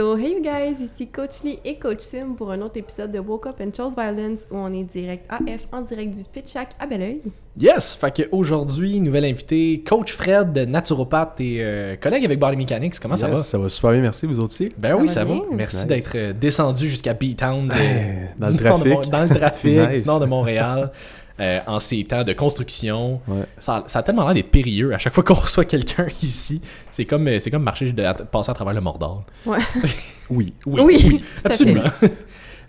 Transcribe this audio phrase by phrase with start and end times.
[0.00, 3.18] So, hey you guys, ici Coach Lee et Coach Sim pour un autre épisode de
[3.18, 6.70] Woke Up and Chose Violence où on est direct AF en direct du Fit Shack
[6.80, 7.20] à Belleuil.
[7.60, 7.96] Yes!
[8.00, 12.98] Fait qu'aujourd'hui, nouvelle invitée, Coach Fred, naturopathe et euh, collègue avec Body Mechanics.
[12.98, 13.36] Comment ça va?
[13.36, 14.70] Ça va super bien, merci, vous aussi.
[14.78, 15.34] Ben Ça oui, va ça va.
[15.52, 15.86] Merci Nice.
[15.86, 18.86] d'être euh, descendu jusqu'à B-Town de- Ben, dans le de trafic.
[18.86, 20.02] Mon- dans le trafic Nice.
[20.04, 20.92] du nord de Montréal.
[21.40, 23.20] euh, en ces temps de construction.
[23.26, 23.44] Ouais.
[23.58, 26.60] Ça, ça a tellement l'air d'être périlleux à chaque fois qu'on reçoit quelqu'un ici.
[26.90, 29.24] C'est comme, euh, c'est comme marcher, de, passer à travers le Mordor.
[29.46, 29.58] Ouais.
[30.32, 30.54] Oui.
[30.64, 31.82] Oui, Oui, absolument.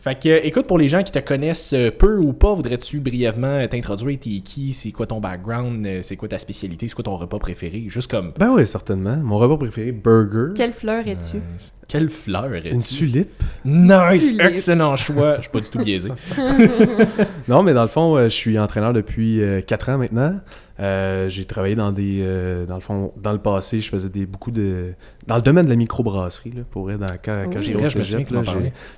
[0.01, 2.99] Fait que, euh, écoute, pour les gens qui te connaissent euh, peu ou pas, voudrais-tu
[2.99, 4.17] brièvement t'introduire?
[4.19, 4.73] T'es qui?
[4.73, 5.85] C'est quoi ton background?
[5.85, 6.87] euh, C'est quoi ta spécialité?
[6.87, 7.83] C'est quoi ton repas préféré?
[7.87, 8.33] Juste comme...
[8.39, 9.17] Ben oui, certainement.
[9.17, 10.53] Mon repas préféré, burger.
[10.55, 11.37] Quelle fleur es-tu?
[11.53, 11.73] Nice.
[11.87, 12.69] Quelle fleur es-tu?
[12.73, 13.43] Une tulipe.
[13.63, 14.25] Nice!
[14.25, 14.41] Tulipe.
[14.41, 15.35] Excellent choix!
[15.37, 16.09] Je suis pas du tout biaisé.
[17.47, 20.39] Non, mais dans le fond, je suis entraîneur depuis 4 ans maintenant.
[20.81, 22.19] Euh, j'ai travaillé dans des...
[22.21, 24.93] euh, dans le fond, dans le passé, je faisais des beaucoup de...
[25.27, 27.65] Dans le domaine de la microbrasserie, là, pour vrai, dans, quand, quand Oui.
[27.65, 28.41] J'étais au je cégep, là,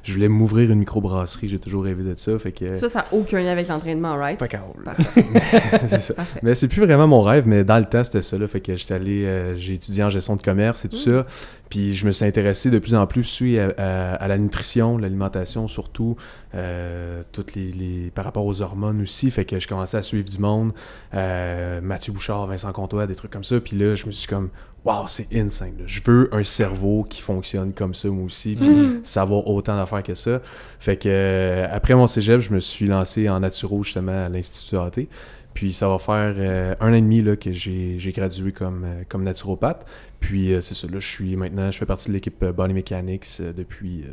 [0.07, 1.49] voulais m'ouvrir une microbrasserie.
[1.49, 2.73] J'ai toujours rêvé de ça, fait que...
[2.73, 4.39] Ça, ça n'a aucun lien avec l'entraînement, right?
[4.39, 4.47] Fait
[5.87, 6.13] c'est ça.
[6.13, 6.39] Parfait.
[6.41, 8.37] Mais c'est plus vraiment mon rêve, mais dans le temps, c'était ça.
[8.37, 8.47] Là.
[8.47, 11.25] Fait que j'étais allé, euh, j'ai étudié en gestion de commerce et tout ça.
[11.73, 14.95] Puis je me suis intéressé de plus en plus aussi à, à- à la nutrition,
[14.99, 16.15] l'alimentation surtout,
[16.53, 19.31] euh, toutes les, les- par rapport aux hormones aussi.
[19.31, 20.71] Fait que je commençais à suivre du monde,
[21.15, 23.59] euh, Mathieu Bouchard, Vincent Comtois, des trucs comme ça.
[23.59, 24.49] Puis là, je me suis comme,
[24.85, 25.73] waouh, c'est insane.
[25.79, 25.85] là.
[25.87, 28.55] Je veux un cerveau qui fonctionne comme ça, moi aussi.
[28.55, 28.99] Puis Mhm.
[29.03, 30.41] savoir autant d'affaires que ça.
[30.79, 34.77] Fait que euh, après mon cégep, je me suis lancé en naturo justement à l'Institut
[34.77, 35.07] AT.
[35.55, 38.83] Puis ça va faire euh, un an et demi là, que j'ai j'ai gradué comme,
[38.85, 39.85] euh, comme naturopathe.
[40.23, 42.73] Puis euh, c'est ça, là, je suis maintenant, je fais partie de l'équipe euh, Body
[42.73, 44.05] Mechanics euh, depuis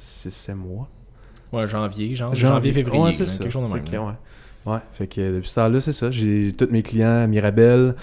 [0.00, 0.88] 6-7 mois.
[1.52, 2.34] Ouais, janvier, genre.
[2.34, 3.00] Janvier, février.
[3.02, 3.84] Ouais, c'est quelque chose de même.
[3.92, 4.02] Là.
[4.02, 4.12] ouais.
[4.64, 6.10] Ouais, fait que depuis ce temps-là, c'est ça.
[6.10, 7.94] J'ai tous mes clients Mirabel.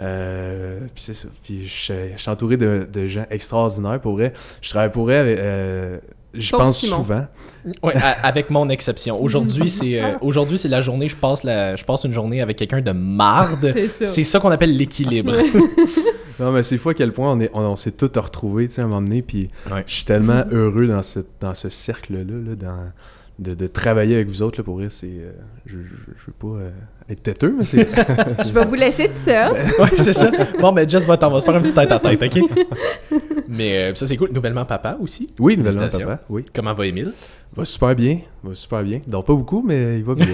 [0.00, 1.28] Euh, puis c'est ça.
[1.42, 4.32] Puis je suis entouré de, de gens extraordinaires pour vrai.
[4.60, 5.98] Je travaille pour euh,
[6.32, 6.96] je Sauf pense Simon.
[6.96, 7.26] souvent.
[7.82, 9.20] Ouais, a- avec mon exception.
[9.22, 11.08] Aujourd'hui, c'est euh, aujourd'hui c'est la journée.
[11.08, 13.72] Je passe la, je passe une journée avec quelqu'un de marde.
[13.74, 14.06] C'est ça.
[14.06, 15.34] C'est ça qu'on appelle l'équilibre.
[16.40, 18.74] Non, mais c'est fou à quel point on, est, on, on s'est tous retrouvés, tu
[18.74, 19.84] sais, à un moment donné, puis Ouais.
[19.86, 22.78] je suis tellement heureux dans, cette, dans ce cercle-là, là, dans,
[23.38, 25.06] de, de travailler avec vous autres, là, pour vrai, c'est...
[25.06, 25.32] euh,
[25.66, 26.70] je, je, je veux pas euh,
[27.08, 27.88] être têteux, mais c'est...
[28.46, 29.52] Je vais vous laisser tout seul.
[29.78, 30.30] ouais, c'est ça.
[30.60, 32.42] Bon, ben, Just va t'en va se faire un petit tête à tête, ok?
[33.48, 34.30] Mais euh, ça, c'est cool.
[34.32, 35.28] Nouvellement papa aussi?
[35.38, 36.44] oui, nouvellement, papa, oui.
[36.54, 37.12] Comment va Émile?
[37.56, 39.00] Va super bien, va super bien.
[39.06, 40.26] Il dort pas beaucoup, mais il va bien.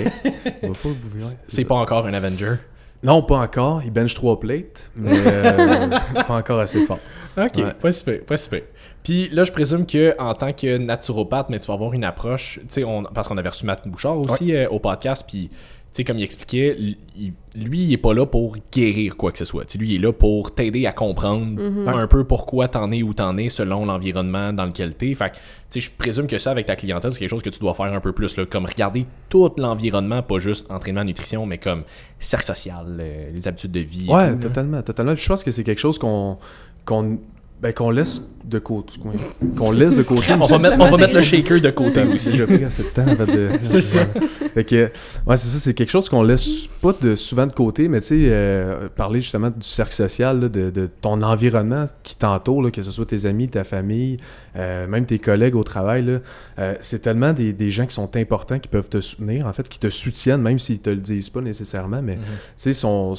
[0.62, 1.26] il va pas bien.
[1.48, 2.54] C'est pas encore un Avenger.
[3.02, 3.82] Non, pas encore.
[3.84, 5.88] Il bench 3 plates, mais euh,
[6.26, 6.98] pas encore assez fort.
[7.36, 7.72] Ok, Ouais.
[7.80, 8.60] pas super, pas super.
[9.02, 12.58] Puis là, je présume que en tant que naturopathe, mais tu vas avoir une approche,
[12.60, 15.50] tu sais, on- parce qu'on avait reçu Matt Bouchard aussi euh, au podcast, puis
[15.92, 16.76] sais, comme il expliquait,
[17.16, 19.64] il- lui, il est pas là pour guérir quoi que ce soit.
[19.64, 21.88] Tu sais, lui, il est là pour t'aider à comprendre Mhm.
[21.88, 25.12] un peu pourquoi t'en es où t'en es selon l'environnement dans lequel t'es.
[25.14, 27.50] Fait que, tu sais, je présume que ça, avec ta clientèle, c'est quelque chose que
[27.50, 31.44] tu dois faire un peu plus, là, comme regarder tout l'environnement, pas juste entraînement, nutrition,
[31.44, 31.82] mais comme
[32.20, 34.06] cercle social, euh, les habitudes de vie.
[34.08, 34.42] Ouais, tout, là.
[34.42, 35.14] totalement, totalement.
[35.14, 36.38] Puis je pense que c'est quelque chose qu'on
[36.86, 37.18] qu'on
[37.60, 38.94] ben, qu'on laisse de côté.
[39.56, 40.32] Qu'on laisse de côté.
[40.32, 42.30] On va mettre, on va mettre le shaker de côté J'ai aussi.
[42.32, 43.50] déjà pris assez de temps avant de.
[43.62, 44.06] C'est ça.
[44.54, 44.90] Fait que,
[45.26, 48.06] ouais, c'est ça, c'est quelque chose qu'on laisse pas de, souvent de côté, mais tu
[48.08, 52.70] sais, euh, parler justement du cercle social, là, de, de ton environnement qui t'entoure, là,
[52.72, 54.16] que ce soit tes amis, ta famille,
[54.56, 56.18] euh, même tes collègues au travail, là,
[56.58, 59.68] euh, c'est tellement des, des gens qui sont importants, qui peuvent te soutenir, en fait,
[59.68, 62.22] qui te soutiennent, même s'ils te le disent pas nécessairement, mais Mhm.
[62.22, 62.26] tu
[62.56, 63.14] sais, sont.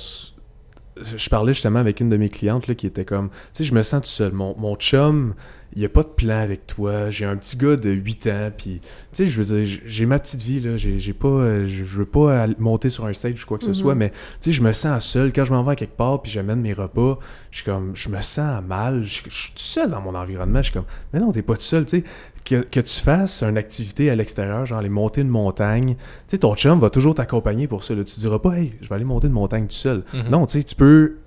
[1.04, 3.74] Je parlais justement avec une de mes clientes là, qui était comme, tu sais, je
[3.74, 4.32] me sens tout seul.
[4.32, 5.34] Mon, mon chum,
[5.74, 7.10] il n'y a pas de plan avec toi.
[7.10, 10.20] J'ai un petit gars de 8 ans, puis, tu sais, je veux dire, j'ai ma
[10.20, 10.76] petite vie, là.
[10.78, 13.70] J'ai j'ai pas, euh, je veux pas monter sur un stage ou quoi que ce
[13.70, 13.76] Mhm.
[13.76, 15.32] soit, mais, tu sais, je me sens seul.
[15.34, 17.20] Quand je m'en vais à quelque part, puis j'amène mes repas,
[17.52, 19.04] je suis comme, je me sens mal.
[19.04, 20.60] Je, je suis tout seul dans mon environnement.
[20.60, 22.04] Je suis comme, mais non, t'es pas tout seul, tu sais.
[22.44, 26.38] Que, que tu fasses une activité à l'extérieur, genre aller monter une montagne, tu sais,
[26.40, 27.94] ton chum va toujours t'accompagner pour ça.
[27.94, 28.04] Là.
[28.04, 30.04] Tu diras pas, hey, je vais aller monter une montagne tout seul.
[30.14, 30.30] Mhm.
[30.30, 31.18] Non, tu sais, tu peux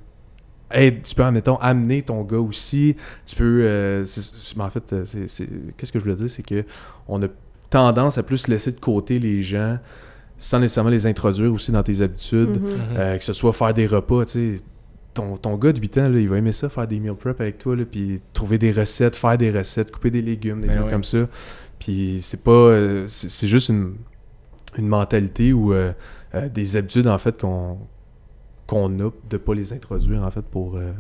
[1.03, 2.97] tu peux, admettons, amener ton gars aussi.
[3.27, 3.61] Tu peux.
[3.65, 4.05] euh,
[4.59, 6.65] en fait, euh, c'est, c'est- qu'est-ce que je voulais dire, c'est que
[7.09, 7.26] on a
[7.71, 9.79] tendance à plus laisser de côté les gens
[10.37, 12.61] sans nécessairement les introduire aussi dans tes habitudes.
[12.61, 12.69] Mhm.
[12.69, 12.79] Mhm.
[12.97, 14.62] Euh, que ce soit faire des repas, tu sais.
[15.15, 17.41] Ton, ton gars de 8 ans, là, il va aimer ça, faire des meal prep
[17.41, 20.79] avec toi, là, puis trouver des recettes, faire des recettes, couper des légumes, des Ben
[20.79, 21.29] trucs comme ça.
[21.79, 22.50] Puis c'est pas.
[22.50, 23.94] euh, c'est, c'est juste une,
[24.76, 25.93] une mentalité ou euh,
[26.35, 27.79] euh, des habitudes, en fait, qu'on,
[28.66, 30.93] qu'on a de pas les introduire, en fait, pour, euh,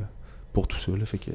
[0.52, 0.92] pour tout ça.
[0.92, 1.30] Là, fait que...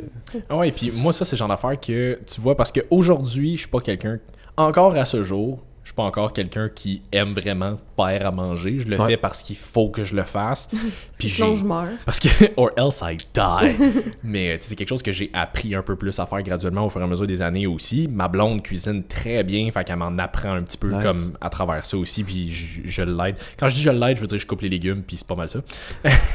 [0.50, 3.62] Ah ouais, puis moi, ça, c'est le genre d'affaire que tu vois, parce qu'aujourd'hui, je
[3.62, 4.20] suis pas quelqu'un.
[4.58, 8.78] Encore à ce jour, je suis pas encore quelqu'un qui aime vraiment faire à manger.
[8.78, 9.08] Je le Ouais.
[9.08, 10.70] fais parce qu'il faut que je le fasse.
[11.18, 11.88] Puis j'ai- sinon, je meurs.
[12.06, 12.28] parce que,
[12.58, 13.76] or else I die.
[14.24, 16.86] Mais tu sais, c'est quelque chose que j'ai appris un peu plus à faire graduellement
[16.86, 18.08] au fur et à mesure des années aussi.
[18.08, 21.02] Ma blonde cuisine très bien, fait qu'elle m'en apprend un petit peu Nice.
[21.02, 23.38] comme à travers ça aussi, puis je, je l'aide.
[23.58, 25.34] Quand je dis je l'aide, je veux dire je coupe les légumes, puis c'est pas
[25.36, 25.60] mal ça.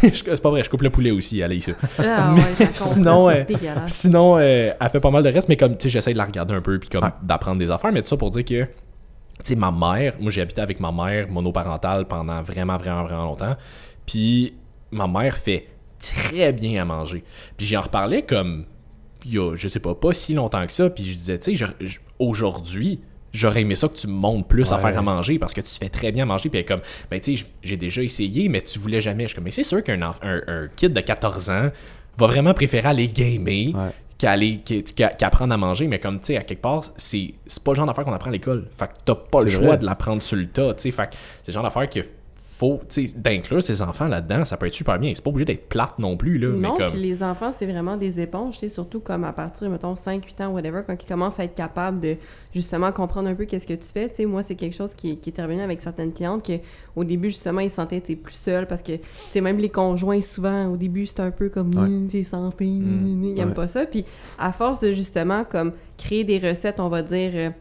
[0.02, 1.72] C'est pas vrai, je coupe le poulet aussi, elle est ici.
[2.00, 3.44] Ah ouais, sinon, euh.
[3.86, 6.24] Sinon, euh, elle fait pas mal de reste, mais comme, tu sais, j'essaie de la
[6.24, 7.10] regarder un peu, puis comme Ouais.
[7.22, 7.92] d'apprendre des affaires.
[7.92, 8.66] Mais tout ça pour dire que,
[9.42, 13.56] sais, ma mère, moi j'ai habité avec ma mère monoparentale pendant vraiment, vraiment, vraiment longtemps.
[14.06, 14.54] Puis
[14.90, 17.24] ma mère fait très bien à manger.
[17.56, 18.66] Puis j'en reparlais comme,
[19.24, 20.90] il y a, je sais pas, pas si longtemps que ça.
[20.90, 21.66] Puis je disais, tu sais,
[22.18, 23.00] aujourd'hui,
[23.32, 25.70] j'aurais aimé ça que tu me montres plus à faire à manger parce que tu
[25.70, 26.48] fais très bien à manger.
[26.48, 29.24] Puis elle est comme, ben tu sais, j'ai déjà essayé, mais tu voulais jamais.
[29.24, 31.70] Je suis comme, mais c'est sûr qu'un un, un kid de 14 ans
[32.16, 33.90] va vraiment préférer aller gamer Ouais.
[34.18, 37.76] Qu'à- qu'apprendre à manger mais comme tu sais à quelque part c'est c'est pas le
[37.76, 39.78] genre d'affaire qu'on apprend à l'école fait que t'as pas le choix vrai.
[39.78, 42.00] de l'apprendre sur le tas tu sais fait que c'est le genre d'affaire que
[42.46, 45.46] faut tu sais d'inclure ses enfants là-dedans ça peut être super bien c'est pas obligé
[45.46, 48.54] d'être plate non plus là mais Non, comme puis les enfants, c'est vraiment des éponges,
[48.54, 51.44] tu sais, surtout comme à partir, mettons, 5, 8 ans, whatever, quand ils commencent à
[51.44, 52.16] être capables de
[52.52, 54.08] justement comprendre un peu qu'est-ce que tu fais.
[54.10, 56.52] Tu sais, moi, c'est quelque chose qui, qui est revenu avec certaines clientes que
[56.94, 59.00] au début, justement, ils se sentaient plus seuls parce que, tu
[59.32, 62.08] sais, même les conjoints, souvent, au début, c'est un peu comme, Ouais.
[62.10, 63.32] C'est santé, ni.
[63.32, 63.54] ils aiment Ouais.
[63.54, 63.86] pas ça.
[63.86, 64.04] Puis
[64.38, 67.52] à force de justement, comme, créer des recettes, on va dire.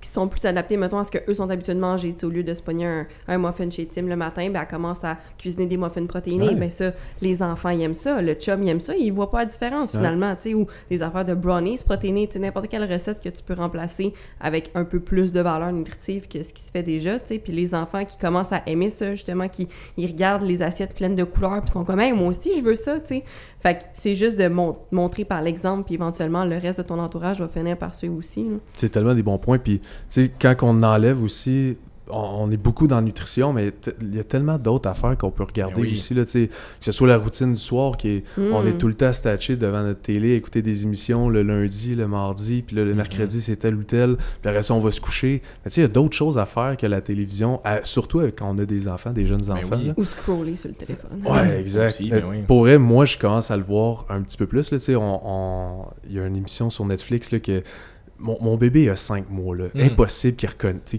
[0.00, 2.14] Qui sont plus adaptés, mettons, à ce qu'eux sont habitués de manger.
[2.22, 5.04] Au lieu de se pogner un, un muffin chez Tim le matin, ben, elle commence
[5.04, 6.48] à cuisiner des muffins protéinés.
[6.48, 6.54] Ouais.
[6.54, 8.20] Ben ça, les enfants, ils aiment ça.
[8.22, 8.94] Le chum, il aime ça.
[8.96, 9.98] Il voit pas la différence, Ouais.
[9.98, 10.34] finalement.
[10.54, 12.28] Ou des affaires de brownies protéinés.
[12.36, 16.42] N'importe quelle recette que tu peux remplacer avec un peu plus de valeur nutritive que
[16.42, 17.18] ce qui se fait déjà.
[17.18, 21.14] Puis les enfants qui commencent à aimer ça, justement, qui ils regardent les assiettes pleines
[21.14, 23.24] de couleurs puis sont comme, hey, moi aussi, je veux ça, tu sais.
[23.62, 26.98] Fait que c'est juste de mon- montrer par l'exemple, puis éventuellement, le reste de ton
[26.98, 28.46] entourage va finir par suivre aussi.
[28.74, 29.58] C'est tellement des bons points.
[29.58, 31.76] Puis, tu sais, quand on enlève aussi,
[32.12, 35.30] on, on est beaucoup dans la nutrition, mais il y a tellement d'autres affaires qu'on
[35.30, 35.92] peut regarder Ben oui.
[35.92, 36.14] aussi.
[36.14, 36.52] Là, tu sais, que
[36.84, 38.66] ce soit la routine du soir, qui est, on Mm.
[38.68, 42.62] est tout le temps statché devant notre télé, écouter des émissions le lundi, le mardi,
[42.66, 44.16] puis là, le mercredi, c'est tel ou tel.
[44.16, 45.42] Puis le reste, on va se coucher.
[45.64, 48.20] Mais tu sais, il y a d'autres choses à faire que la télévision, à- surtout
[48.20, 49.76] avec- quand on a des enfants, des jeunes enfants.
[49.76, 49.86] oui.
[49.88, 49.94] là.
[49.96, 51.10] Ou scroller sur le téléphone.
[51.24, 51.88] Ouais, exact.
[51.88, 52.36] Aussi, Euh, ben oui.
[52.46, 54.70] Pour vrai, moi, je commence à le voir un petit peu plus.
[54.70, 57.62] là, tu sais, on- on- Il y a une émission sur Netflix là, que
[58.20, 59.56] mon, mon bébé a 5 mois.
[59.56, 59.64] Là.
[59.74, 59.80] Mm.
[59.80, 60.50] Impossible qu'il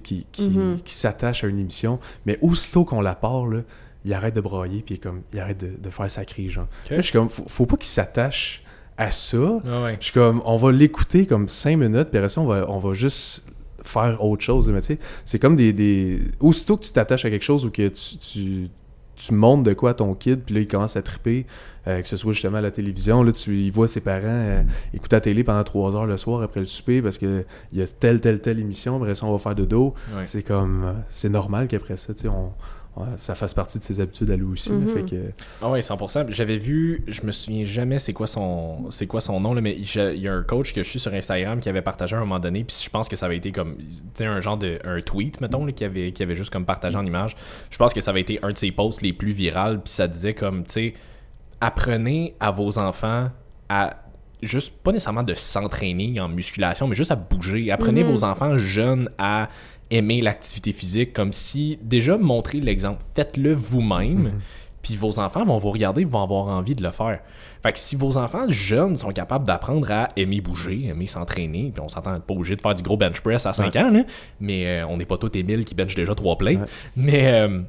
[0.01, 0.77] qu'il- Mhm.
[0.77, 1.99] qu'il s'attache à une émission.
[2.25, 3.61] Mais aussitôt qu'on la part, là,
[4.03, 6.51] il arrête de brailler puis comme, il arrête de, de faire sa crise.
[6.51, 6.67] Genre.
[6.89, 8.63] Là, je suis comme, faut, faut pas qu'il s'attache
[8.97, 9.59] à ça.
[9.65, 9.97] Ah ouais.
[9.99, 12.79] Je suis comme, on va l'écouter comme 5 minutes, puis après ça, on va, on
[12.79, 13.43] va juste
[13.83, 14.69] faire autre chose.
[14.69, 16.19] Mais tu sais, c'est comme des, des...
[16.39, 18.67] Aussitôt que tu t'attaches à quelque chose ou que tu, tu,
[19.27, 21.45] tu montres de quoi à ton kid, puis là, il commence à triper,
[21.87, 24.63] euh, que ce soit justement à la télévision, là, tu, il voit ses parents euh,
[24.93, 27.81] écouter la télé pendant 3 heures le soir après le souper parce que il y
[27.81, 29.93] a telle, telle, telle émission, après ça, on va faire de dos.
[30.15, 30.23] Ouais.
[30.25, 30.83] C'est comme...
[30.85, 32.51] euh, C'est normal qu'après ça, tu sais, on...
[32.97, 34.69] ouais, ça fasse partie de ses habitudes à lui aussi.
[34.69, 34.87] là, Mhm.
[34.89, 35.31] fait que...
[35.61, 36.25] Ah ouais, 100%.
[36.29, 39.75] J'avais vu, je me souviens jamais c'est quoi son c'est quoi son nom là, mais
[39.77, 42.19] il il y a un coach que je suis sur Instagram qui avait partagé à
[42.19, 43.85] un moment donné, puis je pense que ça avait été comme tu
[44.15, 46.97] sais un genre de un tweet mettons là, qui avait qui avait juste comme partagé
[46.97, 47.35] en image.
[47.69, 50.07] Je pense que ça avait été un de ses posts les plus virales, puis ça
[50.07, 50.93] disait comme tu sais
[51.59, 53.29] apprenez à vos enfants
[53.69, 53.97] à
[54.41, 57.71] juste pas nécessairement de s'entraîner en musculation, mais juste à bouger.
[57.71, 58.09] Apprenez Mhm.
[58.11, 59.49] vos enfants jeunes à
[59.91, 64.23] aimer l'activité physique comme si déjà montrez l'exemple, faites-le vous-même.
[64.23, 64.31] Mhm.
[64.81, 67.19] Puis vos enfants vont vous regarder, vont avoir envie de le faire.
[67.61, 71.83] Fait que si vos enfants jeunes sont capables d'apprendre à aimer bouger, aimer s'entraîner, puis
[71.83, 74.03] on s'entend pas obligé de faire du gros bench press à 5 ans, là,
[74.39, 76.57] mais euh, on n'est pas tous Émile qui bench déjà trois plates.
[76.57, 76.65] Ouais.
[76.95, 77.59] Mais euh,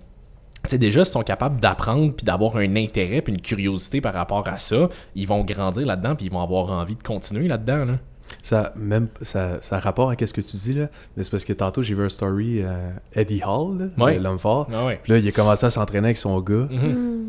[0.65, 4.15] tu sais, déjà, s'ils sont capables d'apprendre puis d'avoir un intérêt puis une curiosité par
[4.15, 7.85] rapport à ça, ils vont grandir là-dedans puis ils vont avoir envie de continuer là-dedans.
[7.85, 7.99] Là.
[8.43, 10.89] Ça, même, ça, ça a rapport à ce que tu dis, là.
[11.17, 14.19] Mais c'est parce que tantôt, j'ai vu un story euh, Eddie Hall, Ouais.
[14.19, 14.69] l'homme fort.
[14.75, 14.99] Ah ouais.
[15.03, 16.69] Puis là, il a commencé à s'entraîner avec son gars.
[16.71, 16.89] Mhm.
[16.93, 17.23] Mm.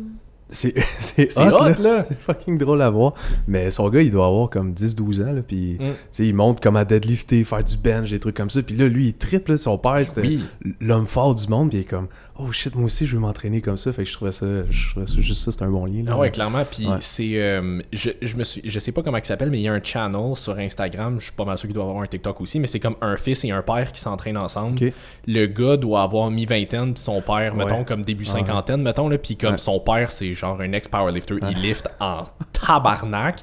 [0.50, 1.74] C'est c'est C'est hot, hot, là.
[1.80, 2.04] là.
[2.08, 3.14] C'est fucking drôle à voir.
[3.48, 5.40] Mais son gars, il doit avoir comme 10-12 ans, là.
[5.46, 6.22] Puis, Mm.
[6.22, 8.62] il montre comment deadlifter, faire du bench, des trucs comme ça.
[8.62, 9.56] Puis là, lui, il triple.
[9.56, 10.44] Son père, c'était Oui.
[10.80, 11.70] l'homme fort du monde.
[11.70, 13.92] Puis il est comme, oh shit, moi aussi, je veux m'entraîner comme ça.
[13.92, 16.12] Fait que je trouvais ça, je trouvais ça juste ça, c'est un bon lien, là.
[16.14, 16.64] Ah ouais, clairement.
[16.70, 16.96] Puis Ouais.
[17.00, 17.40] c'est.
[17.40, 18.60] euh, je, je me suis.
[18.64, 21.16] Je sais pas comment il s'appelle, mais il y a un channel sur Instagram.
[21.18, 23.16] Je suis pas mal sûr qu'il doit avoir un TikTok aussi, mais c'est comme un
[23.16, 24.78] fils et un père qui s'entraînent ensemble.
[25.26, 27.64] Le gars doit avoir mi-vingtaine, puis son père, Ouais.
[27.64, 29.18] mettons, comme début Ah cinquantaine, mettons, là.
[29.18, 31.36] Puis comme son père, c'est genre un ex-powerlifter.
[31.50, 33.40] Il lift en tabarnak.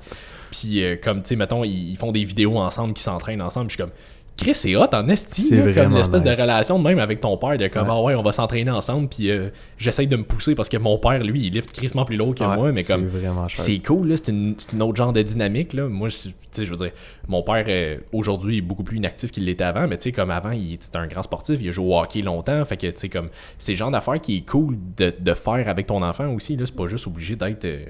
[0.51, 3.67] Puis euh, comme, tu sais, mettons, ils, ils font des vidéos ensemble, qui s'entraînent ensemble.
[3.67, 3.97] Puis je suis comme.
[4.41, 7.21] Chris, c'est hot en esti, C'est là, comme vraiment l'espèce de relation de même avec
[7.21, 7.93] ton père, de comme, Ouais.
[7.95, 10.97] ah ouais, on va s'entraîner ensemble, puis euh, j'essaye de me pousser parce que mon
[10.97, 13.07] père, lui, il lift crissement plus lourd que Ouais, moi, mais c'est comme,
[13.53, 15.87] c'est cool, là, c'est une, c'est une autre genre de dynamique, là.
[15.87, 16.91] Moi, je- tu sais, je veux dire,
[17.27, 20.31] mon père, euh, aujourd'hui, est beaucoup plus inactif qu'il l'était avant, mais tu sais, comme
[20.31, 22.93] avant, il était un grand sportif, il a joué au hockey longtemps, fait que, tu
[22.97, 23.29] sais, comme,
[23.59, 26.65] c'est le genre d'affaire qui est cool de, de faire avec ton enfant aussi, là,
[26.65, 27.85] c'est pas juste obligé d'être, euh,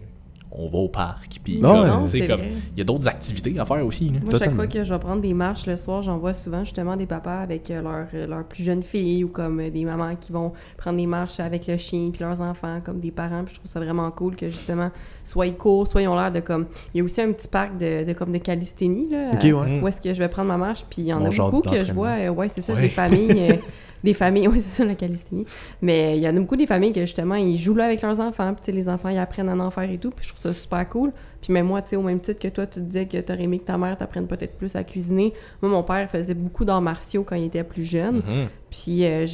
[0.53, 1.91] on va au parc, puis Non, comme, ouais.
[2.03, 2.51] tu sais, c'est comme, vrai.
[2.73, 4.19] il y a d'autres activités à faire aussi, là.
[4.23, 6.97] Moi, chaque fois que je vais prendre des marches le soir, j'en vois souvent justement
[6.97, 10.15] des papas avec euh, leurs euh, leurs plus jeunes filles ou comme euh, des mamans
[10.17, 13.43] qui vont prendre des marches avec le chien puis leurs enfants comme des parents.
[13.45, 14.91] Puis je trouve ça vraiment cool que justement,
[15.23, 16.65] soit ils courent, soit ils ont l'air de comme...
[16.93, 19.79] Il y a aussi un petit parc de, de comme de calisthénie, là, ouais.
[19.81, 20.83] où est-ce que je vais prendre ma marche.
[20.89, 22.81] Puis il y en Mon a beaucoup que je vois, ouais, c'est ça, Ouais.
[22.81, 23.59] des familles...
[24.01, 25.45] euh, des familles, oui, c'est ça la calisthénie.
[25.81, 28.53] Mais il y a beaucoup des familles que justement, ils jouent là avec leurs enfants,
[28.53, 30.87] puis les enfants, ils apprennent à en faire et tout, puis je trouve ça super
[30.89, 31.11] cool.
[31.41, 33.57] Puis même moi, tu sais, au même titre que toi, tu disais que t'aurais aimé
[33.59, 35.33] que ta mère t'apprenne peut-être plus à cuisiner.
[35.61, 38.17] Moi, mon père faisait beaucoup d'arts martiaux quand il était plus jeune.
[38.17, 38.47] Mhm.
[38.69, 39.25] Puis, euh,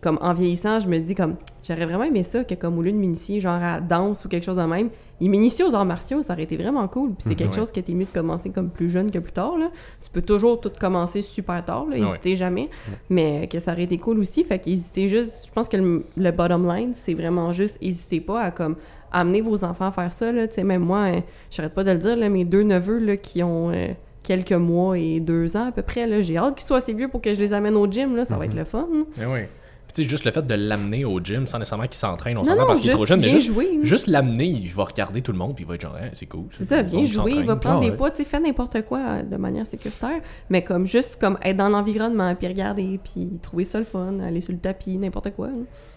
[0.00, 1.34] comme en vieillissant, je me dis comme,
[1.66, 4.44] j'aurais vraiment aimé ça, que comme au lieu de m'initier genre à danse ou quelque
[4.44, 4.88] chose de même,
[5.20, 7.08] il m'initie aux arts martiaux, ça aurait été vraiment cool.
[7.10, 7.56] Puis c'est quelque Ouais.
[7.58, 9.70] chose qui était mieux de commencer comme plus jeune que plus tard, là.
[10.02, 12.08] Tu peux toujours tout commencer super tard, là, Ouais.
[12.10, 12.70] hésitez jamais,
[13.10, 14.44] mais que ça aurait été cool aussi.
[14.44, 18.40] Fait qu'hésitez juste, je pense que le, le bottom line, c'est vraiment juste, hésitez pas
[18.42, 18.76] à comme
[19.20, 20.46] amener vos enfants à faire ça, là.
[20.48, 21.20] Tu sais, même moi, euh,
[21.50, 23.70] j'arrête pas de le dire, là, mes deux neveux, là, qui ont...
[23.70, 23.88] euh,
[24.22, 26.04] quelques mois et deux ans à peu près.
[26.04, 26.20] là.
[26.20, 28.16] J'ai hâte qu'ils soient assez vieux pour que je les amène au gym.
[28.16, 28.24] Là.
[28.24, 28.84] Ça va être le fun.
[29.16, 29.38] Mais oui.
[29.86, 32.42] Puis tu sais, juste le fait de l'amener au gym sans nécessairement qu'il s'entraîne, on
[32.42, 33.78] Non, s'entend parce qu'il est trop jeune, mais juste, jouer.
[33.84, 36.26] juste l'amener, il va regarder tout le monde, puis il va être genre, Hey, c'est
[36.26, 36.46] cool.
[36.58, 37.96] C'est ça, bien jouer, il va prendre Ah des ouais.
[37.96, 40.20] poids, tu sais, faire n'importe quoi euh, de manière sécuritaire,
[40.50, 44.40] mais comme juste comme être dans l'environnement, puis regarder, puis trouver ça le fun, aller
[44.40, 45.50] sur le tapis, n'importe quoi.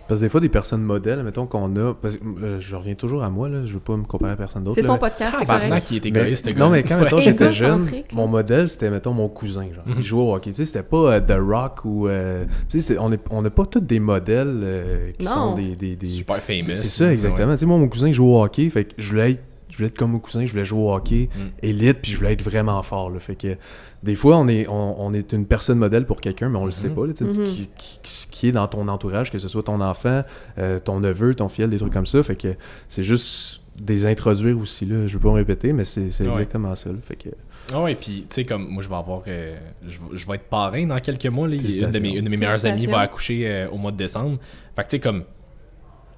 [0.09, 1.93] Parce que des fois, des personnes modèles, mettons qu'on a.
[1.93, 4.35] Parce que euh, je reviens toujours à moi, là, je veux pas me comparer à
[4.35, 4.75] personne d'autre.
[4.75, 5.85] C'est ton podcast, c'est correct.
[5.85, 7.03] qui est Mais- égoïste, non, mais quand Ouais.
[7.03, 9.85] mettons, j'étais jeune, mon modèle c'était mettons mon cousin, genre.
[9.85, 9.93] Mhm.
[9.99, 10.49] Il jouait au hockey.
[10.49, 12.07] Tu sais, c'était pas euh, The Rock ou.
[12.09, 15.31] euh, tu sais, on est- on n'a pas tous des modèles euh, qui Non.
[15.31, 15.75] sont des.
[15.75, 16.75] des, des- Super famous.
[16.75, 17.51] C'est ça, exactement.
[17.53, 19.43] Tu sais, moi, mon cousin joue au hockey, fait que je voulais être.
[19.69, 21.39] Je voulais être comme mon cousin, je voulais jouer au hockey Mm.
[21.61, 23.09] élite, puis je voulais être vraiment fort.
[23.09, 23.19] Là.
[23.19, 23.55] Fait que
[24.03, 26.71] des fois, on est, on, on est une personne modèle pour quelqu'un, mais on le
[26.71, 26.95] sait Mhm.
[26.95, 27.05] pas.
[27.07, 27.43] Là, Mhm.
[27.45, 30.23] qui, qui- qui est dans ton entourage, que ce soit ton enfant,
[30.57, 32.21] euh, ton neveu, ton filleul, des trucs comme ça.
[32.23, 32.55] Fait que
[32.87, 34.85] c'est juste des introduire aussi.
[34.85, 35.07] Là.
[35.07, 36.27] Je veux pas me répéter, mais c'est Ouais.
[36.29, 36.89] exactement ça.
[36.89, 36.97] là.
[37.03, 37.29] Fait que,
[37.71, 39.21] Ah ouais, puis tu sais, comme moi, je vais avoir.
[39.27, 41.47] euh, je, vais- je vais être parrain dans quelques mois.
[41.47, 41.53] Là.
[41.55, 44.39] Une de mes, une de mes meilleures amies va accoucher euh, au mois de décembre.
[44.75, 45.23] Fait que tu sais, comme.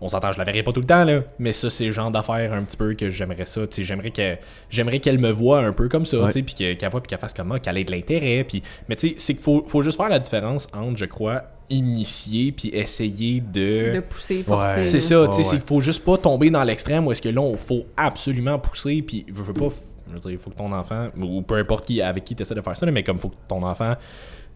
[0.03, 1.21] On s'entend, je la verrai pas tout le temps, là.
[1.37, 3.67] Mais ça, c'est le genre d'affaire un petit peu que j'aimerais ça.
[3.67, 4.35] Tu sais, j'aimerais que
[4.69, 6.25] j'aimerais qu'elle me voie un peu comme ça, Ouais.
[6.27, 8.43] tu sais, puis que- qu'elle voit, puis qu'elle fasse comme moi, qu'elle ait de l'intérêt.
[8.43, 8.63] Puis...
[8.89, 12.51] Mais tu sais, c'est qu'il faut, faut juste faire la différence entre, je crois, initier
[12.51, 14.79] puis essayer De pousser, forcer.
[14.79, 14.83] Ouais.
[14.83, 15.49] c'est ça, tu sais, ouais.
[15.57, 19.01] qu'il faut juste pas tomber dans l'extrême où est-ce que là, il faut absolument pousser,
[19.01, 19.69] puis veut, veut pas,
[20.09, 22.41] je veux dire, il faut que ton enfant, ou peu importe qui, avec qui tu
[22.41, 23.93] essaies de faire ça, mais comme il faut que ton enfant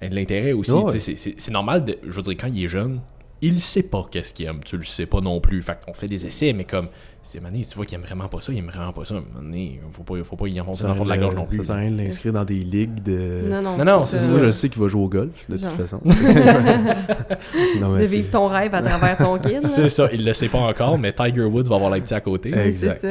[0.02, 1.00] ait de l'intérêt aussi, Ouais.
[1.00, 3.00] c'est normal, de, je veux dire, quand il est jeune,
[3.42, 6.08] il sait pas qu'est-ce qu'il aime, tu le sais pas non plus, fait qu'on fait
[6.08, 6.88] des essais, mais comme,
[7.22, 9.82] c'est mané, tu vois qu'il aime vraiment pas ça, il aime vraiment pas ça, mané,
[9.92, 11.58] faut pas, faut pas y enfoncer dans le fond de la gorge non plus.
[11.58, 13.42] Ça sert à rien de l'inscrire dans des ligues de.
[13.50, 14.32] Non, non, Non, non, c'est ça.
[14.32, 15.70] Moi, je sais qu'il va jouer au golf, de Genre.
[15.70, 16.02] toute façon.
[17.80, 19.66] Non, mais De vivre ton rêve à travers ton kid.
[19.66, 22.22] C'est ça, il le sait pas encore, mais Tiger Woods va avoir la petite à
[22.22, 22.56] côté.
[22.58, 23.06] Exact.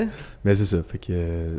[0.45, 0.78] Mais c'est ça.
[0.87, 1.59] Fait que euh,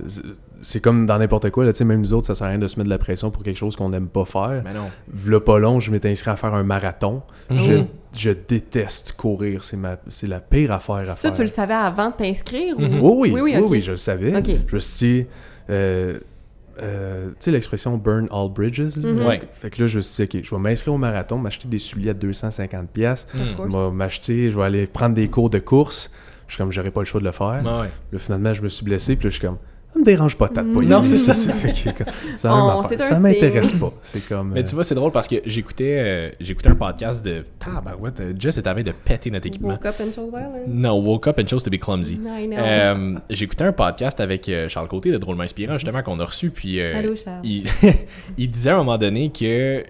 [0.66, 1.64] c'est- comme dans n'importe quoi.
[1.66, 2.98] Là, tu sais, même nous autres, ça sert à rien de se mettre de la
[2.98, 4.62] pression pour quelque chose qu'on n'aime pas faire.
[4.66, 4.90] Mais non.
[5.08, 7.22] V'là pas long, je m'étais inscrit à faire un marathon.
[7.52, 7.58] Mhm.
[7.60, 7.84] Je,
[8.20, 9.64] je déteste courir.
[9.64, 11.34] C'est ma c'est la pire affaire à Ça, faire.
[11.34, 12.80] tu le savais avant de t'inscrire?
[12.80, 13.02] Mhm.
[13.02, 13.22] ou...
[13.22, 14.34] Oui, oui, Oui, oui, oui, je le savais.
[14.68, 15.26] Je me suis dit,
[15.70, 16.20] euh,
[16.82, 18.98] euh, tu sais l'expression burn all bridges.
[18.98, 19.10] là?
[19.14, 19.26] Mhm.
[19.26, 19.42] Ouais.
[19.54, 21.80] Fait que là, je me suis dit, ok, je vais m'inscrire au marathon, m'acheter des
[21.80, 22.88] souliers à 250$.
[22.88, 23.56] pièces Mm.
[23.56, 23.70] course.
[23.72, 26.12] Je vais m'acheter, je vais aller prendre des cours de course.
[26.48, 27.62] Je suis comme, j'aurais pas le choix de le faire.
[27.64, 27.90] Ouais.
[28.12, 29.58] Là, finalement, je me suis blessé, puis là, je suis comme,
[29.96, 31.34] ça me dérange pas tant de Non, c'est ça.
[32.44, 33.20] Oh, un Ça signe.
[33.24, 33.94] m'intéresse pas.
[34.04, 34.52] C'est comme.
[34.54, 37.44] Mais euh, tu vois, c'est drôle parce que j'écoutais euh, j'écoutais un podcast de.
[37.60, 39.70] Tabarouette, euh, Jess est avait de péter notre équipement.
[39.70, 40.68] Woke up and chose violence.
[40.68, 42.16] No, woke up and chose to be clumsy.
[42.16, 42.58] I know.
[42.58, 46.50] Euh, J'écoutais un podcast avec Charles Côté de Drôlement Inspirant, justement, qu'on a reçu.
[46.52, 47.40] Puis euh, Allô, Charles.
[47.44, 47.64] il,
[48.38, 49.84] il disait à un moment donné que,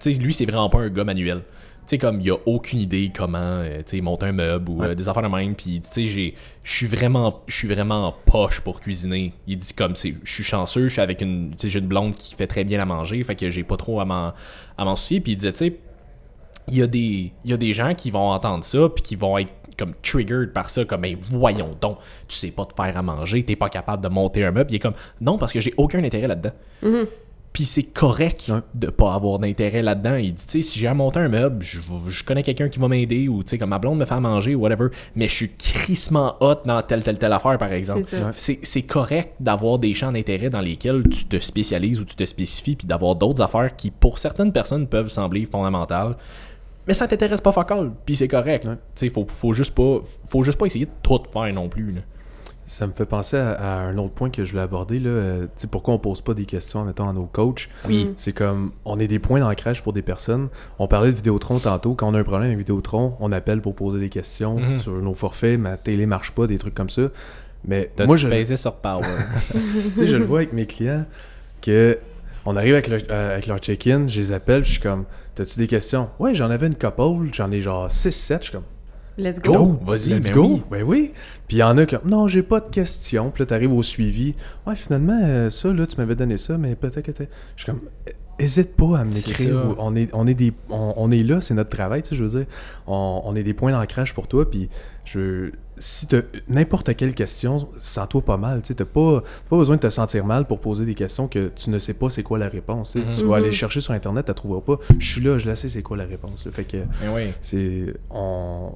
[0.00, 1.42] tu sais, lui, c'est vraiment pas un gars manuel.
[1.84, 4.82] Tu sais, comme il a aucune idée comment, euh, tu sais, monter un meuble ou
[4.84, 5.54] euh, des affaires de même.
[5.56, 9.32] Puis, tu sais, j'ai- je suis vraiment, je suis vraiment en poche pour cuisiner.
[9.48, 12.34] Il dit comme, c'est, je suis chanceux, je suis avec une, j'ai une blonde qui
[12.36, 14.32] fait très bien à manger, fait que j'ai pas trop à m'en,
[14.78, 15.20] à m'en soucier.
[15.20, 15.76] Puis il disait, tu sais,
[16.68, 19.16] il y a des il y a des gens qui vont entendre ça puis qui
[19.16, 21.98] vont être comme triggered par ça comme ben voyons donc
[22.28, 24.76] tu sais pas te faire à manger t'es pas capable de monter un meuble il
[24.76, 27.06] est comme non parce que j'ai aucun intérêt là-dedans Mhm.
[27.52, 28.60] Puis c'est correct Ouais.
[28.74, 30.14] de pas avoir d'intérêt là-dedans.
[30.16, 32.78] Il dit, tu sais, si j'ai à monter un meuble, je, je connais quelqu'un qui
[32.78, 35.28] va m'aider, ou tu sais, comme ma blonde me fait à manger, ou whatever, mais
[35.28, 38.04] je suis crissement hot dans telle, telle, telle affaire, par exemple.
[38.32, 42.76] C'est correct d'avoir des champs d'intérêt dans lesquels tu te spécialises ou tu te spécifies,
[42.76, 46.16] puis d'avoir d'autres affaires qui, pour certaines personnes, peuvent sembler fondamentales.
[46.88, 48.64] Mais ça t'intéresse pas fuck all, puis c'est correct.
[48.64, 48.74] Ouais.
[48.96, 51.92] Tu sais, faut, faut juste pas faut juste pas essayer de tout faire non plus.
[51.92, 52.00] là.
[52.66, 54.98] Ça me fait penser à, à un autre point que je voulais aborder.
[55.00, 55.10] Là.
[55.10, 57.68] Euh, tu sais, pourquoi on pose pas des questions, mettons, à nos coachs?
[57.88, 58.04] Oui.
[58.06, 58.12] Mm.
[58.16, 60.48] C'est comme, on est des points d'ancrage pour des personnes.
[60.78, 61.94] On parlait de Vidéotron tantôt.
[61.94, 64.78] Quand on a un problème avec Vidéotron, on appelle pour poser des questions Mhm.
[64.78, 65.58] sur nos forfaits.
[65.58, 67.02] Ma télé marche pas, des trucs comme ça.
[67.64, 69.04] Mais moi, je, sur Power?
[69.52, 69.58] tu
[69.96, 71.04] sais, je le vois avec mes clients
[71.60, 71.98] que
[72.44, 75.04] on arrive avec, le- euh, avec leur check-in, je les appelle, je suis comme,
[75.36, 76.10] t'as-tu des questions?
[76.18, 78.64] Ouais, j'en avais une couple, j'en ai genre 6-7, je suis comme,
[79.18, 79.52] Let's go.
[79.52, 79.78] Go!
[79.84, 80.44] Vas-y, let's ben go!
[80.54, 80.62] oui.
[80.70, 81.12] Ben oui!
[81.48, 83.30] Puis il y en a comme, non, j'ai pas de questions.
[83.30, 84.34] Puis là, t'arrives au suivi.
[84.66, 87.28] Ouais, finalement, euh, ça, là, tu m'avais donné ça, mais peut-être que t'es.
[87.56, 87.82] Je suis comme,
[88.38, 89.74] hésite pas à me l'écrire.
[89.78, 92.24] On est, on, est des, on, on est là, c'est notre travail, tu sais, je
[92.24, 92.46] veux dire.
[92.86, 94.50] On, on est des points d'ancrage pour toi.
[94.50, 94.68] Puis
[95.04, 95.50] je.
[95.78, 98.62] Si t'as n'importe quelle question, sens-toi pas mal.
[98.62, 101.26] Tu sais, t'as pas, t'as pas besoin de te sentir mal pour poser des questions
[101.28, 102.92] que tu ne sais pas c'est quoi la réponse.
[102.92, 103.08] tu sais.
[103.08, 103.14] Mhm.
[103.14, 103.52] Tu vas aller Mhm.
[103.52, 104.78] chercher sur Internet, tu trouveras pas.
[104.98, 106.46] Je suis là, je la sais c'est quoi la réponse.
[106.46, 106.52] là.
[106.52, 107.22] Fait que Mais oui.
[107.40, 108.70] c'est on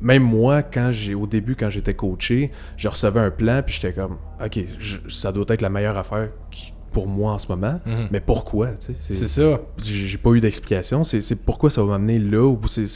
[0.00, 3.92] même moi quand j'ai au début quand j'étais coaché je recevais un plan puis j'étais
[3.94, 7.78] comme ok je- ça doit être la meilleure affaire qui- pour moi en ce moment
[7.84, 8.08] Mhm.
[8.10, 9.60] mais pourquoi tu sais, C'est ça.
[9.84, 12.86] j'ai pas eu d'explication c'est pourquoi ça va m'amener là ou c'est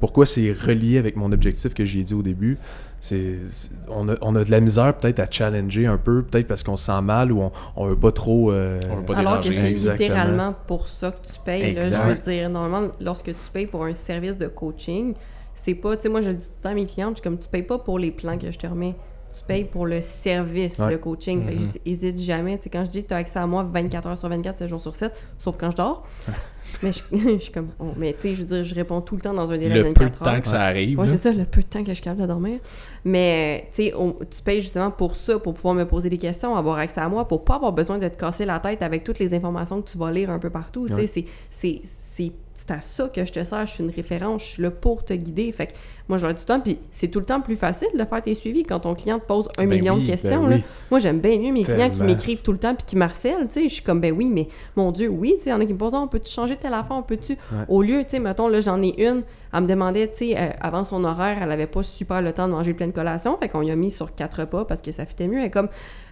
[0.00, 2.58] pourquoi c'est relié avec mon objectif que j'ai dit au début
[3.00, 3.36] c'est
[3.88, 6.76] on a, on a de la misère peut-être à challenger un peu peut-être parce qu'on
[6.76, 9.50] se sent mal ou on, on veut pas trop euh, On veut pas Alors que
[9.52, 11.74] c'est littéralement pour ça que tu payes.
[11.74, 11.82] là.
[11.84, 15.14] Je veux dire, normalement, lorsque tu payes pour un service de coaching,
[15.68, 17.20] c'est pas, tu sais, moi je le dis tout le temps à mes clientes, je
[17.20, 18.94] suis comme tu payes pas pour les plans que je te remets,
[19.36, 20.92] tu payes pour le service Ouais.
[20.92, 21.44] de coaching.
[21.44, 21.50] Mhm.
[21.58, 22.56] je dis, hésite jamais.
[22.56, 24.56] Tu sais, quand je dis que tu as accès à moi 24 heures sur 24,
[24.58, 26.06] 7 jours sur 7, sauf quand je dors.
[26.82, 29.16] mais je, je suis comme, oh, mais tu sais, je veux dire, je réponds tout
[29.16, 30.34] le temps dans un délai de Le peu de 24 heures.
[30.34, 30.98] temps que ça arrive.
[30.98, 32.58] Ouais, c'est ça, le peu de temps que je suis capable de dormir.
[33.04, 33.92] Mais, tu sais,
[34.34, 37.28] tu payes justement pour ça, pour pouvoir me poser des questions, avoir accès à moi,
[37.28, 39.98] pour pas avoir besoin de te casser la tête avec toutes les informations que tu
[39.98, 40.88] vas lire un peu partout.
[40.88, 41.24] Tu sais, Ouais.
[41.50, 41.82] c'est-
[42.68, 45.04] c'est- à ça que je te sers, je suis une référence, je suis là pour
[45.04, 45.50] te guider.
[45.52, 45.72] Fait que
[46.08, 48.64] moi, tout le temps, puis c'est tout le temps plus facile de faire tes suivis
[48.64, 50.44] quand ton client te pose un Ben million oui, de ben questions.
[50.46, 50.62] oui.
[50.90, 53.54] Moi, j'aime bien mieux mes clients qui m'écrivent tout le temps puis qui marcellent, tu
[53.62, 53.68] sais.
[53.68, 55.66] Je suis comme, ben oui, mais mon Dieu, oui, tu sais, il y en a
[55.66, 57.36] qui me posent, Ah, on peut-tu changer telle affaire, on peut-tu...
[57.68, 59.22] Au lieu, tu sais, mettons, là, j'en ai une,
[59.52, 62.46] elle me demandait, tu sais, euh, avant son horaire, elle avait pas super le temps
[62.48, 64.92] de manger plein de collations, fait qu'on y a mis sur quatre repas parce que
[64.92, 65.38] ça fitait mieux.
[65.40, 65.68] Elle est comme,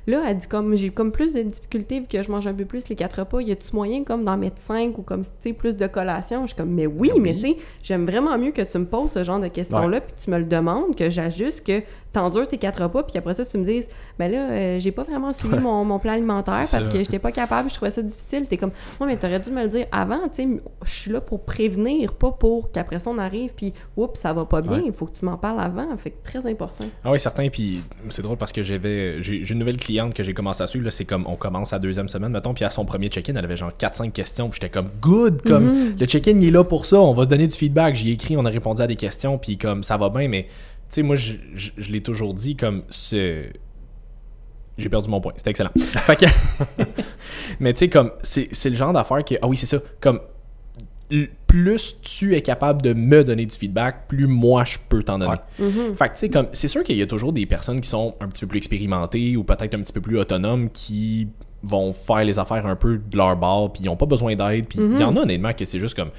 [0.06, 2.64] là, elle dit comme, j'ai comme plus de difficultés vu que je mange un peu
[2.64, 5.52] plus les quatre repas, y a-tu moyen comme d'en mettre cinq ou comme, tu sais,
[5.52, 6.42] plus de collations?
[6.42, 8.86] Je suis comme, mais oui, Ben mais tu sais, j'aime vraiment mieux que tu me
[8.86, 12.48] poses ce genre de questions-là puis que tu me le demandes, que j'ajuste, que t'endures
[12.48, 13.88] tes quatre repas puis après ça, tu me dises,
[14.18, 16.82] ben là, euh, j'ai pas vraiment suivi mon, mon plan alimentaire parce ça.
[16.82, 18.46] que j'étais pas capable, je trouvais ça difficile.
[18.48, 20.48] T'es comme, ouais, mais t'aurais dû me le dire avant, tu sais,
[20.84, 24.44] je suis là pour prévenir, pas pour qu'après ça on arrive puis, oups, ça va
[24.44, 25.94] pas bien, il faut que tu m'en parles avant.
[25.98, 26.86] Fait que très important.
[27.04, 27.48] Ah oui, certain.
[27.48, 30.88] Puis c'est drôle parce que j'avais j'ai une nouvelle cliente que j'ai commencé à suivre.
[30.90, 32.54] C'est comme on commence à deuxième semaine, mettons.
[32.54, 34.48] Puis à son premier check-in, elle avait genre 4-5 questions.
[34.48, 35.42] Puis j'étais comme good.
[35.42, 35.96] Comme Mhm.
[35.98, 37.00] le check-in, il est là pour ça.
[37.00, 37.94] On va se donner du feedback.
[37.96, 39.38] J'y ai écrit, on a répondu à des questions.
[39.38, 40.28] Puis comme ça va bien.
[40.28, 40.48] Mais tu
[40.90, 43.44] sais, moi, je, je- je l'ai toujours dit comme ce.
[44.78, 45.32] J'ai perdu mon point.
[45.36, 45.70] C'était excellent.
[45.78, 46.26] fait que.
[47.60, 49.34] mais tu sais, comme c'est le genre d'affaire que.
[49.40, 49.78] Ah oui, c'est ça.
[50.00, 50.20] Comme
[51.46, 55.32] plus tu es capable de me donner du feedback, plus moi je peux t'en donner.
[55.58, 55.66] Ouais.
[55.66, 55.96] Mhm.
[55.96, 58.14] Fait que tu sais, comme c'est sûr qu'il y a toujours des personnes qui sont
[58.20, 61.28] un petit peu plus expérimentées ou peut-être un petit peu plus autonomes qui
[61.62, 64.66] vont faire les affaires un peu de leur bord, puis ils n'ont pas besoin d'aide.
[64.66, 66.10] Puis il y en a honnêtement que c'est juste comme.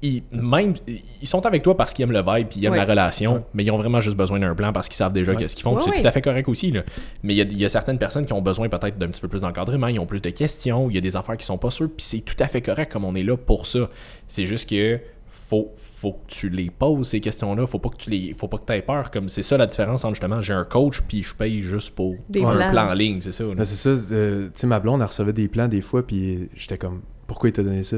[0.00, 2.78] Ils, même, ils sont avec toi parce qu'ils aiment le vibe puis ils aiment Ouais.
[2.78, 3.40] la relation, Ouais.
[3.52, 5.38] mais ils ont vraiment juste besoin d'un plan parce qu'ils savent déjà Ouais.
[5.38, 5.76] qu'est-ce qu'ils font.
[5.80, 6.00] c'est ouais.
[6.00, 6.70] tout à fait correct aussi.
[6.70, 6.82] Là.
[7.24, 9.20] Mais il y, a, il y a certaines personnes qui ont besoin peut-être d'un petit
[9.20, 11.58] peu plus d'encadrement, ils ont plus de questions, il y a des affaires qui sont
[11.58, 13.90] pas sûres, puis c'est tout à fait correct comme on est là pour ça.
[14.28, 18.10] C'est juste que faut, faut que tu les poses ces questions-là, faut pas que tu
[18.10, 20.52] les faut pas que tu aies peur comme c'est ça la différence entre justement j'ai
[20.52, 22.70] un coach puis je paye juste pour Des un plans.
[22.70, 23.44] plan en ligne, c'est ça.
[23.44, 26.50] Ben, c'est ça, euh, tu sais, ma blonde, elle recevait des plans des fois, puis
[26.54, 27.96] j'étais comme, pourquoi il t'a donné ça?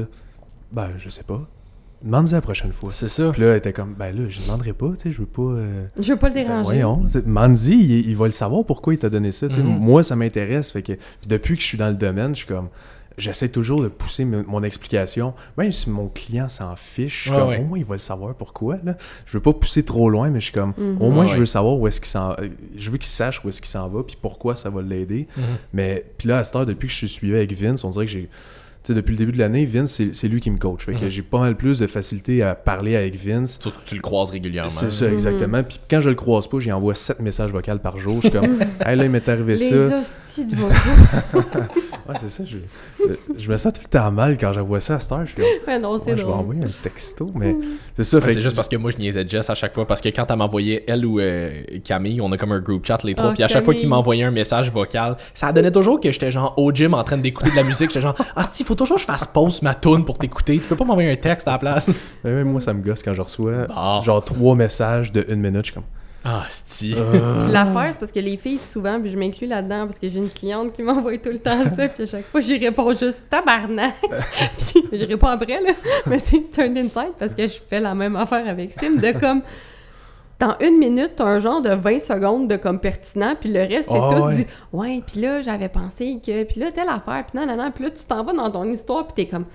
[0.71, 1.47] Ben, je sais pas.
[2.03, 2.91] Demande-y la prochaine fois.
[2.91, 3.29] C'est ça.
[3.31, 5.41] Puis là, elle était comme, ben là, je demanderai pas, tu sais, je veux pas.
[5.43, 6.63] euh, Je veux pas le ben, déranger.
[6.63, 9.47] voyons, c'est- demande-y, il, il va le savoir pourquoi il t'a donné ça.
[9.47, 9.63] Mhm.
[9.63, 10.71] Moi, ça m'intéresse.
[10.71, 12.69] Fait que, puis depuis que je suis dans le domaine, je suis comme,
[13.17, 17.31] j'essaie toujours de pousser mon, mon explication, même si mon client s'en fiche, je suis
[17.31, 17.59] Ouais, comme, ouais.
[17.59, 18.77] au moins il va le savoir pourquoi.
[18.83, 18.95] Là.
[19.27, 20.97] Je veux pas pousser trop loin, mais je suis comme, Mhm.
[21.01, 21.39] au moins Ouais, je ouais.
[21.41, 22.35] veux savoir où est-ce qu'il s'en,
[22.75, 25.27] je veux qu'il sache où est-ce qu'il s'en va, puis pourquoi ça va l'aider.
[25.37, 25.43] Mhm.
[25.73, 28.05] Mais puis là, à cette heure, depuis que je suis suivi avec Vince, on dirait
[28.05, 28.29] que j'ai.
[28.83, 30.85] Sais, depuis le début de l'année, Vince, c'est c'est lui qui me coach.
[30.85, 31.09] Fait que Mhm.
[31.09, 33.57] j'ai pas mal plus de facilité à parler avec Vince.
[33.61, 34.69] Surtout que tu le croises régulièrement.
[34.69, 35.63] C'est ça, exactement.
[35.63, 38.15] Puis quand je le croise pas, j'y envoie 7 messages vocaux par jour.
[38.23, 39.99] Je suis comme, hey, là, il m'est arrivé Les ça.
[39.99, 40.67] hosties de vos
[42.09, 42.43] Ouais, c'est ça.
[42.45, 42.57] Je,
[43.37, 45.21] je me sens tout le temps mal quand j'envoie ça à cette heure.
[45.25, 47.27] Je suis comme, Ouais, non, c'est ouais, je vais envoyer un texto.
[47.35, 47.55] Mais
[47.95, 48.17] c'est ça.
[48.17, 50.25] Ouais, c'est juste parce que moi je niaisais Jess à chaque fois parce que quand
[50.29, 53.33] elle m'envoyait elle ou euh, Camille, on a comme un group chat les trois, Ah,
[53.33, 56.53] puis à chaque fois qu'il m'envoyait un message vocal, ça donnait toujours que j'étais genre
[56.57, 59.01] au gym en train d'écouter de la musique, j'étais genre ah si faut toujours que
[59.01, 61.57] je fasse pause ma tune pour t'écouter, tu peux pas m'envoyer un texte à la
[61.57, 61.89] place.
[62.23, 64.01] Mais même moi, ça me gosse quand je reçois Bon.
[64.01, 65.65] genre trois messages de une minute.
[65.65, 65.83] Je suis comme,
[66.23, 66.93] Ah si.
[66.95, 70.07] euh, Puis l'affaire, c'est parce que les filles, souvent, puis je m'inclus là-dedans, parce que
[70.07, 72.93] j'ai une cliente qui m'envoie tout le temps ça, puis à chaque fois, j'y réponds
[72.93, 73.95] juste tabarnak.
[74.57, 75.71] puis j'y réponds après, là.
[76.07, 79.19] Mais c'est c'est un insight parce que je fais la même affaire avec Sim, de
[79.19, 79.41] comme.
[80.41, 83.89] Dans une minute, t'as un genre de 20 secondes de comme pertinent, puis le reste,
[83.91, 84.35] c'est Ah tout ouais.
[84.37, 86.43] du Ouais, puis là, j'avais pensé que.
[86.45, 87.69] Puis là, telle affaire, puis non, non, non.
[87.69, 89.45] Puis là, tu t'en vas dans ton histoire, puis t'es comme.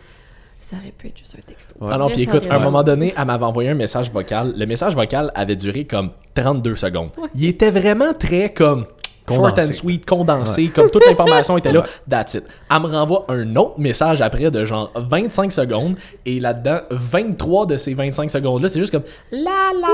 [0.61, 1.75] Ça aurait pu être juste un texto.
[1.81, 1.91] Ouais.
[1.93, 4.55] Ah non, Après, puis écoute, à un moment donné, elle m'avait envoyé un message vocal.
[4.57, 7.11] Le message vocal avait duré comme 32 secondes.
[7.35, 8.87] Il était vraiment très comme
[9.29, 9.69] short Condensé.
[9.69, 12.45] and sweet, condensé, comme toute l'information était là, that's it.
[12.71, 17.77] Elle me renvoie un autre message après de genre 25 secondes, et là-dedans, 23 de
[17.77, 19.41] ces 25 secondes-là, c'est juste comme la
[19.73, 19.89] la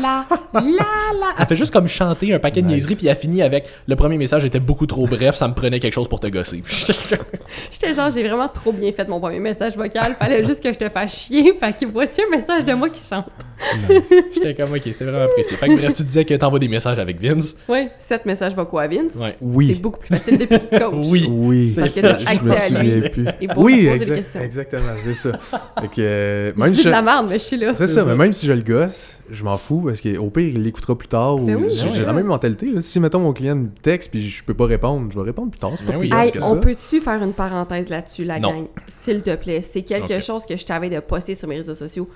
[0.00, 1.26] la la la.
[1.38, 2.74] Elle fait juste comme chanter un paquet de Nice.
[2.76, 5.80] niaiseries, puis elle finit avec le premier message était beaucoup trop bref, ça me prenait
[5.80, 6.62] quelque chose pour te gosser.
[7.70, 10.14] J'étais genre, j'ai vraiment trop bien fait mon premier message vocal.
[10.18, 11.54] Fallait juste que je te fasse chier.
[11.60, 13.26] Fait que voici un message de moi qui chante.
[14.34, 15.56] J'étais comme ok, c'était vraiment apprécié.
[15.56, 17.56] Fait que bref, tu disais que t'envoies des messages avec Vince.
[17.68, 19.14] Ouais, sept messages vocaux à Vince.
[19.14, 19.36] Ouais.
[19.38, 19.74] C'est oui.
[19.80, 21.06] beaucoup plus facile depuis qu'il coach.
[21.08, 21.28] Oui.
[21.30, 21.72] Oui.
[21.76, 22.90] Parce que t'as accès à lui.
[22.92, 23.26] souviens plus.
[23.40, 24.40] Et pour Oui, poser des exact- questions.
[24.40, 25.32] exactement, c'est ça.
[25.80, 27.72] Fait que, euh, même si de je- la merde, mais je suis là.
[27.72, 30.62] C'est ça, mais même si je le gosse, je m'en fous parce qu'au pire, il
[30.62, 31.36] l'écoutera plus tard.
[31.36, 31.46] Ou...
[31.46, 32.06] Ben oui, j'ai ben j'ai oui.
[32.06, 32.66] la même mentalité.
[32.66, 32.80] là.
[32.80, 35.60] Si, mettons, mon client me texte puis je peux pas répondre, je vais répondre plus
[35.60, 35.72] tard.
[35.76, 36.10] C'est pas Ben plus oui.
[36.10, 38.50] grave Hey, que on peut-tu faire une parenthèse là-dessus, la Non.
[38.50, 38.64] gang?
[38.88, 39.62] S'il te plaît.
[39.62, 42.08] C'est quelque chose que je t'avais de poster sur mes réseaux sociaux.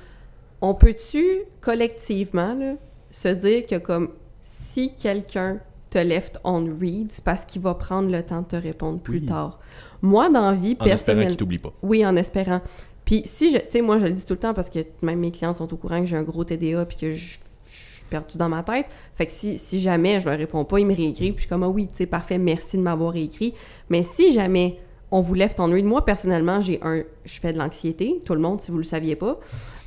[0.61, 1.25] On peut-tu,
[1.61, 2.75] collectivement, là,
[3.11, 4.09] se dire que comme
[4.43, 5.59] si quelqu'un
[5.93, 9.19] te left on read, c'est parce qu'il va prendre le temps de te répondre plus
[9.19, 9.27] Oui.
[9.27, 9.59] tard.
[10.01, 11.29] Moi, dans la vie, En espérant personnellement...
[11.29, 11.73] qu'il t'oublie pas.
[11.83, 12.61] Oui, en espérant.
[13.05, 15.19] Puis si je, tu sais, moi je le dis tout le temps parce que même
[15.19, 18.05] mes clientes sont au courant que j'ai un gros TDA puis que je, je suis
[18.09, 18.87] perdue dans ma tête.
[19.17, 21.49] Fait que si, si jamais je leur réponds pas, ils me réécrivent puis je suis
[21.49, 23.55] comme ah oui, tu sais, parfait, merci de m'avoir réécrit.
[23.91, 24.79] Mais si jamais
[25.11, 28.41] on vous lève ton read, moi personnellement j'ai un, je fais de l'anxiété, tout le
[28.41, 29.39] monde si vous le saviez pas.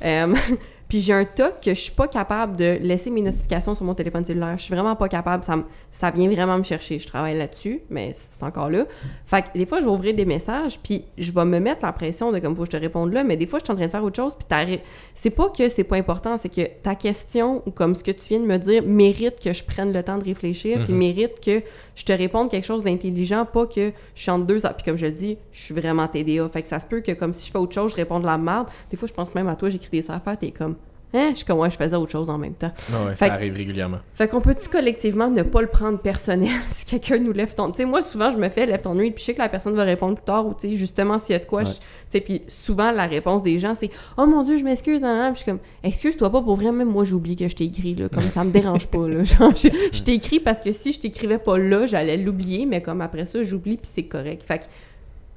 [0.04, 0.34] Euh,
[0.96, 3.92] Puis j'ai un toc que je suis pas capable de laisser mes notifications sur mon
[3.92, 4.56] téléphone cellulaire.
[4.56, 5.44] Je suis vraiment pas capable.
[5.44, 6.98] Ça, me- ça vient vraiment me chercher.
[6.98, 8.86] Je travaille là-dessus, mais c'est encore là.
[9.26, 11.92] Fait que des fois, je vais ouvrir des messages, puis je vais me mettre la
[11.92, 13.76] pression de comme faut que je te réponde là, mais des fois, je suis en
[13.76, 14.80] train de faire autre chose, puis
[15.12, 18.28] c'est pas que c'est pas important, c'est que ta question ou comme ce que tu
[18.30, 20.98] viens de me dire mérite que je prenne le temps de réfléchir, puis Mhm.
[20.98, 21.62] mérite que
[21.96, 24.60] je te réponde quelque chose d'intelligent, pas que je chante deux.
[24.60, 26.48] Puis comme je le dis, je suis vraiment TDA.
[26.50, 28.26] Fait que ça se peut que comme si je fais autre chose, je réponds de
[28.26, 28.68] la merde.
[28.90, 30.76] Des fois, je pense même à toi, j'écris des affaires, t'es comme,
[31.16, 32.72] hein, je suis comme, ouais, je faisais autre chose en même temps.
[32.90, 33.98] Ouais, Fait ça que- arrive régulièrement.
[34.14, 36.48] Fait qu'on peut-tu collectivement ne pas le prendre personnel?
[36.70, 37.70] Si quelqu'un nous lève ton...
[37.70, 39.48] Tu sais, moi, souvent, je me fais lève ton nuit, puis je sais que la
[39.48, 41.68] personne va répondre plus tard, ou tu sais, justement, s'il y a de quoi, Ouais.
[41.70, 41.76] tu
[42.10, 45.32] sais, puis souvent, la réponse des gens, c'est «Oh mon Dieu, je m'excuse, nan.
[45.32, 47.94] Puis je suis comme «Excuse-toi pas, pour vrai, même moi, j'oublie que je t'ai écrit,
[47.94, 49.24] là, comme ça me dérange pas, là.
[49.24, 52.80] Genre, je, je t'ai écrit parce que si je t'écrivais pas là, j'allais l'oublier, mais
[52.82, 54.42] comme après ça, j'oublie, puis c'est correct.
[54.46, 54.64] Fait que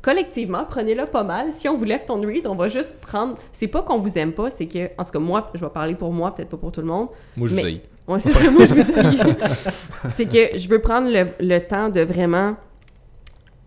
[0.02, 1.52] collectivement, prenez-le pas mal.
[1.56, 3.36] Si on vous lève ton read, on va juste prendre...
[3.52, 4.90] C'est pas qu'on vous aime pas, c'est que...
[4.98, 7.08] En tout cas, moi, je vais parler pour moi, peut-être pas pour tout le monde,
[7.38, 7.62] Moi, je Mais-
[8.08, 8.14] vous.
[8.14, 9.20] Ouais, c'est ça, moi je vous haïs.
[10.16, 12.56] C'est que je veux prendre le, le temps de vraiment.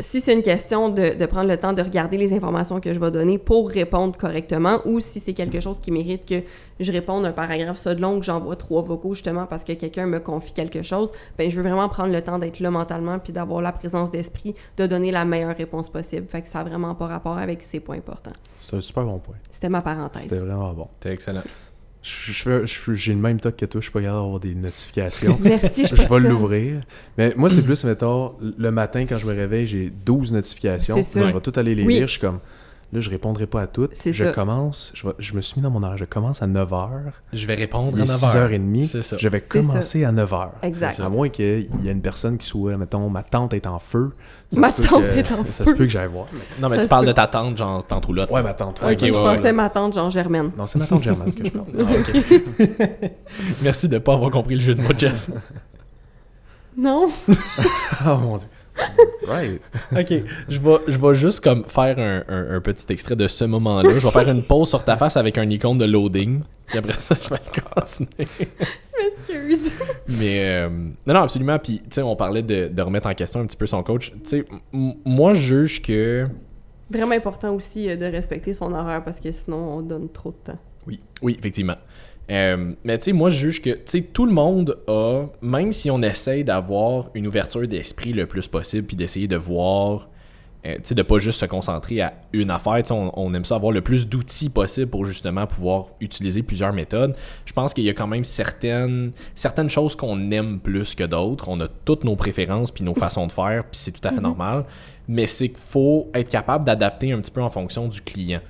[0.00, 2.98] Si c'est une question de, de prendre le temps de regarder les informations que je
[2.98, 6.42] vais donner pour répondre correctement, ou si c'est quelque chose qui mérite que
[6.80, 10.06] je réponde un paragraphe ça de long, que j'envoie trois vocaux justement parce que quelqu'un
[10.06, 13.32] me confie quelque chose, ben je veux vraiment prendre le temps d'être là mentalement puis
[13.32, 16.26] d'avoir la présence d'esprit de donner la meilleure réponse possible.
[16.26, 18.32] Fait que ça n'a vraiment pas rapport avec ces points importants.
[18.58, 19.36] C'est un super bon point.
[19.50, 20.22] C'était ma parenthèse.
[20.22, 20.88] C'était vraiment bon.
[21.00, 21.42] T'es excellent.
[22.02, 25.38] J'ai le même toc que toi, je suis pas capable d'avoir des notifications.
[25.42, 26.80] Merci, je vais l'ouvrir.
[27.16, 30.96] Mais moi, c'est plus, mettons, le matin, quand je me réveille, j'ai 12 notifications.
[30.96, 31.94] Là, je vais tout aller les Oui.
[31.94, 32.06] lire.
[32.08, 32.40] Je suis comme,
[32.92, 33.90] là, je répondrai pas à toutes.
[33.94, 34.32] C'est Je ça.
[34.32, 35.96] commence, je, vais- je me suis mis dans mon heure.
[35.96, 36.88] Je commence à 9h.
[37.32, 38.32] Je vais répondre à est 9h.
[38.32, 38.84] 6h30.
[38.86, 39.16] C'est ça.
[39.18, 39.68] Je vais C'est ça.
[39.68, 40.50] commencer à 9h.
[40.62, 41.00] Exact.
[41.00, 44.12] À moins qu'il y ait une personne qui soit, mettons, ma tante est en feu.
[44.50, 45.70] Ça Ma tante que- est en Ça feu.
[45.70, 46.26] se peut que j'aille voir.
[46.60, 47.12] Non, mais Ça tu parles peut.
[47.12, 48.30] de ta tante, genre tante roulotte.
[48.30, 48.80] Ouais, ma tante.
[48.82, 48.96] Ok, ouais.
[49.00, 49.52] je ouais, pensais ouais.
[49.52, 50.50] ma tante Jean Germaine.
[50.58, 51.66] Non, c'est ma tante Germaine que je parle.
[51.78, 52.70] Ah, ok.
[53.62, 55.30] Merci de pas avoir compris le jeu de mots, Jess.
[56.76, 57.06] Non?
[57.28, 58.46] oh mon dieu.
[59.26, 59.60] Right.
[59.92, 63.44] Ok, je vais, je vais juste comme faire un, un- un petit extrait de ce
[63.44, 63.90] moment-là.
[63.90, 66.42] Je vais faire une pause sur ta face avec un icône de loading.
[66.66, 67.40] Puis après ça, je vais
[67.74, 68.28] continuer.
[69.28, 69.70] Excuse.
[70.08, 70.68] Mais euh,
[71.06, 71.58] non, non, absolument.
[71.58, 74.10] Puis, tu sais, on parlait de, de remettre en question un petit peu son coach.
[74.12, 76.26] Tu sais, moi, je juge que
[76.90, 80.52] Vraiment important aussi euh, de respecter son horaire parce que sinon, on donne trop de
[80.52, 80.58] temps.
[80.86, 81.76] Oui, oui, effectivement.
[82.30, 85.72] Euh, mais tu sais, moi, je juge que tu sais, tout le monde a, même
[85.72, 90.08] si on essaye d'avoir une ouverture d'esprit le plus possible, puis d'essayer de voir,
[90.64, 93.34] euh, tu sais, de pas juste se concentrer à une affaire, tu sais, on, on
[93.34, 97.16] aime ça avoir le plus d'outils possible pour justement pouvoir utiliser plusieurs méthodes.
[97.44, 101.48] Je pense qu'il y a quand même certaines, certaines choses qu'on aime plus que d'autres.
[101.48, 104.20] On a toutes nos préférences puis nos façons de faire, puis c'est tout à fait
[104.20, 104.64] normal.
[105.08, 108.40] Mais c'est qu'il faut être capable d'adapter un petit peu en fonction du client.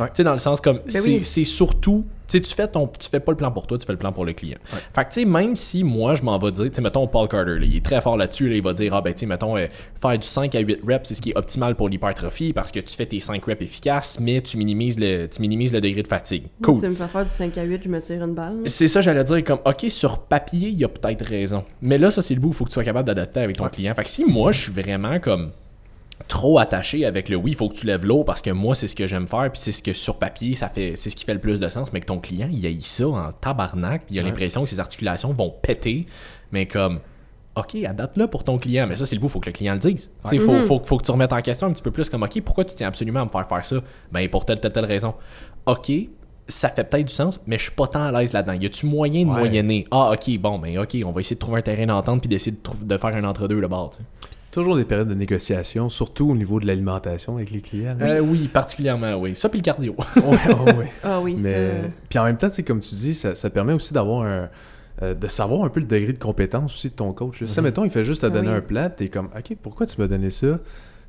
[0.00, 0.06] Ouais.
[0.06, 1.20] Tu sais, dans le sens comme, c'est oui.
[1.24, 3.84] c'est surtout, tu sais, tu fais ton, tu fais pas le plan pour toi, tu
[3.84, 4.56] fais le plan pour le client.
[4.94, 7.28] Fait que, tu sais, même si moi, je m'en vais dire, tu sais, mettons Paul
[7.28, 9.26] Carter, là, il est très fort là-dessus, là, il va dire, ah ben, tu sais,
[9.26, 9.66] mettons, euh,
[10.00, 12.80] faire du 5 à 8 reps, c'est ce qui est optimal pour l'hypertrophie parce que
[12.80, 16.08] tu fais tes 5 reps efficaces, mais tu minimises le, tu minimises le degré de
[16.08, 16.44] fatigue.
[16.62, 16.80] Cool.
[16.80, 18.62] Tu me fais faire du 5 à 8, je me tire une balle.
[18.66, 21.64] C'est ça, j'allais dire, comme, ok, sur papier, il y a peut-être raison.
[21.82, 23.68] Mais là, ça, c'est le bout, il faut que tu sois capable d'adapter avec ton
[23.68, 23.94] client.
[23.94, 25.50] Fait que si moi, je suis vraiment comme
[26.28, 28.88] trop attaché avec le oui, il faut que tu lèves l'eau parce que moi, c'est
[28.88, 31.24] ce que j'aime faire, puis c'est ce que sur papier, ça fait, c'est ce qui
[31.24, 34.14] fait le plus de sens, mais que ton client, il a ça en tabarnak, puis
[34.16, 36.06] il a l'impression que ses articulations vont péter,
[36.52, 37.00] mais comme.
[37.56, 38.86] OK, adapte-le pour ton client.
[38.86, 40.08] Mais ça, c'est le bout, il faut que le client le dise.
[40.30, 40.62] Il faut, Mhm.
[40.62, 42.76] faut, faut que tu remettes en question un petit peu plus comme OK, pourquoi tu
[42.76, 43.76] tiens absolument à me faire faire ça?
[44.12, 45.14] Ben pour telle, telle, telle raison.
[45.66, 45.90] OK,
[46.46, 48.52] ça fait peut-être du sens, mais je suis pas tant à l'aise là-dedans.
[48.52, 49.38] Y a-tu moyen de Ouais.
[49.40, 49.84] moyenner?
[49.90, 52.52] Ah, OK, bon, ben OK, on va essayer de trouver un terrain d'entente puis d'essayer
[52.52, 53.90] de, de faire un entre-deux là-bas.
[53.92, 54.38] tu sais.
[54.50, 57.94] Toujours des périodes de négociation, surtout au niveau de l'alimentation avec les clients.
[57.98, 58.06] là.
[58.06, 59.34] Euh, oui, particulièrement, oui.
[59.36, 59.94] Ça puis le cardio.
[60.16, 60.90] Ouais.
[61.04, 64.22] Ah oui, Mais, puis en même temps, comme tu dis, ça, ça permet aussi d'avoir
[64.22, 64.48] un.
[65.02, 67.44] euh, de savoir un peu le degré de compétence aussi de ton coach.
[67.46, 68.54] Ça, mettons, il fait juste te Ah donner oui.
[68.54, 70.58] un plat, t'es comme, OK, pourquoi tu m'as donné ça?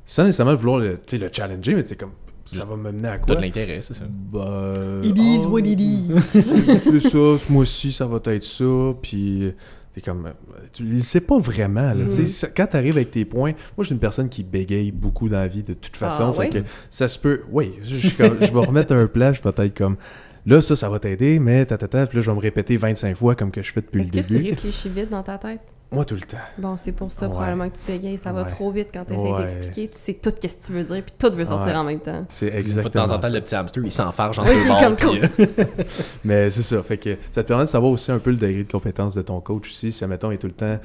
[0.06, 2.12] Sans nécessairement vouloir le, tu sais, le challenger, mais t'es comme,
[2.44, 3.34] ça va me mener à T'as quoi?
[3.36, 4.04] de l'intérêt, c'est ça.
[4.08, 4.72] Bah.
[5.02, 6.06] It is ah, what it is.
[6.32, 8.64] c'est ça, ce mois-ci, ça va être ça.
[9.02, 9.52] Puis
[9.94, 10.26] t'es comme.
[10.26, 10.30] euh,
[10.72, 11.92] Tu le sais pas vraiment.
[11.92, 14.90] Là, tu ça- Quand t'arrives avec tes points, moi, je suis une personne qui bégaye
[14.92, 16.28] beaucoup dans la vie de toute façon.
[16.28, 16.50] Ah, fait ouais?
[16.50, 16.58] que
[16.90, 17.42] ça se peut.
[17.50, 19.96] Oui, je, je suis comme- je vais remettre un plat, je vais être comme.
[20.44, 23.36] Là, ça, ça va t'aider, mais tatata, puis là, je vais me répéter 25 fois
[23.36, 24.50] comme que je fais depuis le Est-ce que tu début.
[24.50, 25.60] réfléchis vite dans ta tête?
[25.92, 26.36] Moi, tout le temps.
[26.58, 27.32] Bon, c'est pour ça Ouais.
[27.32, 28.16] probablement que tu bégayes.
[28.16, 28.48] Ça va Ouais.
[28.50, 29.38] trop vite quand tu essaies Ouais.
[29.44, 29.88] d'expliquer.
[29.88, 31.78] Tu sais tout ce que tu veux dire, puis tout veut sortir Ouais.
[31.78, 32.24] en même temps.
[32.28, 33.04] C'est exactement.
[33.04, 33.34] de temps en temps, ça.
[33.34, 35.64] le petit hamster, il s'enfarge entre est bords, puis, euh,
[36.24, 36.82] Mais c'est ça.
[36.82, 39.22] Fait que ça te permet de savoir aussi un peu le degré de compétence de
[39.22, 39.92] ton coach aussi.
[39.92, 40.78] Si, mettons, il est tout le temps.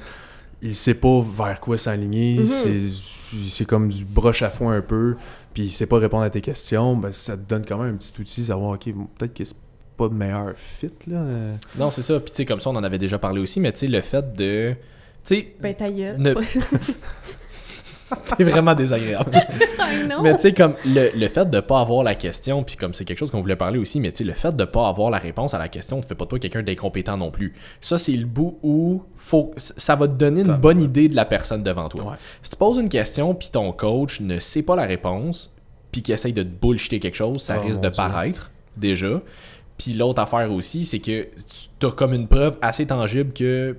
[0.60, 2.38] Il sait pas vers quoi s'aligner.
[2.40, 2.44] Mhm.
[2.46, 3.18] c'est-
[3.50, 5.14] C'est comme du broche à foin un peu.
[5.52, 6.96] Puis il sait pas répondre à tes questions.
[6.96, 8.44] Ben, ça te donne quand même un petit outil.
[8.46, 8.84] Savoir, OK,
[9.18, 9.54] peut-être que c'est
[9.98, 11.22] pas le meilleur fit, là.
[11.78, 12.18] Non, c'est ça.
[12.20, 14.00] Puis tu sais, comme ça, on en avait déjà parlé aussi, mais tu sais, le
[14.00, 14.74] fait de.
[15.24, 16.16] Tu sais, Ben ta gueule.
[16.18, 16.34] Ne-
[18.38, 19.30] t'es vraiment désagréable.
[20.22, 23.04] Mais tu sais, comme le, le fait de pas avoir la question, puis comme c'est
[23.04, 25.18] quelque chose qu'on voulait parler aussi, mais tu sais, le fait de pas avoir la
[25.18, 27.54] réponse à la question ne fait pas de toi quelqu'un d'incompétent non plus.
[27.82, 31.24] Ça, c'est le bout où faut, ça va te donner une bonne idée de la
[31.26, 32.04] personne devant toi.
[32.04, 32.16] Ouais.
[32.42, 35.52] Si tu poses une question, puis ton coach ne sait pas la réponse,
[35.92, 37.96] puis qu'il essaye de te bullshiter quelque chose, ça Oh, risque de Dieu.
[37.96, 39.20] paraître, déjà.
[39.76, 41.28] Puis l'autre affaire aussi, c'est que
[41.80, 43.76] tu as comme une preuve assez tangible que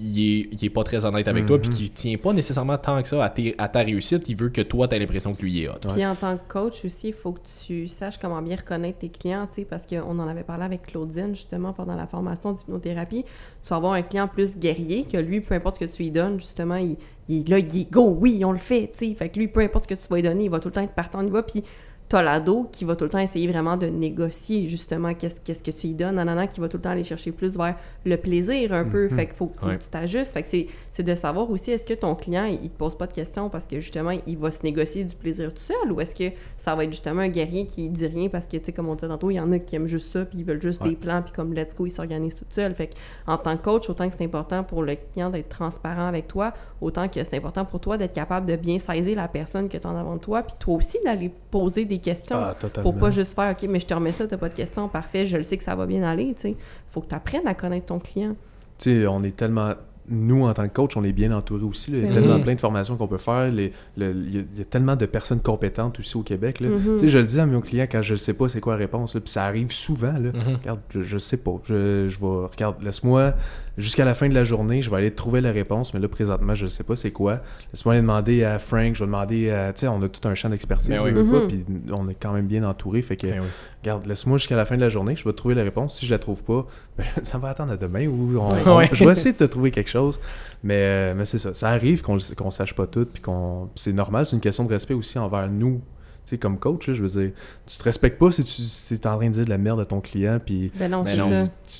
[0.00, 1.62] il est, il est pas très honnête avec toi, Mhm.
[1.62, 4.28] puis qu'il tient pas nécessairement tant que ça à, ta réussite.
[4.28, 5.74] Il veut que toi, t'aies l'impression que lui est hot.
[5.92, 9.08] Puis en tant que coach aussi, il faut que tu saches comment bien reconnaître tes
[9.08, 13.24] clients, tu sais, parce qu'on en avait parlé avec Claudine justement pendant la formation d'hypnothérapie.
[13.62, 16.10] Tu vas avoir un client plus guerrier que lui, peu importe ce que tu lui
[16.10, 16.96] donnes, justement, il,
[17.28, 19.14] il est là, il est go, oui, on le fait, tu sais.
[19.14, 20.72] Fait que lui, peu importe ce que tu vas lui donner, il va tout le
[20.72, 21.42] temps être partant, il va.
[21.42, 21.62] Puis
[22.08, 25.70] t'as l'ado qui va tout le temps essayer vraiment de négocier justement qu'est-ce qu'est-ce que
[25.70, 28.72] tu lui donnes, nanana, qui va tout le temps aller chercher plus vers le plaisir
[28.72, 29.08] un peu.
[29.10, 29.76] Fait qu'il faut, faut Ouais.
[29.76, 30.32] que tu t'ajustes.
[30.32, 32.96] Fait que c'est- c'est de savoir aussi, est-ce que ton client, il, il te pose
[32.96, 36.00] pas de questions parce que justement, il va se négocier du plaisir tout seul ou
[36.00, 38.72] est-ce que ça va être justement un guerrier qui dit rien parce que, tu sais,
[38.72, 40.62] comme on disait tantôt, il y en a qui aiment juste ça puis ils veulent
[40.62, 40.90] juste Ouais.
[40.90, 42.74] des plans puis comme let's go, ils s'organisent tout seuls.
[42.74, 42.90] Fait
[43.26, 46.54] en tant que coach, autant que c'est important pour le client d'être transparent avec toi,
[46.80, 49.86] autant que c'est important pour toi d'être capable de bien saisir la personne que tu
[49.86, 52.36] as en avant de toi puis toi aussi d'aller poser des questions.
[52.36, 52.56] Ah.
[52.82, 55.24] Pour pas juste faire, OK, mais je te remets ça, t'as pas de questions, parfait,
[55.24, 56.56] je le sais que ça va bien aller, tu sais.
[56.90, 58.36] Faut que tu apprennes à connaître ton client.
[58.78, 59.74] Tu sais, on est tellement.
[60.10, 61.90] Nous, en tant que coach, on est bien entourés aussi.
[61.90, 61.98] là.
[61.98, 62.14] Il y a Mhm.
[62.14, 63.50] tellement plein de formations qu'on peut faire.
[63.50, 66.60] Les- le- il, y a, il y a tellement de personnes compétentes aussi au Québec.
[66.60, 66.68] là.
[66.68, 66.94] Mhm.
[66.94, 68.72] Tu sais, je le dis à mes clients quand je ne sais pas c'est quoi
[68.74, 69.14] la réponse.
[69.14, 70.12] là, Puis ça arrive souvent.
[70.12, 70.30] Là.
[70.32, 70.56] Mhm.
[70.60, 71.60] Regarde, je, je sais pas.
[71.64, 72.46] Je, je vais.
[72.50, 73.34] Regarde, laisse-moi.
[73.76, 75.94] Jusqu'à la fin de la journée, je vais aller trouver la réponse.
[75.94, 77.40] Mais là, présentement, je ne sais pas c'est quoi.
[77.72, 78.94] Laisse-moi aller demander à Frank.
[78.94, 79.72] Je vais demander à.
[79.72, 80.88] Tu sais, on a tout un champ d'expertise.
[80.90, 81.10] Ben oui.
[81.14, 81.46] je veux pas.
[81.46, 83.02] Puis on est quand même bien entouré.
[83.02, 83.26] Fait que.
[83.28, 83.46] Ben oui.
[83.82, 85.98] Regarde, laisse-moi jusqu'à la fin de la journée, je vais trouver la réponse.
[85.98, 86.66] Si je la trouve pas,
[86.98, 88.88] ben, ça va attendre à demain ou on- on- Ouais.
[88.92, 90.18] je vais essayer de te trouver quelque chose.
[90.64, 91.54] Mais, euh, mais c'est ça.
[91.54, 93.68] Ça arrive qu'on qu'on sache pas tout, puis qu'on.
[93.76, 95.80] C'est normal, c'est une question de respect aussi envers nous.
[96.24, 97.30] Tu sais, comme coach, là, je veux dire,
[97.66, 99.80] tu te respectes pas si tu si es en train de dire de la merde
[99.80, 101.46] à ton client, puis Ben non, Ben non.
[101.46, 101.74] tu,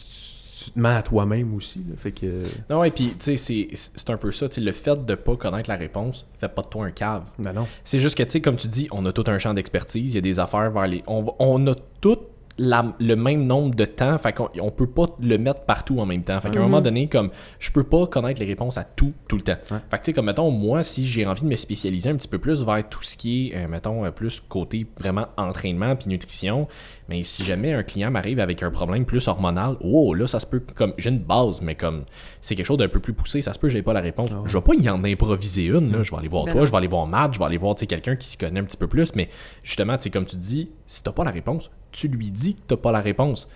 [0.64, 1.80] tu- te mens à toi-même aussi.
[1.88, 1.94] là.
[1.96, 2.42] Fait que.
[2.70, 3.68] Non, et puis, tu sais, c'est-
[4.10, 4.46] un peu ça.
[4.56, 7.24] Le fait de pas connaître la réponse fait pas de toi un cave.
[7.38, 7.66] Ben non.
[7.84, 10.10] C'est juste que, tu sais, comme tu dis, on a tout un champ d'expertise.
[10.12, 11.02] Il y a des affaires vers les.
[11.06, 12.18] On, on a tout
[12.58, 14.18] la- le même nombre de temps.
[14.18, 16.40] Fait qu'on on peut pas le mettre partout en même temps.
[16.40, 19.36] Fait qu'à un moment donné, comme, je peux pas connaître les réponses à tout, tout
[19.36, 19.56] le temps.
[19.70, 19.78] Ouais.
[19.90, 22.28] Fait que, tu sais, comme, mettons, moi, si j'ai envie de me spécialiser un petit
[22.28, 26.08] peu plus vers tout ce qui est, euh, mettons, euh, plus côté vraiment entraînement puis
[26.08, 26.68] nutrition,
[27.08, 30.46] mais si jamais un client m'arrive avec un problème plus hormonal, oh, là, ça se
[30.46, 32.04] peut, comme, j'ai une base, mais comme,
[32.42, 34.30] c'est quelque chose d'un peu plus poussé, ça se peut, j'ai pas la réponse.
[34.44, 36.02] Je vais pas y en improviser une, là.
[36.02, 36.66] Je vais aller voir Ben toi, non.
[36.66, 38.76] je vais aller voir Matt, je vais aller voir, quelqu'un qui s'y connaît un petit
[38.76, 39.28] peu plus, mais
[39.62, 42.60] justement, tu sais, comme tu dis, si t'as pas la réponse, tu lui dis que
[42.66, 43.48] t'as pas la réponse.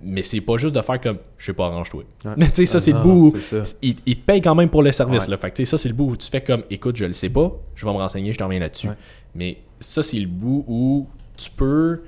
[0.00, 2.04] Mais c'est pas juste de faire comme, je sais pas, arrange-toi.
[2.24, 2.30] Ouais.
[2.36, 3.38] Mais tu sais, ça, Ah c'est le non, bout où
[3.82, 5.24] il, il te paye quand même pour le service.
[5.24, 5.30] Ouais.
[5.30, 5.38] Là.
[5.38, 7.12] Fait que, tu sais, ça, c'est le bout où tu fais comme, écoute, je le
[7.12, 8.88] sais pas, je vais me renseigner, je te reviens là-dessus.
[8.88, 8.94] Ouais.
[9.34, 12.02] Mais ça, c'est le bout où tu peux.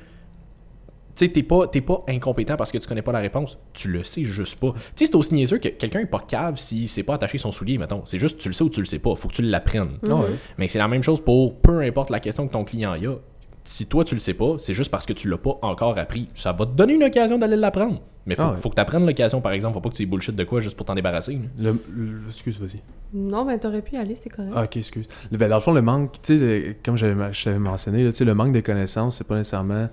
[1.17, 3.59] Tu sais, t'es pas, t'es pas incompétent parce que tu connais pas la réponse.
[3.73, 4.73] Tu le sais juste pas.
[4.73, 7.51] Tu sais, c'est aussi niaiseux que quelqu'un est pas cave s'il sait pas attacher son
[7.51, 8.03] soulier, mettons.
[8.07, 9.17] C'est juste, tu le sais ou tu le sais pas.
[9.17, 9.99] Faut que tu l'apprennes.
[10.09, 10.23] Ah.
[10.59, 13.17] Mais c'est la même chose pour peu importe la question que ton client y a.
[13.65, 16.29] Si toi tu le sais pas, c'est juste parce que tu l'as pas encore appris.
[16.35, 18.01] Ça va te donner une occasion d'aller l'apprendre.
[18.27, 18.57] Mais faut, Ah ouais.
[18.57, 19.75] faut que tu apprennes l'occasion, par exemple.
[19.75, 21.35] Faut pas que tu y bullshit de quoi juste pour t'en débarrasser.
[21.59, 21.71] là.
[21.73, 22.81] Le, le- excuse, vas-y.
[23.13, 24.53] Non, ben t'aurais pu y aller, c'est correct.
[24.55, 25.07] Ah, ok, excuse.
[25.31, 28.11] Le- ben, dans le fond, le manque, tu sais, comme j'avais- je t'avais mentionné, là,
[28.19, 29.89] le manque de connaissances, c'est pas nécessairement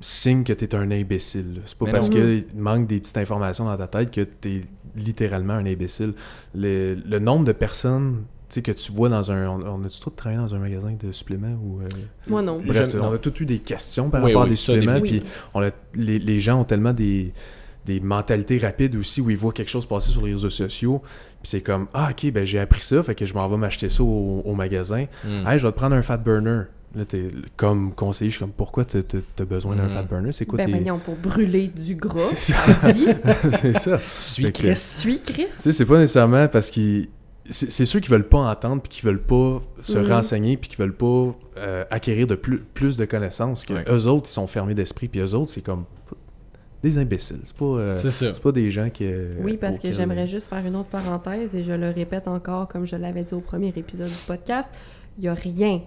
[0.00, 1.60] signe que t'es un imbécile.
[1.66, 4.62] C'est pas Mais parce qu'il manque des petites informations dans ta tête que t'es
[4.96, 6.14] littéralement un imbécile.
[6.54, 9.46] Le, le nombre de personnes sais, que tu vois dans un.
[9.48, 11.80] On, on a-tu tout travaillé dans un magasin de suppléments ou.
[11.80, 11.88] euh,
[12.28, 12.60] Moi non.
[12.64, 13.12] Bref, Je- on non.
[13.12, 15.00] a tous eu des questions par Oui, rapport oui, à des suppléments.
[15.00, 15.22] Puis
[15.54, 17.32] on a- les, les gens ont tellement des,
[17.86, 21.00] des mentalités rapides aussi où ils voient quelque chose passer sur les réseaux sociaux.
[21.42, 23.88] Puis c'est comme Ah, ok, ben j'ai appris ça, fait que je m'en vais m'acheter
[23.88, 25.06] ça au, au magasin.
[25.24, 25.46] Hmm.
[25.46, 26.62] Hey, je vais te prendre un fat burner.
[26.96, 29.90] Là, t'es comme conseiller, je suis comme Pourquoi t'as t'as besoin d'un Mm.
[29.90, 30.32] fat burner?
[30.32, 30.90] C'est quoi Ben tes.
[31.04, 32.58] pour brûler du gras, C'est ça
[33.62, 33.96] c'est ça.
[34.18, 34.76] Suis Fait que- Chris.
[34.76, 35.46] Suis Chris.
[35.46, 37.08] Tu sais, c'est pas nécessairement parce qu'ils.
[37.50, 40.06] C'est ceux qui veulent pas entendre puis qui veulent pas se Mhm.
[40.12, 43.84] renseigner puis qui veulent pas euh, acquérir de plus, plus de connaissances que Ouais.
[43.88, 45.84] eux autres ils sont fermés d'esprit puis eux autres c'est comme
[46.82, 50.26] des imbéciles c'est pas euh, C'est pas des gens qui euh, Oui, parce que j'aimerais
[50.26, 53.40] juste faire une autre parenthèse et je le répète encore comme je l'avais dit au
[53.40, 54.68] premier épisode du podcast.
[55.18, 55.82] Il n'y a rien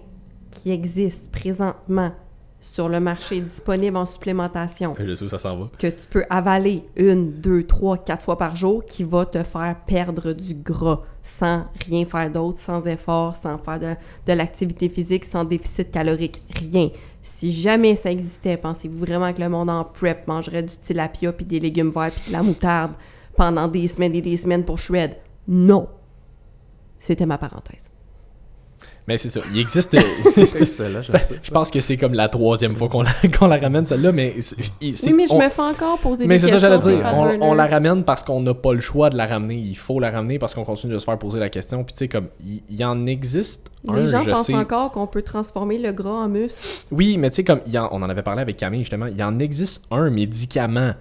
[0.52, 2.12] qui existe présentement
[2.60, 5.70] sur le marché disponible en supplémentation Je sais où ça s'en va.
[5.78, 9.76] que tu peux avaler une, deux, trois, quatre fois par jour qui va te faire
[9.86, 13.94] perdre du gras sans rien faire d'autre, sans effort, sans faire de,
[14.26, 16.90] de l'activité physique, sans déficit calorique, rien.
[17.22, 21.46] Si jamais ça existait, pensez-vous vraiment que le monde en prep mangerait du tilapia puis
[21.46, 22.92] des légumes verts puis de la moutarde
[23.36, 25.16] pendant des semaines et des semaines pour shred?
[25.48, 25.88] Non.
[27.00, 27.90] C'était ma parenthèse.
[29.06, 29.40] Mais c'est ça.
[29.52, 29.94] Il existe.
[30.34, 31.18] c'est excellent ça.
[31.42, 34.34] Je pense que c'est comme la troisième fois qu'on la, ramène, celle-là, mais
[34.80, 36.80] Oui, mais je on- me fais encore poser Mais des c'est ça, questions.
[36.80, 37.38] j'allais dire.
[37.42, 39.56] On, la ramène parce qu'on n'a pas le choix de la ramener.
[39.56, 41.84] Il faut la ramener parce qu'on continue de se faire poser la question.
[41.84, 44.54] Puis tu sais, comme, il y, en existe un, Les gens je pensent sais.
[44.54, 46.62] encore qu'on peut transformer le gras en muscle.
[46.90, 49.06] Oui, mais tu sais, comme, il y en- on en avait parlé avec Camille, justement,
[49.06, 50.94] il y en existe un médicament.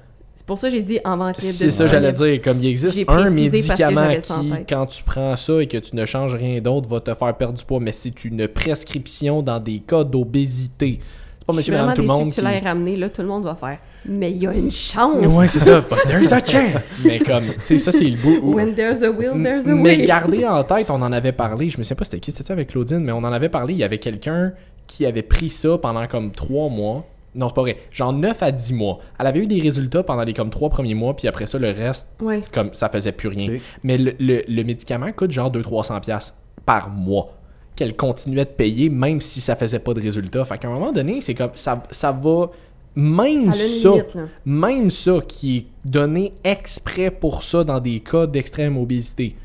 [0.44, 1.54] C'est pour ça que j'ai dit en vente libre.
[1.54, 2.42] C'est ça, j'allais dire.
[2.42, 6.36] Comme, il existe un médicament qui, quand tu prends ça et que tu ne changes
[6.36, 7.80] rien d'autre, va te faire perdre du poids.
[7.80, 11.00] Mais c'est une prescription dans des cas d'obésité.
[11.40, 12.98] C'est pas monsieur, madame, tout le monde que tu l'aies ramené.
[12.98, 13.78] Là, tout le monde va faire.
[14.06, 15.34] Mais il y a une chance.
[15.34, 15.80] Ouais, c'est ça.
[15.80, 17.00] But there's a chance.
[17.06, 18.56] mais comme, tu sais, ça, c'est le bout où...
[18.56, 20.06] When there's a will, there's a Mais way.
[20.06, 22.52] gardez en tête, on en avait parlé, je me souviens pas c'était qui, c'était ça
[22.52, 24.52] avec Claudine, mais on en avait parlé, il y avait quelqu'un
[24.88, 27.06] qui avait pris ça pendant comme 3 mois.
[27.36, 27.78] Non, c'est pas vrai.
[27.92, 29.00] Genre 9 à 10 mois.
[29.20, 31.72] Elle avait eu des résultats pendant les comme 3 premiers mois, puis après ça, le
[31.72, 32.44] reste, Ouais.
[32.52, 33.58] comme ça faisait plus rien.
[33.84, 37.34] Mais le, le- le médicament coûte genre 200-300$ piastres par mois
[37.76, 40.46] qu'elle continuait de payer, même si ça faisait pas de résultats.
[40.46, 42.52] Fait qu'à un moment donné, c'est comme ça, ça va.
[42.96, 44.16] Même Ça limite,
[44.46, 49.36] même ça qui est donné exprès pour ça dans des cas d'extrême obésité,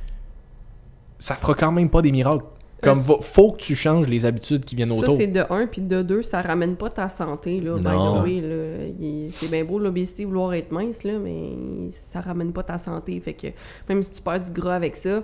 [1.18, 2.44] ça fera quand même pas des miracles.
[2.82, 5.16] Comme Euh, va- faut que tu changes les habitudes qui viennent Ça, autour.
[5.16, 7.60] c'est de 1 puis de 2, ça ramène pas ta santé.
[7.60, 8.20] Là, by Non.
[8.20, 11.50] the way, C'est bien beau l'obésité, vouloir être mince, là, mais
[11.90, 13.18] ça ramène pas ta santé.
[13.20, 13.48] Fait que
[13.88, 15.22] même si tu perds du gras avec ça,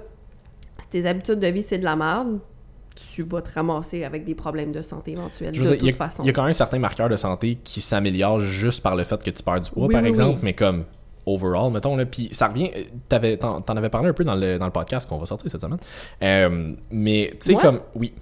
[0.81, 2.38] si tes habitudes de vie, c'est de la merde,
[2.97, 5.87] tu vas te ramasser avec des problèmes de santé éventuels, Je de dire, toute il
[5.87, 6.23] y, a- façon.
[6.23, 9.21] il y a quand même certains marqueurs de santé qui s'améliorent juste par le fait
[9.23, 10.40] que tu perds du poids, Oui, par oui, exemple, oui.
[10.43, 10.85] mais comme
[11.27, 14.35] overall, mettons, là, puis ça revient, euh, t'avais, t'en, t'en avais parlé un peu dans
[14.35, 15.79] le, dans le podcast qu'on va sortir cette semaine,
[16.23, 18.13] Euh, mais tu sais, comme, oui,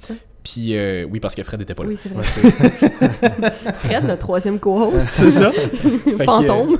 [0.44, 1.90] puis euh, oui, parce que Fred était pas là.
[1.90, 2.22] Oui, c'est vrai.
[3.76, 5.50] Fred, notre troisième co-host, C'est ça.
[6.04, 6.76] que- fantôme.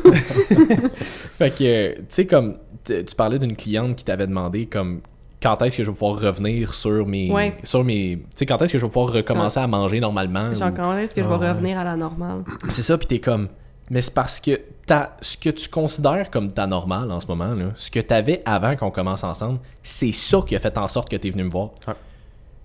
[1.39, 5.01] Fait que, tu sais, comme, tu parlais d'une cliente qui t'avait demandé, comme,
[5.43, 7.31] quand est-ce que je vais pouvoir revenir sur mes.
[7.31, 7.55] Ouais.
[7.65, 8.19] Sur mes.
[8.19, 10.53] Tu sais, quand est-ce que je vais pouvoir recommencer à manger normalement.
[10.55, 11.51] Genre, ou- quand est-ce que je Ah vais ouais.
[11.53, 12.45] revenir à la normale?
[12.69, 13.49] C'est ça, puis t'es comme.
[13.93, 17.53] Mais c'est parce que t'as- ce que tu considères comme ta normale en ce moment,
[17.53, 20.89] là, ce que tu avais avant qu'on commence ensemble, c'est ça qui a fait en
[20.89, 21.73] sorte que tu es venu me voir.
[21.87, 21.93] Ouais.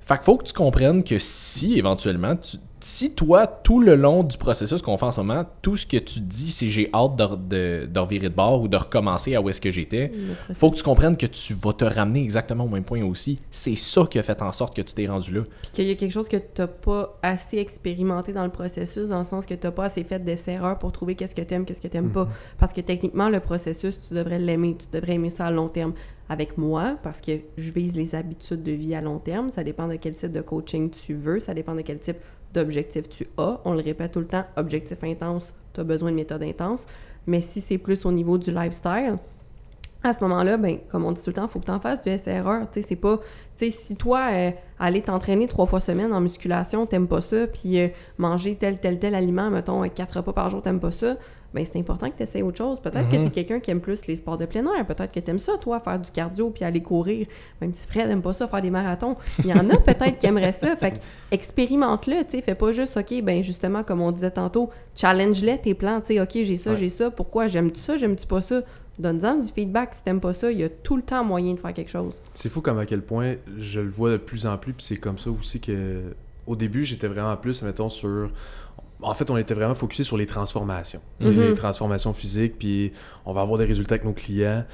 [0.06, 2.56] Fait qu'il faut que tu comprennes que si éventuellement, tu-
[2.88, 5.98] si toi, tout le long du processus qu'on fait en ce moment, tout ce que
[5.98, 9.42] tu dis, c'est j'ai hâte de, de, de revirer de bord ou de recommencer à
[9.42, 10.12] où est-ce que j'étais,
[10.54, 13.40] faut que tu comprennes que tu vas te ramener exactement au même point aussi.
[13.52, 15.42] C'est ça qui a fait en sorte que tu t'es rendu là.
[15.64, 19.20] Puis qu'il y a quelque chose que t'as pas assez expérimenté dans le processus, dans
[19.20, 21.90] le sens que t'as pas assez fait d'essais-erreurs pour trouver qu'est-ce que t'aimes, qu'est-ce que
[21.90, 22.30] t'aimes pas.
[22.58, 25.94] Parce que techniquement, le processus, tu devrais l'aimer, tu devrais aimer ça à long terme.
[26.30, 29.88] Avec moi, parce que je vise les habitudes de vie à long terme, ça dépend
[29.88, 32.18] de quel type de coaching tu veux, ça dépend de quel type
[32.54, 33.60] d'objectif tu as.
[33.66, 36.86] On le répète tout le temps, objectif intense, tu as besoin de méthode intense.
[37.26, 39.18] Mais si c'est plus au niveau du lifestyle,
[40.04, 41.80] à ce moment-là, ben, comme on dit tout le temps, il faut que tu en
[41.80, 42.12] fasses du.
[42.72, 43.18] Tu sais, c'est pas...
[43.58, 47.48] Tu sais, si toi, euh, aller t'entraîner trois fois semaine en musculation, t'aimes pas ça,
[47.48, 47.88] puis euh,
[48.18, 51.18] manger tel, tel, tel aliment, mettons, euh, quatre repas par jour, t'aimes pas ça,
[51.58, 52.80] ben c'est important que tu essaies autre chose.
[52.80, 53.24] Peut-être que Mhm.
[53.26, 54.86] t'es quelqu'un qui aime plus les sports de plein air.
[54.86, 57.26] Peut-être que t'aimes ça, toi, faire du cardio puis aller courir.
[57.62, 59.16] Même si Fred aime pas ça, faire des marathons.
[59.40, 60.76] Il y en a peut-être qui aimeraient ça.
[60.76, 60.98] Fait que
[61.32, 62.42] expérimente-le, tu sais.
[62.42, 66.02] Fais pas juste, OK, ben justement, comme on disait tantôt, challenge-les tes plans.
[66.02, 66.78] Tu sais, OK, j'ai ça, Ouais.
[66.78, 67.10] j'ai ça.
[67.10, 67.48] Pourquoi?
[67.48, 67.98] J'aime-tu ça?
[67.98, 68.62] J'aime-tu pas ça?
[69.00, 70.52] Donne-en du feedback si t'aimes pas ça.
[70.52, 72.20] Il y a tout le temps moyen de faire quelque chose.
[72.34, 74.98] C'est fou comme à quel point je le vois de plus en plus, puis c'est
[74.98, 76.02] comme ça aussi que
[76.48, 78.30] au début j'étais vraiment plus, mettons, sur.
[79.02, 81.02] En fait, on était vraiment focusé sur les transformations.
[81.22, 81.30] Mhm.
[81.42, 82.92] Les transformations physiques, puis
[83.26, 84.66] on va avoir des résultats avec nos clients.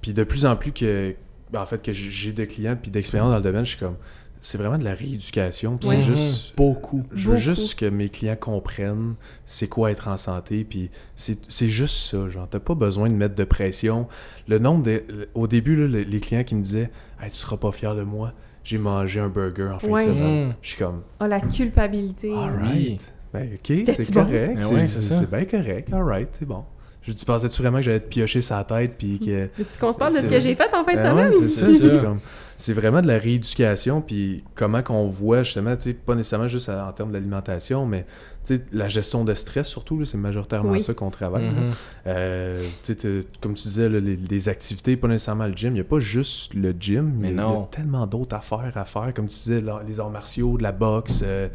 [0.00, 1.14] Puis de plus en plus que,
[1.52, 3.96] ben, en fait, que j'ai de clients puis d'expérience dans le domaine, je suis comme,
[4.40, 5.76] c'est vraiment de la rééducation.
[5.76, 6.00] puis Ouais.
[6.00, 6.16] C'est Mhm.
[6.16, 7.02] juste Beaucoup.
[7.12, 7.42] je veux Beaucoup.
[7.42, 9.14] juste que mes clients comprennent
[9.44, 13.14] c'est quoi être en santé, puis c'est c'est juste ça, genre, t'as pas besoin de
[13.14, 14.06] mettre de pression.
[14.48, 15.28] Le nombre de...
[15.34, 18.32] Au début, là, les, clients qui me disaient «Hey, tu seras pas fier de moi,
[18.64, 20.06] j'ai mangé un burger en fin Ouais.
[20.06, 20.48] de semaine.
[20.48, 20.54] Mm.
[20.62, 22.32] Je suis comme Ah, la culpabilité.
[22.34, 22.98] «Alright, Oui.
[23.32, 24.24] Ben ok, c'est bon?
[24.24, 26.64] correct, Ben c'est ouais, bien correct, alright, c'est bon.»
[27.02, 29.48] Je tu pensais-tu vraiment que j'allais te piocher sa tête, puis que...
[29.58, 31.28] Veux-tu qu'on se parle de ce C'est- que j'ai fait en fin de Ben semaine?
[31.28, 32.16] ouais, c'est ça,
[32.56, 36.68] C'est vraiment de la rééducation, puis comment qu'on voit justement, tu sais, pas nécessairement juste
[36.68, 38.06] en termes d'alimentation, mais
[38.44, 40.82] tu sais, la gestion de stress surtout, là, c'est majoritairement Oui.
[40.82, 41.44] ça qu'on travaille.
[41.44, 41.70] Mhm.
[42.08, 45.74] Euh, tu sais, comme tu disais, là, les, les activités, pas nécessairement le gym, il
[45.74, 49.12] n'y a pas juste le gym, Mais il y a- tellement d'autres affaires à faire,
[49.14, 51.48] comme tu disais, là, les arts martiaux, de la boxe, euh,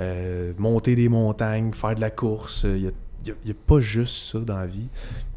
[0.00, 2.90] euh, monter des montagnes, faire de la course, euh, il y a
[3.26, 4.86] il n'y a, pas juste ça dans la vie.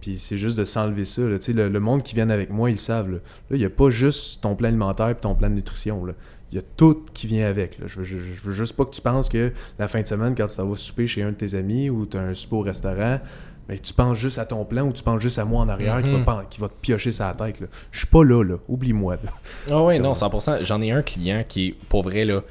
[0.02, 1.24] Puis c'est juste de s'enlever ça.
[1.24, 1.38] là.
[1.48, 3.10] Le, le monde qui vient avec moi, ils le savent.
[3.12, 3.18] Là,
[3.50, 6.06] il n'y a pas juste ton plan alimentaire et ton plan de nutrition.
[6.06, 6.14] là.
[6.52, 7.80] Il y a tout qui vient avec.
[7.80, 7.88] là.
[7.88, 10.36] Je, veux, je, je veux juste pas que tu penses que la fin de semaine,
[10.36, 12.56] quand tu t'en vas souper chez un de tes amis ou tu as un souper
[12.58, 13.20] au restaurant,
[13.68, 16.02] ben, tu penses juste à ton plan ou tu penses juste à moi en arrière
[16.04, 16.24] qui, Mhm.
[16.24, 17.60] va, pen- qui va te piocher sa tête.
[17.60, 17.68] Là.
[17.92, 18.44] Je suis pas là.
[18.44, 18.56] là.
[18.70, 19.18] Oublie-moi.
[19.72, 20.64] Ah ouais, non, 100%.
[20.64, 22.44] J'en ai un client qui est, pour vrai, là,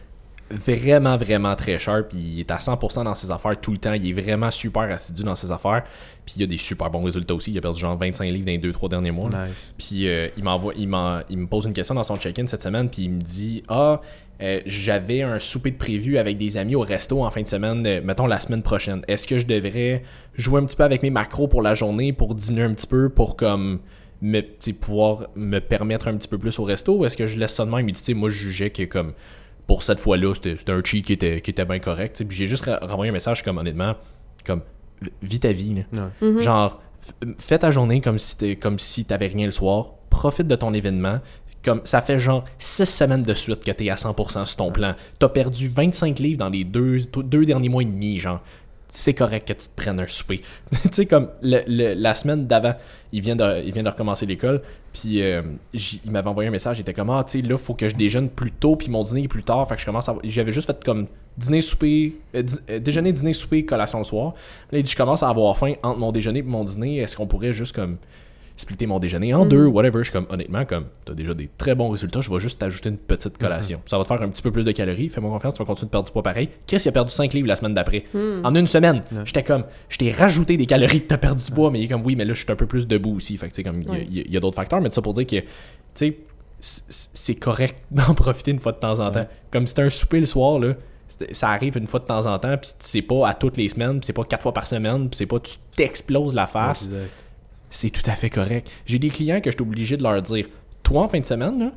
[0.51, 2.13] vraiment, vraiment très sharp.
[2.15, 3.93] Il est à 100% dans ses affaires tout le temps.
[3.93, 5.85] Il est vraiment super assidu dans ses affaires.
[6.27, 7.53] Puis il a des super bons résultats aussi.
[7.53, 9.29] Il a perdu genre 25 livres dans les 2-3 derniers mois.
[9.29, 9.75] Nice.
[9.79, 10.89] Puis euh, il m'envoie, il,
[11.31, 14.01] il me pose une question dans son check-in cette semaine, puis il me dit Ah,
[14.43, 17.87] euh, j'avais un souper de prévu avec des amis au resto en fin de semaine,
[17.87, 19.03] euh, mettons la semaine prochaine.
[19.07, 20.03] Est-ce que je devrais
[20.35, 23.11] jouer un petit peu avec mes macros pour la journée pour diminuer un petit peu
[23.11, 23.81] pour comme
[24.23, 24.41] me,
[24.73, 27.67] pouvoir me permettre un petit peu plus au resto ou est-ce que je laisse ça
[27.67, 29.13] de même Il dit Tu sais, moi je jugeais que comme
[29.71, 32.25] pour cette fois-là, c'était un cheat qui était, qui était bien correct.
[32.27, 33.95] Puis j'ai juste renvoyé un message comme honnêtement,
[34.45, 34.63] comme
[35.23, 35.85] vis ta vie.
[35.93, 36.03] là.
[36.21, 36.29] Ouais.
[36.29, 36.41] Mhm.
[36.41, 36.83] Genre,
[37.39, 39.91] fais ta journée comme si t'es- comme si t'avais rien le soir.
[40.11, 41.21] Profite de ton événement.
[41.65, 44.97] Comme ça fait genre 6 semaines de suite que t'es à 100% sur ton plan.
[45.21, 48.41] T'as perdu 25 livres dans les deux, deux derniers mois et demi, genre.
[48.89, 50.41] C'est correct que tu te prennes un souper.
[50.73, 52.75] tu sais, comme le- le- la semaine d'avant,
[53.13, 54.63] il vient de, il vient de recommencer l'école.
[54.93, 56.79] Puis euh, il m'avait envoyé un message.
[56.79, 58.77] Il était comme Ah, tu sais, là, faut que je déjeune plus tôt.
[58.77, 59.67] Puis mon dîner est plus tard.
[59.69, 60.17] Fait que je commence à.
[60.25, 61.07] J'avais juste fait comme
[61.39, 62.17] dîner, souper.
[62.35, 64.35] euh, euh, déjeuner, dîner, souper, collation le soir.
[64.73, 66.99] Là, il dit Je commence à avoir faim entre mon déjeuner et mon dîner.
[66.99, 67.99] Est-ce qu'on pourrait juste comme
[68.61, 69.49] splitter mon déjeuner en Mhm.
[69.49, 69.99] deux, whatever.
[69.99, 72.89] Je suis comme, honnêtement, comme, t'as déjà des très bons résultats, je vais juste t'ajouter
[72.91, 73.81] une petite collation.
[73.87, 75.87] Ça va te faire un petit peu plus de calories, fais-moi confiance, tu vas continuer
[75.87, 76.49] de perdre du poids pareil.
[76.67, 78.05] Chris, il a perdu 5 livres la semaine d'après.
[78.15, 78.41] Hmm.
[78.45, 81.71] En une semaine, j'étais comme, je t'ai rajouté des calories que t'as perdu du poids,
[81.71, 83.37] mais il est comme, oui, mais là, je suis un peu plus debout aussi.
[83.37, 85.37] Fait que, comme, il y a- y y d'autres facteurs, mais ça pour dire que,
[85.37, 85.45] tu
[85.95, 86.17] sais,
[86.61, 89.27] c- c'est correct d'en profiter une fois de temps en temps.
[89.51, 90.75] Comme si t'as un souper le soir, là,
[91.33, 93.95] ça arrive une fois de temps en temps, puis c'est pas à toutes les semaines,
[93.99, 97.11] puis c'est pas quatre fois par semaine, puis c'est pas tu t'exploses la face Exact.
[97.71, 98.69] C'est tout à fait correct.
[98.87, 100.47] J'ai des clients que je suis obligé de leur dire
[100.83, 101.73] Toi, en fin de semaine, là,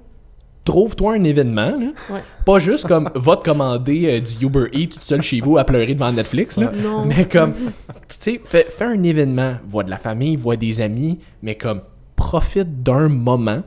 [0.65, 1.71] trouve-toi un événement.
[1.77, 1.91] là.
[2.09, 2.23] Ouais.
[2.45, 5.63] Pas juste comme va te commander euh, du Uber Eats tout seul chez vous à
[5.65, 6.57] pleurer devant Netflix.
[6.57, 6.71] Là.
[6.75, 7.05] Non.
[7.05, 11.19] Mais comme, tu sais, fais, fais un événement, vois de la famille, vois des amis,
[11.41, 11.81] mais comme,
[12.15, 13.61] profite d'un moment,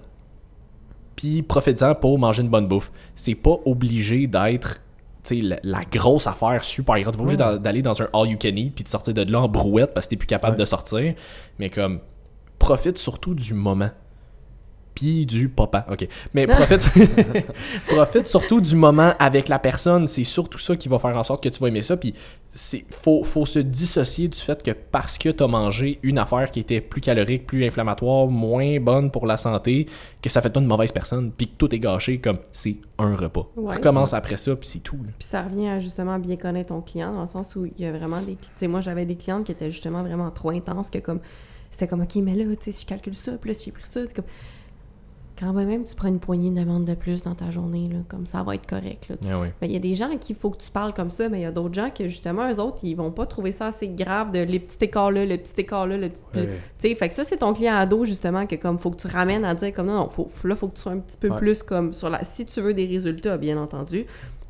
[1.14, 2.90] puis profite-en pour manger une bonne bouffe.
[3.14, 4.74] C'est pas obligé d'être,
[5.24, 7.12] tu tu sais, la, la grosse affaire super grande.
[7.14, 7.58] T'es pas obligé Ouais.
[7.58, 10.06] d'aller dans un all you can eat puis de sortir de là en brouette parce
[10.06, 10.60] que t'es plus capable Ouais.
[10.60, 11.14] de sortir.
[11.58, 12.00] Mais comme,
[12.58, 13.90] profite surtout du moment.
[14.96, 16.08] Puis du papa, ok.
[16.32, 16.88] Mais profite,
[17.86, 20.06] profite surtout du moment avec la personne.
[20.06, 21.98] C'est surtout ça qui va faire en sorte que tu vas aimer ça.
[21.98, 22.14] Puis
[22.48, 26.50] c'est faut, faut se dissocier du fait que parce que tu as mangé une affaire
[26.50, 29.86] qui était plus calorique, plus inflammatoire, moins bonne pour la santé,
[30.22, 31.30] que ça fait de toi une mauvaise personne.
[31.30, 33.50] Puis que tout est gâché comme c'est un repas.
[33.54, 33.76] Ouais.
[33.76, 34.96] Recommence après ça, puis c'est tout.
[34.96, 35.10] là.
[35.18, 37.84] Puis ça revient à justement bien connaître ton client, dans le sens où il y
[37.84, 38.36] a vraiment des...
[38.36, 41.20] Tu sais, moi, j'avais des clientes qui étaient justement vraiment trop intenses, que comme...
[41.78, 43.70] C'était comme, OK, mais là, tu sais, si je calcule ça, puis là, si j'ai
[43.72, 44.24] pris ça, c'est comme...
[45.38, 48.42] Quand même, tu prends une poignée d'amandes de plus dans ta journée, là, comme ça
[48.42, 49.48] va être correct, tu Ah oui.
[49.60, 51.40] Il y a des gens à qui il faut que tu parles comme ça, mais
[51.40, 53.86] il y a d'autres gens que justement, eux autres, ils vont pas trouver ça assez
[53.88, 56.22] grave de les petits écarts là, le petit écart là, le petit.
[56.34, 56.46] Ouais.
[56.78, 59.08] Tu sais, fait que ça, c'est ton client ado, justement, que comme faut que tu
[59.08, 61.18] ramènes à dire comme non, non, faut, faut- là, faut que tu sois un petit
[61.18, 61.36] peu Ouais.
[61.36, 62.24] plus comme sur la.
[62.24, 64.06] Si tu veux des résultats, bien entendu.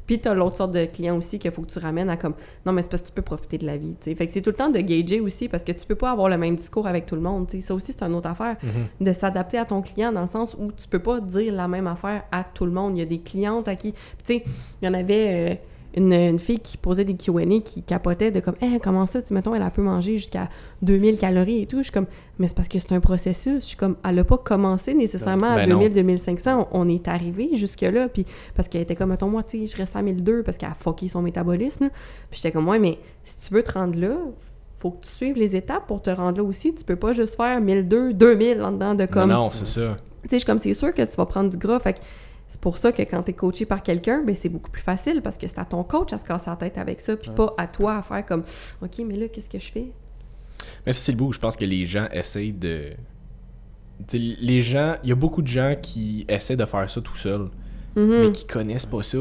[0.07, 2.35] Puis t'as l'autre sorte de client aussi qu'il faut que tu ramènes à comme
[2.65, 4.15] non, mais c'est parce que tu peux profiter de la vie, tu sais.
[4.15, 6.29] Fait que c'est tout le temps de gager aussi parce que tu peux pas avoir
[6.29, 7.67] le même discours avec tout le monde, tu sais.
[7.67, 9.07] Ça aussi, c'est une autre affaire Mhm.
[9.07, 11.87] de s'adapter à ton client dans le sens où tu peux pas dire la même
[11.87, 12.97] affaire à tout le monde.
[12.97, 13.93] Il y a des clientes à qui...
[13.93, 14.45] Tu sais,
[14.83, 15.55] il y en avait euh,
[15.97, 19.33] une, une fille qui posait des Q&A qui capotait de comme Hey, comment ça, tu
[19.35, 20.49] mettons, elle a pu manger jusqu'à
[20.83, 21.79] 2000 calories et tout.
[21.79, 22.07] Je suis comme
[22.39, 23.55] Mais c'est parce que c'est un processus.
[23.63, 25.79] Je suis comme Elle a pas commencé nécessairement à Ben non.
[25.81, 26.69] 2000, 2500.
[26.73, 28.09] On, on est arrivé jusque-là.
[28.09, 30.69] Puis parce qu'elle était comme Mettons, moi, tu sais, je reste à 1002 parce qu'elle
[30.71, 31.85] a fucké son métabolisme.
[31.85, 31.91] là.
[32.31, 34.17] Puis j'étais comme Ouais, mais si tu veux te rendre là,
[34.79, 36.75] faut que tu suives les étapes pour te rendre là aussi.
[36.75, 39.97] Tu peux pas juste faire 1002, 2000 en dedans de comme Non, non, c'est ça.
[40.23, 41.81] tu sais, je suis comme c'est sûr que tu vas prendre du gras.
[41.81, 41.99] Fait que
[42.49, 45.21] c'est pour ça que quand tu es coaché par quelqu'un, ben c'est beaucoup plus facile
[45.23, 47.55] parce que c'est à ton coach à se casser la tête avec ça, puis pas
[47.59, 48.45] à toi à faire comme
[48.83, 49.87] OK, mais là, qu'est-ce que je fais?
[50.87, 51.27] Mais ça, c'est le bout.
[51.27, 52.93] où Je pense que les gens essayent de.
[54.13, 54.97] Les gens.
[55.03, 57.49] Il y a beaucoup de gens qui essaient de faire ça tout seul,
[57.97, 58.21] Mhm.
[58.21, 59.19] mais qui connaissent pas ça.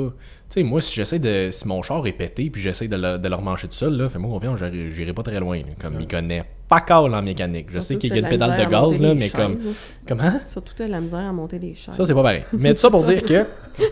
[0.50, 1.50] Tu sais, moi, si j'essaie de.
[1.52, 4.30] Si mon char est pété, puis j'essaie de, le- de manger tout seul, là, fais-moi
[4.32, 5.58] confiance, j'irai j'irai pas très loin.
[5.58, 5.64] là.
[5.82, 7.68] Comme il connaît pas call en mécanique.
[7.72, 9.58] Je sais qu'il y a une pédale de gaz, là, mais comme.
[9.58, 9.74] chaises.
[10.08, 10.40] Comment?
[10.48, 11.96] Surtout, de la misère à monter les chaises.
[11.96, 12.44] Ça, c'est pas pareil.
[12.54, 13.46] Mais tout ça pour dire que.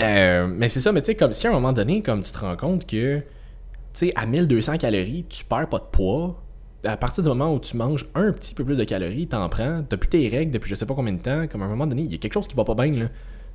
[0.00, 2.32] Euh, mais c'est ça, mais tu sais, comme si à un moment donné, comme tu
[2.32, 3.22] te rends compte que, tu
[3.92, 6.42] sais, à 1200 calories, tu perds pas de poids.
[6.84, 9.82] À partir du moment où tu manges un petit peu plus de calories, t'en prends,
[9.88, 11.86] t'as plus tes règles depuis je sais pas combien de temps, comme à un moment
[11.86, 13.06] donné, il y a quelque chose qui va pas bien, là.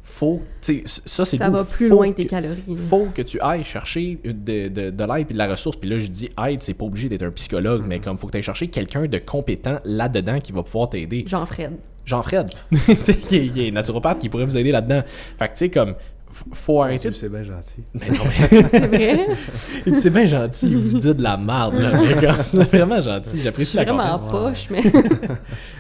[0.06, 2.76] Faut, ça c'est Ça va plus Faut loin que tes calories.
[2.90, 5.78] faut que tu ailles chercher de, de, de l'aide et de la ressource.
[5.78, 8.34] Puis là, je dis aide, c'est pas obligé d'être un psychologue, mais comme faut que
[8.34, 11.24] tu ailles chercher quelqu'un de compétent là-dedans qui va pouvoir t'aider.
[11.26, 11.72] Jean-Fred.
[12.06, 12.50] Jean-Fred,
[13.30, 15.04] qui, est- qui est naturopathe, qui pourrait vous aider là-dedans.
[15.40, 15.96] Fait que tu sais, comme,
[16.52, 17.10] faut arrêter.
[17.14, 17.84] C'est bien gentil.
[17.94, 19.28] Mais non, mais- C'est vrai?
[19.96, 21.92] c'est bien gentil, vous dites de la merde, là.
[22.02, 24.84] mais comme, C'est vraiment gentil, j'apprécie la vraiment en poche, mais.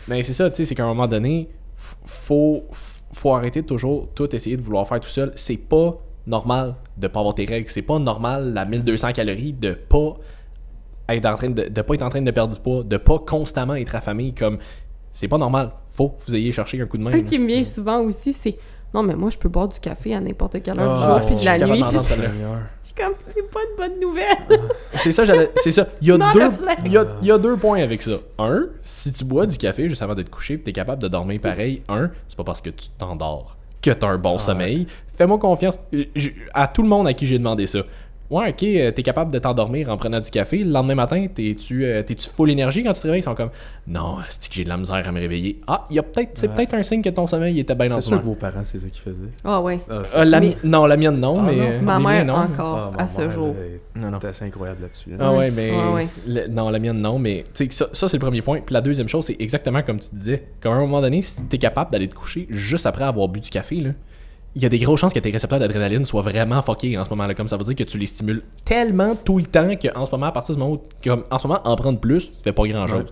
[0.08, 1.50] Mais c'est ça, tu sais, c'est qu'à un moment donné,
[2.06, 5.32] faut, f- faut arrêter de toujours tout essayer de vouloir faire tout seul.
[5.36, 7.70] C'est pas normal de pas avoir tes règles.
[7.70, 10.18] C'est pas normal, la 1200 calories, de pas
[11.10, 13.20] être en train de, de pas être en train de perdre du poids, de pas
[13.20, 14.58] constamment être affamé comme.
[15.12, 15.72] C'est pas normal.
[15.90, 17.12] Faut que vous ayez cherché un coup de main.
[17.12, 17.22] Un là.
[17.24, 18.58] qui me vient souvent aussi, c'est
[18.94, 21.28] Non, mais moi, je peux boire du café à n'importe quelle heure du Ah, jour,
[21.28, 21.84] puis de la nuit.
[21.90, 21.98] puis
[22.84, 24.62] je suis comme, c'est pas une bonne nouvelle.
[24.94, 25.88] C'est ça, j'allais- c'est ça.
[26.02, 26.40] Il y, a deux,
[26.86, 28.12] il, y a, il y a deux points avec ça.
[28.38, 31.02] Un, si tu bois du café juste avant de te coucher et tu es capable
[31.02, 34.38] de dormir pareil, un, c'est pas parce que tu t'endors que tu as un bon
[34.40, 34.86] sommeil.
[35.18, 35.78] Fais-moi confiance.
[36.16, 37.80] Je- À tout le monde à qui j'ai demandé ça.
[38.30, 40.60] Ouais, ok, euh, t'es capable de t'endormir en prenant du café.
[40.60, 43.20] Le lendemain matin, t'es-tu euh, t'es-tu full énergie quand tu te réveilles?
[43.20, 43.50] Ils sont comme,
[43.86, 45.60] non, c'est que j'ai de la misère à me réveiller.
[45.68, 46.56] Ah, il y a peut-être, c'est Ouais.
[46.56, 48.34] peut-être un signe que ton sommeil était bien C'est en sûr que ce moment.
[48.34, 49.30] vos parents, c'est ça qu'ils faisaient.
[49.44, 49.80] Ah ouais.
[49.90, 51.56] Ah, Euh, la Mais- mi- Non, la mienne non, Ah, mais.
[51.80, 51.82] non?
[51.84, 52.34] Ma mère non.
[52.36, 53.54] encore, Ah, à ce jour.
[53.96, 54.18] non.
[54.24, 55.12] assez incroyable là-dessus.
[55.12, 55.18] là.
[55.20, 55.52] Ah Ouais.
[55.52, 55.70] mais.
[55.72, 56.08] Ouais, ouais.
[56.26, 57.20] le- non, la mienne, non.
[57.20, 58.62] Mais tu sais, ça, ça, c'est le premier point.
[58.66, 60.44] Puis la deuxième chose, c'est exactement comme tu disais.
[60.62, 63.42] Comme à un moment donné, si t'es capable d'aller te coucher juste après avoir bu
[63.42, 63.90] du café, là,
[64.56, 67.10] il y a des grosses chances que tes récepteurs d'adrénaline soient vraiment fuckés en ce
[67.12, 67.34] moment-là.
[67.34, 70.28] Comme ça veut dire que tu les stimules tellement tout le temps qu'en ce moment,
[70.28, 70.82] à partir du moment où.
[71.04, 73.06] Comme, en ce moment, en prendre plus, fait pas grand-chose.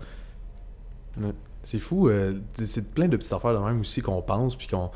[1.20, 1.32] Ouais.
[1.64, 2.08] C'est fou.
[2.10, 4.90] euh, c'est- plein de petites affaires de même aussi qu'on pense, puis qu'on.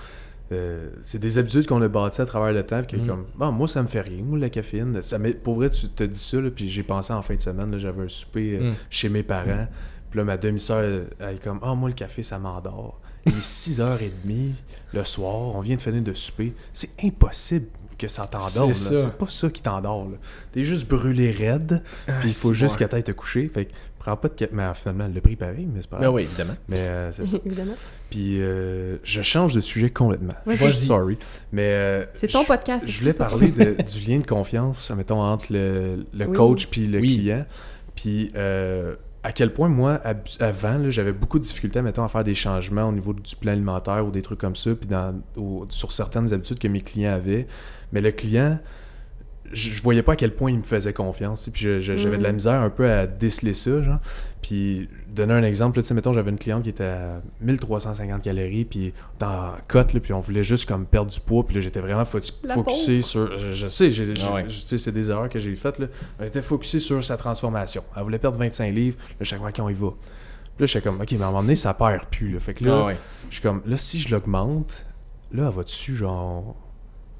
[0.52, 3.08] euh, c'est des habitudes qu'on a bâties à travers le temps, puis que Mhm.
[3.08, 6.04] comme, bon, moi ça me fait rien, moi la caféine, ça pour vrai tu te
[6.04, 8.76] dis ça, là, puis j'ai pensé en fin de semaine, j'avais un souper euh, Mm.
[8.91, 9.66] chez mes parents,
[10.12, 13.34] puis là ma demi-sœur, elle elle est comme, ah moi le café ça m'endort, il
[13.34, 14.53] est 6h30
[14.93, 17.65] le soir, on vient de finir de souper, c'est impossible
[17.97, 18.73] que ça t'endorme.
[18.73, 20.07] C'est pas ça qui t'endort,
[20.53, 21.82] t'es juste brûlé raide,
[22.19, 25.09] puis il faut juste que t'ailles te coucher, fait que prends pas de mais finalement
[25.13, 26.13] le prix pareil, mais c'est pas Ben grave.
[26.15, 26.55] oui, évidemment.
[26.69, 27.38] Mais euh, c'est ça.
[27.45, 27.73] Évidemment.
[28.11, 30.36] Puis euh, je change de sujet complètement.
[30.45, 30.57] Vas-y.
[30.57, 31.17] Je suis sorry.
[31.51, 34.91] Mais euh, C'est ton je- podcast, c'est Je voulais parler de- du lien de confiance,
[34.91, 36.36] mettons, entre le, le Oui.
[36.38, 37.15] coach puis le Oui.
[37.17, 37.45] client.
[37.95, 38.93] Puis euh,
[39.26, 39.99] à quel point moi,
[40.39, 44.05] avant, j'avais beaucoup de difficultés, mettons, à faire des changements au niveau du plan alimentaire
[44.05, 47.47] ou des trucs comme ça, puis dans, au- sur certaines habitudes que mes clients avaient.
[47.91, 48.59] Mais le client,
[49.51, 51.49] je, je voyais pas à quel point il me faisait confiance.
[51.51, 52.36] Puis j'avais de la Mhm.
[52.36, 53.99] misère un peu à déceler ça, genre.
[54.43, 58.22] Puis, donner un exemple, là, tu sais, mettons, j'avais une cliente qui était à 1350
[58.22, 61.61] calories, puis dans cote, là, puis on voulait juste comme perdre du poids, puis là,
[61.61, 63.38] j'étais vraiment fo- focusé sur.
[63.38, 64.45] Je, je sais, j'ai, j'ai- Ah ouais.
[64.49, 65.88] je- tu sais, c'est des erreurs que j'ai faites, là.
[66.20, 67.84] Elle était focusée sur sa transformation.
[67.95, 69.89] Elle voulait perdre 25 livres, là, chaque fois qu'on y va.
[69.89, 72.39] Puis là, j'étais comme, ok, mais à un moment donné, ça perd plus, là.
[72.39, 72.97] Fait que là, Ah ouais.
[73.30, 74.86] je suis comme, là, si je l'augmente,
[75.32, 76.55] là, elle va-tu, genre,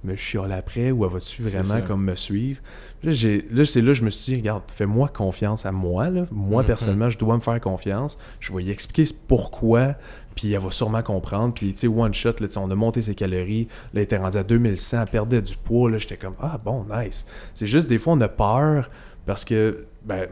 [0.05, 2.61] me chialer après ou elle va-tu vraiment, comme, me suivre?
[3.03, 6.09] Là, j'ai, là, c'est là que je me suis dit, regarde, fais-moi confiance à moi,
[6.09, 6.25] là.
[6.31, 6.67] Moi, Mhm.
[6.67, 8.17] personnellement, je dois me faire confiance.
[8.39, 9.95] Je vais y expliquer pourquoi,
[10.35, 11.53] puis elle va sûrement comprendre.
[11.53, 13.67] Puis, tu sais, one shot, là, tu sais, on a monté ses calories.
[13.93, 15.89] Là, elle était rendue à 2100, elle perdait du poids.
[15.91, 17.25] Là, j'étais comme, ah, bon, nice.
[17.53, 18.89] C'est juste, des fois, on a peur
[19.25, 20.27] parce que, ben,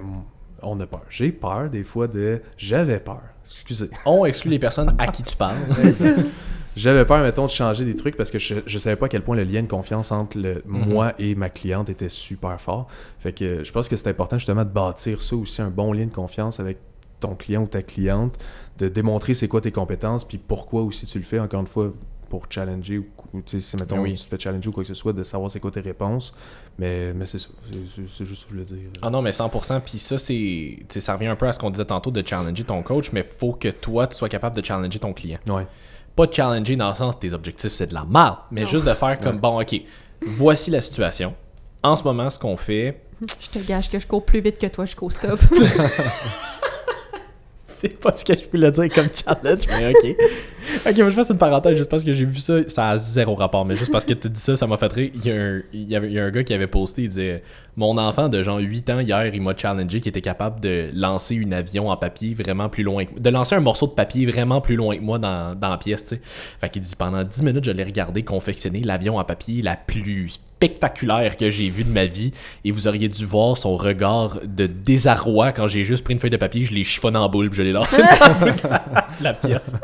[0.63, 1.03] on a peur.
[1.09, 2.41] J'ai peur, des fois, de.
[2.57, 3.21] J'avais peur.
[3.43, 3.89] Excusez.
[4.05, 5.57] On exclut les personnes à qui tu parles.
[5.75, 6.07] C'est ça.
[6.75, 9.21] J'avais peur, mettons, de changer des trucs parce que je, je savais pas à quel
[9.21, 10.89] point le lien de confiance entre le, Mhm.
[10.89, 12.87] moi et ma cliente était super fort.
[13.19, 16.05] Fait que je pense que c'est important justement de bâtir ça aussi, un bon lien
[16.05, 16.77] de confiance avec
[17.19, 18.37] ton client ou ta cliente,
[18.79, 21.93] de démontrer c'est quoi tes compétences, puis pourquoi aussi tu le fais, encore une fois,
[22.29, 24.15] pour challenger ou, ou, tu sais, si mettons Oui.
[24.15, 26.33] tu te fais challenger ou quoi que ce soit, de savoir c'est quoi tes réponses.
[26.79, 28.89] Mais, mais c'est ça, c'est- juste ce que je voulais dire.
[29.03, 29.79] Ah non, mais 100%.
[29.79, 30.79] Puis ça, c'est.
[30.89, 33.53] Ça revient un peu à ce qu'on disait tantôt de challenger ton coach, mais faut
[33.53, 35.37] que toi, tu sois capable de challenger ton client.
[35.47, 35.67] Ouais.
[36.15, 38.67] Pas de challenger dans le sens tes objectifs, c'est de la merde, mais Non.
[38.67, 39.75] juste de faire comme bon, ok,
[40.27, 41.33] voici la situation.
[41.81, 43.01] En ce moment, ce qu'on fait,
[43.41, 45.39] Je te gage que je cours plus vite que toi jusqu'au stop.
[47.81, 50.15] c'est pas ce que je voulais dire comme challenge, mais ok.
[50.85, 53.35] Ok, moi je fasse une parenthèse juste parce que j'ai vu ça, ça a zéro
[53.35, 55.11] rapport, mais juste parce que tu dis ça, ça m'a fait rire.
[55.13, 57.43] Il y, a un, il, y a un gars qui avait posté, il disait
[57.75, 61.35] Mon enfant de genre 8 ans hier, il m'a challengé qui était capable de lancer
[61.35, 64.61] une avion en papier vraiment plus loin que De lancer un morceau de papier vraiment
[64.61, 66.21] plus loin que moi dans, dans la pièce, tu sais.
[66.59, 70.39] Fait qu'il dit Pendant 10 minutes, je l'ai regardé confectionner l'avion en papier la plus
[70.63, 72.31] spectaculaire que j'ai vue de ma vie
[72.63, 76.29] et vous auriez dû voir son regard de désarroi quand j'ai juste pris une feuille
[76.29, 78.01] de papier, je l'ai chiffonné en boule puis je l'ai lancé
[79.21, 79.75] la pièce.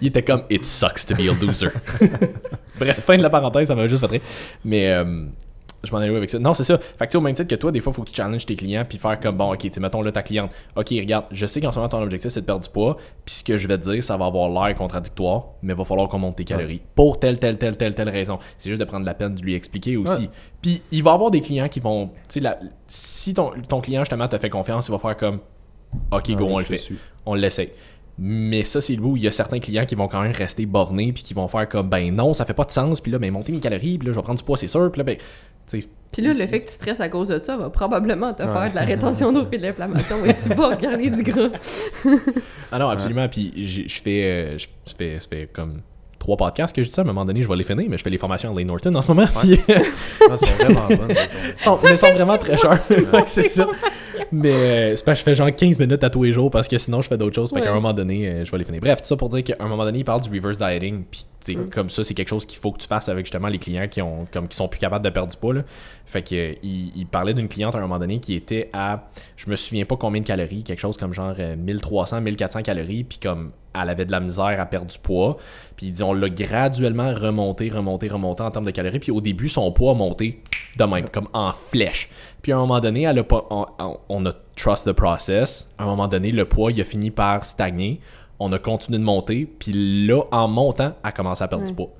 [0.00, 1.68] Il était comme It sucks to be a loser.
[2.78, 4.20] Bref, fin de la parenthèse, ça m'a juste fait rire.
[4.64, 5.24] Mais euh,
[5.84, 6.38] je m'en allais avec ça?
[6.38, 6.78] Non, c'est ça.
[6.78, 8.56] Fait que au même titre que toi, des fois, il faut que tu challenges tes
[8.56, 10.50] clients puis faire comme bon, ok, tu mettons là ta cliente.
[10.76, 13.34] Ok, regarde, je sais qu'en ce moment ton objectif c'est de perdre du poids, puis
[13.34, 16.08] ce que je vais te dire, ça va avoir l'air contradictoire, mais il va falloir
[16.08, 18.38] qu'on monte tes calories pour telle, telle, telle, telle, telle raison.
[18.58, 20.28] C'est juste de prendre la peine de lui expliquer aussi.
[20.60, 24.02] Puis il va avoir des clients qui vont, tu sais, la- si ton, ton client
[24.02, 25.40] justement te fait confiance, il va faire comme
[26.10, 26.96] ok, Ah go, oui, on le fait suis.
[27.26, 27.70] on l'essaye.
[28.18, 30.32] Mais ça, c'est le bout où il y a certains clients qui vont quand même
[30.32, 33.10] rester bornés puis qui vont faire comme ben non, ça fait pas de sens, puis
[33.10, 34.98] là, ben monter mes calories, puis là, je vais prendre du poids, c'est sûr, puis
[34.98, 35.16] là, ben,
[36.12, 38.52] Puis là, le fait que tu stresses à cause de ça va probablement te Ouais.
[38.52, 41.48] faire de la rétention d'eau et de l'inflammation et tu vas garder du gras.
[42.72, 45.80] ah non, absolument, puis je fais, euh, je je fais, je fais comme
[46.18, 47.96] trois podcasts que je dis ça, à un moment donné, je vais les finir, mais
[47.96, 49.58] je fais les formations à Lane Norton en ce moment, puis
[50.30, 51.16] Ah, sont vraiment bonnes.
[51.56, 52.78] sont, mais sont vraiment très chers.
[52.90, 53.66] Ouais, c'est ça.
[54.30, 56.78] Mais euh, c'est pas je fais genre 15 minutes à tous les jours parce que
[56.78, 57.50] sinon je fais d'autres choses.
[57.52, 58.80] Fait qu'à un moment donné, euh, je vais les finir.
[58.80, 61.04] Bref, tout ça pour dire qu'à un moment donné, il parle du reverse dieting.
[61.10, 61.68] Puis Mm.
[61.70, 64.00] comme ça, c'est quelque chose qu'il faut que tu fasses avec justement les clients qui
[64.02, 65.54] ont comme qui sont plus capables de perdre du poids.
[65.54, 65.62] Là.
[66.06, 69.08] Fait que euh, il, il parlait d'une cliente à un moment donné qui était à
[69.36, 73.04] je me souviens pas combien de calories, quelque chose comme genre euh, 1300, 1400 calories,
[73.04, 75.38] puis comme elle avait de la misère à perdre du poids.
[75.76, 78.98] Puis il dit on l'a graduellement remonté, remonté, remonté en termes de calories.
[78.98, 80.42] Puis au début, son poids a monté
[80.76, 82.08] de même, comme en flèche.
[82.42, 83.44] Puis à un moment donné, elle a pas,
[84.08, 85.70] on, a trust the process.
[85.78, 88.00] À un moment donné, le poids, il a fini par stagner.
[88.40, 89.46] On a continué de monter.
[89.46, 91.90] Puis là, en montant, elle a commencé à perdre du poids.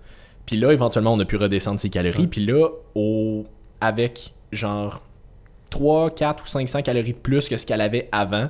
[0.45, 2.27] Puis là, éventuellement, on a pu redescendre ses calories.
[2.27, 3.45] Puis là, au,
[3.81, 5.01] avec genre
[5.71, 8.49] 3, 4 ou 500 calories de plus que ce qu'elle avait avant,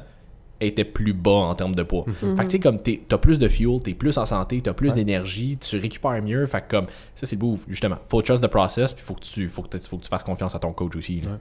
[0.59, 2.05] elle était plus bas en termes de poids.
[2.21, 4.89] Fait que tu sais, comme t'as plus de fuel, t'es plus en santé, t'as plus
[4.91, 4.95] Ouais.
[4.95, 6.47] d'énergie, tu récupères mieux.
[6.47, 6.87] Fait que comme,
[7.17, 7.97] ça c'est le bout, justement.
[8.09, 10.23] Faut trust the process, puis faut que tu, faut que, tu- faut que tu fasses
[10.23, 11.21] confiance à ton coach aussi.
[11.21, 11.31] là.
[11.33, 11.37] Ouais.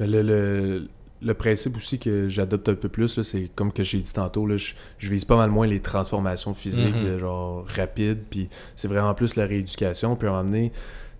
[0.00, 0.88] Mais le, le,
[1.20, 4.46] le principe aussi que j'adopte un peu plus, là, c'est comme que j'ai dit tantôt,
[4.46, 7.04] là, je, je vise pas mal moins les transformations physiques Mhm.
[7.04, 10.16] de genre rapides, puis c'est vraiment plus la rééducation.
[10.16, 10.72] Puis à un moment donné,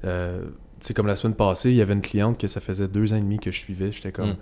[0.04, 0.42] euh,
[0.80, 3.12] tu sais, comme la semaine passée, il y avait une cliente que ça faisait deux
[3.12, 3.92] ans et demi que je suivais.
[3.92, 4.36] J'étais comme, Mhm.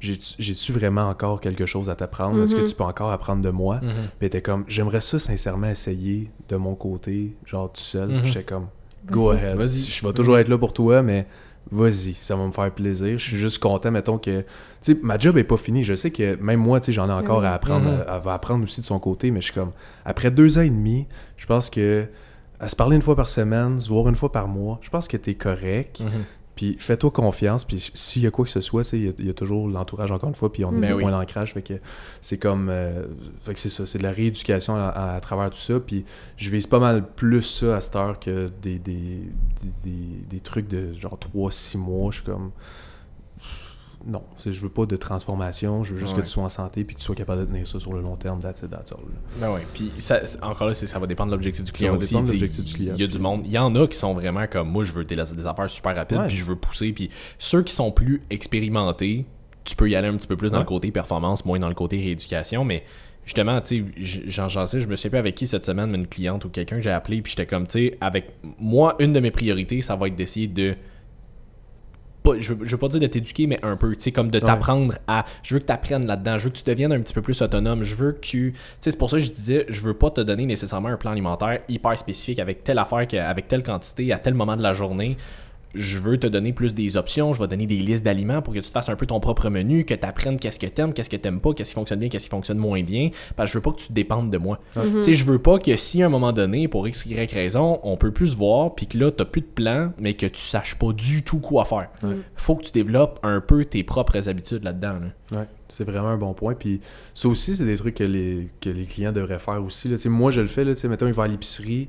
[0.00, 2.42] j'ai-tu j'ai-tu vraiment encore quelque chose à t'apprendre?
[2.42, 2.66] Est-ce que Mhm.
[2.66, 3.76] tu peux encore apprendre de moi?
[3.82, 3.92] Mhm.
[4.18, 8.10] Puis était comme, j'aimerais ça sincèrement essayer de mon côté, genre tout seul.
[8.10, 8.24] Mhm.
[8.26, 8.66] J'étais comme,
[9.10, 9.56] go ahead.
[9.56, 9.84] Vas-y.
[9.88, 11.26] Je vais toujours être là pour toi, mais
[11.70, 13.18] vas-y, ça va me faire plaisir.
[13.18, 14.40] Je suis juste content, mettons que.
[14.82, 15.82] Tu sais, ma job est pas finie.
[15.82, 17.86] Je sais que même moi, tu sais, j'en ai encore à apprendre.
[17.86, 18.04] Mhm.
[18.06, 19.72] Elle, elle va apprendre aussi de son côté, mais je suis comme,
[20.04, 21.06] après deux ans et demi,
[21.36, 22.06] je pense que.
[22.58, 25.08] À se parler une fois par semaine, se voir une fois par mois, je pense
[25.08, 26.00] que t'es correct.
[26.00, 26.24] Mhm.
[26.56, 29.34] Puis fais-toi confiance, puis s'il y a quoi que ce soit, il y y, a
[29.34, 31.02] toujours l'entourage encore une fois, puis on Ben des oui.
[31.02, 31.74] points d'ancrage, fait que
[32.22, 33.04] c'est comme, euh,
[33.42, 36.04] fait que c'est ça, c'est de la rééducation à, à- à travers tout ça, puis
[36.38, 40.40] je vise pas mal plus ça à cette heure que des, des, des, des- des
[40.40, 42.50] trucs de genre 3-6 mois, je suis comme,
[44.06, 46.20] non, je veux pas de transformation, je veux juste Ouais.
[46.20, 48.00] que tu sois en santé, puis que tu sois capable de tenir ça sur le
[48.00, 48.98] long terme, that's it, that's all.
[49.40, 49.66] Ben ouais.
[49.74, 52.14] Puis ça, encore là, ça va dépendre de l'objectif du client aussi.
[52.14, 52.94] l'objectif du client.
[52.96, 53.42] Il y a du monde.
[53.44, 55.96] Il y en a qui sont vraiment comme moi, je veux des, des affaires super
[55.96, 56.92] rapides, puis je veux pousser.
[56.92, 59.26] Puis ceux qui sont plus expérimentés,
[59.64, 60.62] tu peux y aller un petit peu plus dans Ouais.
[60.62, 62.84] le côté performance, moins dans le côté rééducation, mais.
[63.24, 66.06] Justement, tu sais, j'en sais, je me sais plus avec qui cette semaine, mais une
[66.06, 68.30] cliente ou quelqu'un que j'ai appelé, puis j'étais comme, tu sais, avec
[68.60, 70.76] moi, une de mes priorités, ça va être d'essayer de
[72.30, 74.30] pas, je, veux- je veux pas dire de t'éduquer, mais un peu, tu sais, comme
[74.30, 74.44] de Ouais.
[74.44, 75.24] t'apprendre à.
[75.42, 77.40] Je veux que tu apprennes là-dedans, je veux que tu deviennes un petit peu plus
[77.42, 78.20] autonome, je veux que.
[78.20, 80.96] Tu sais, c'est pour ça que je disais, je veux pas te donner nécessairement un
[80.96, 84.74] plan alimentaire hyper spécifique avec telle affaire, avec telle quantité, à tel moment de la
[84.74, 85.16] journée.
[85.76, 88.58] Je veux te donner plus des options, je vais donner des listes d'aliments pour que
[88.58, 91.16] tu fasses un peu ton propre menu, que tu apprennes qu'est-ce que t'aimes, qu'est-ce que
[91.16, 93.62] t'aimes pas, qu'est-ce qui fonctionne bien, qu'est-ce qui fonctionne moins bien, parce que je veux
[93.62, 94.58] pas que tu dépendes de moi.
[94.74, 97.80] Tu sais, je veux pas que si à un moment donné, pour x, y raison,
[97.82, 100.40] on peut plus se voir, puis que là, t'as plus de plan, mais que tu
[100.40, 101.88] saches pas du tout quoi faire.
[102.34, 104.94] Faut que tu développes un peu tes propres habitudes là-dedans.
[105.00, 105.38] là.
[105.40, 106.54] Ouais, c'est vraiment un bon point.
[106.54, 106.80] Puis
[107.14, 109.88] ça aussi, c'est des trucs que les, que les clients devraient faire aussi.
[109.88, 109.96] Là.
[110.06, 110.64] Moi, je le fais.
[110.64, 111.88] Là, mettons, il va à l'épicerie.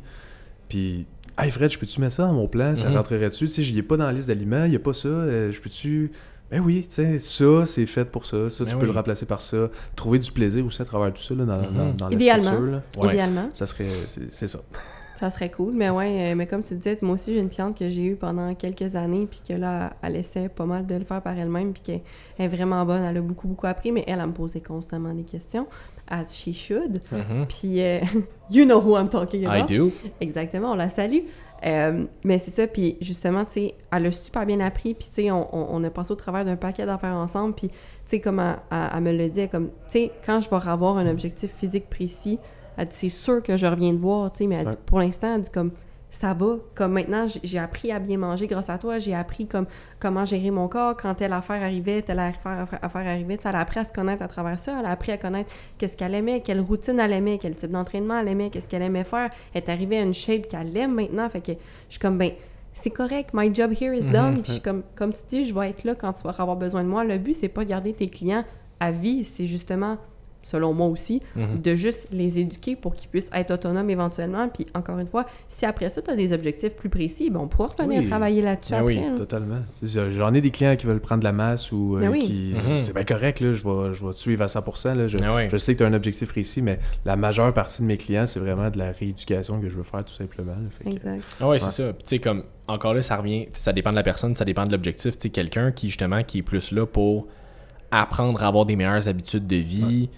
[0.70, 1.06] Puis,
[1.38, 2.76] hey Fred, je peux-tu mettre ça dans mon plan?
[2.76, 2.96] Ça Mhm.
[2.98, 3.46] rentrerait dessus.
[3.48, 4.66] Tu sais, j'y ai pas dans la liste d'aliments.
[4.66, 5.08] Il n'y a pas ça.
[5.08, 6.12] euh, je peux-tu?
[6.50, 8.50] Ben oui, tu sais, ça, c'est fait pour ça.
[8.50, 8.92] Ça, tu Ben peux oui.
[8.92, 9.70] le remplacer par ça.
[9.98, 11.76] Trouver du plaisir aussi à travers tout ça, là, dans, Mhm.
[11.78, 12.44] dans, dans la Idéalement.
[12.46, 12.72] structure.
[12.72, 12.82] Là.
[12.98, 13.10] Ouais.
[13.14, 13.88] Idéalement, Ça serait.
[14.32, 14.60] C'est ça.
[15.20, 15.74] Ça serait cool.
[15.74, 18.16] Mais ouais, euh, mais comme tu disais, moi aussi, j'ai une cliente que j'ai eue
[18.16, 21.74] pendant quelques années, puis que là, elle essaie pas mal de le faire par elle-même,
[21.74, 22.02] puis qu'elle
[22.40, 23.04] est vraiment bonne.
[23.04, 25.68] Elle a beaucoup, beaucoup appris, mais elle, elle me posait constamment des questions,
[26.08, 27.02] as she should.
[27.50, 28.00] Puis, euh,
[28.52, 29.68] you know who I'm talking I about.
[29.74, 29.92] do.
[30.22, 31.22] Exactement, on la salue.
[31.66, 35.24] Euh, mais c'est ça, puis justement, tu sais, elle a super bien appris, puis tu
[35.24, 38.20] sais, on, on, on a passé au travers d'un paquet d'affaires ensemble, puis tu sais,
[38.20, 40.98] comme elle, elle- elle me le dit, elle comme, tu sais, quand je vais avoir
[40.98, 42.38] un objectif physique précis,
[42.78, 45.00] elle dit, c'est sûr que je reviens te voir, tu sais, mais elle dit, pour
[45.00, 45.72] l'instant, elle dit comme,
[46.10, 49.66] ça va, comme maintenant, j'ai- appris à bien manger grâce à toi, j'ai appris comme
[50.00, 53.82] comment gérer mon corps, quand telle affaire arrivait, telle affaire, affaire arrivait, elle a appris
[53.82, 56.62] à se connaître à travers ça, elle a appris à connaître qu'est-ce qu'elle aimait, quelle
[56.62, 59.30] routine elle aimait, quel type d'entraînement elle aimait, qu'est-ce qu'elle aimait faire.
[59.54, 61.28] Elle est arrivée à une shape qu'elle aime maintenant.
[61.30, 61.58] Fait que je
[61.90, 62.32] suis comme, ben,
[62.74, 64.36] c'est correct, my job here is done.
[64.36, 66.56] Puis je suis comme, comme tu dis, je vais être là quand tu vas avoir
[66.56, 67.04] besoin de moi.
[67.04, 68.46] Le but, c'est pas de garder tes clients
[68.80, 69.98] à vie, c'est justement,
[70.48, 71.62] selon moi aussi, Mhm.
[71.62, 74.48] de juste les éduquer pour qu'ils puissent être autonomes éventuellement.
[74.48, 77.48] Puis encore une fois, si après ça, tu as des objectifs plus précis, ben, on
[77.48, 78.08] pourra revenir Oui.
[78.08, 78.96] travailler là-dessus Ben après.
[78.96, 79.18] oui, là.
[79.18, 79.60] Totalement.
[79.84, 82.22] J'en ai des clients qui veulent prendre de la masse ou euh, Ben oui.
[82.26, 82.54] qui.
[82.56, 82.78] Mhm.
[82.78, 84.94] C'est bien correct, là, je, vais, je vais te suivre à 100%.
[84.96, 85.18] Là, je,
[85.58, 88.40] sais que tu as un objectif précis, mais la majeure partie de mes clients, c'est
[88.40, 90.54] vraiment de la rééducation que je veux faire tout simplement.
[90.54, 90.70] là.
[90.70, 91.24] Fait que- Exact.
[91.42, 91.72] Ah ouais, c'est Ouais.
[91.72, 91.94] ça.
[91.94, 94.64] Puis tu sais, comme, encore là, ça revient, ça dépend de la personne, ça dépend
[94.64, 95.18] de l'objectif.
[95.18, 97.28] Tu sais, quelqu'un qui, justement, qui est plus là pour
[97.92, 100.10] apprendre à avoir des meilleures habitudes de vie,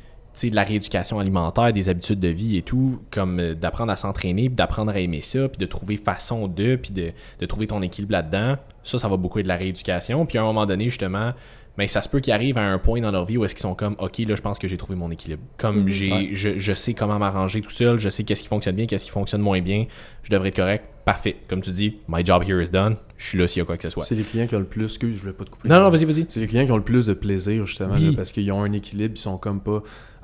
[0.49, 4.43] de la rééducation alimentaire, des habitudes de vie et tout, comme euh, d'apprendre à s'entraîner,
[4.49, 7.81] puis d'apprendre à aimer ça, puis de trouver façon de, puis de, de trouver ton
[7.81, 8.55] équilibre là-dedans.
[8.83, 10.25] Ça, ça va beaucoup être de la rééducation.
[10.25, 11.33] Puis à un moment donné, justement,
[11.77, 13.61] ben, ça se peut qu'ils arrivent à un point dans leur vie où est-ce qu'ils
[13.61, 15.41] sont comme, OK, là, je pense que j'ai trouvé mon équilibre.
[15.57, 15.87] Comme Mhm.
[15.87, 16.29] j'ai, Ouais.
[16.33, 19.11] je, je sais comment m'arranger tout seul, je sais qu'est-ce qui fonctionne bien, qu'est-ce qui
[19.11, 19.85] fonctionne moins bien,
[20.23, 20.85] je devrais être correct.
[21.05, 21.37] Parfait.
[21.47, 22.95] Comme tu dis, my job here is done.
[23.17, 24.03] Je suis là s'il y a quoi que ce soit.
[24.03, 24.83] C'est les clients qui ont le plus.
[24.85, 25.67] Excuse, je voulais pas te couper.
[25.69, 26.25] Non, non, vas-y, vas-y.
[26.27, 28.07] C'est les clients qui ont le plus de plaisir, justement, Oui.
[28.07, 29.81] là, parce qu'ils ont un équilibre, ils sont comme pas.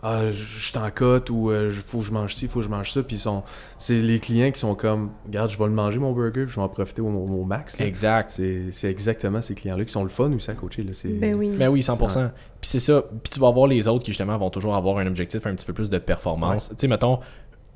[0.07, 2.59] Ah, je je suis en cote ou euh, je- faut que je mange ci, faut
[2.59, 3.01] que je mange ça.
[3.01, 3.41] Puis ils sont.
[3.79, 6.55] C'est les clients qui sont comme, regarde, je vais le manger mon burger, puis je
[6.55, 7.79] vais en profiter au, au max.
[7.79, 7.85] là.
[7.87, 8.29] Exact.
[8.29, 10.83] C'est c'est exactement ces clients-là qui sont le fun aussi à coacher.
[10.83, 10.91] Là.
[11.19, 11.49] Ben oui.
[11.57, 12.29] Ben oui, 100%.
[12.61, 13.03] Puis c'est ça.
[13.23, 15.65] Puis tu vas voir les autres qui, justement, vont toujours avoir un objectif un petit
[15.65, 16.69] peu plus de performance.
[16.69, 17.19] Tu sais, mettons,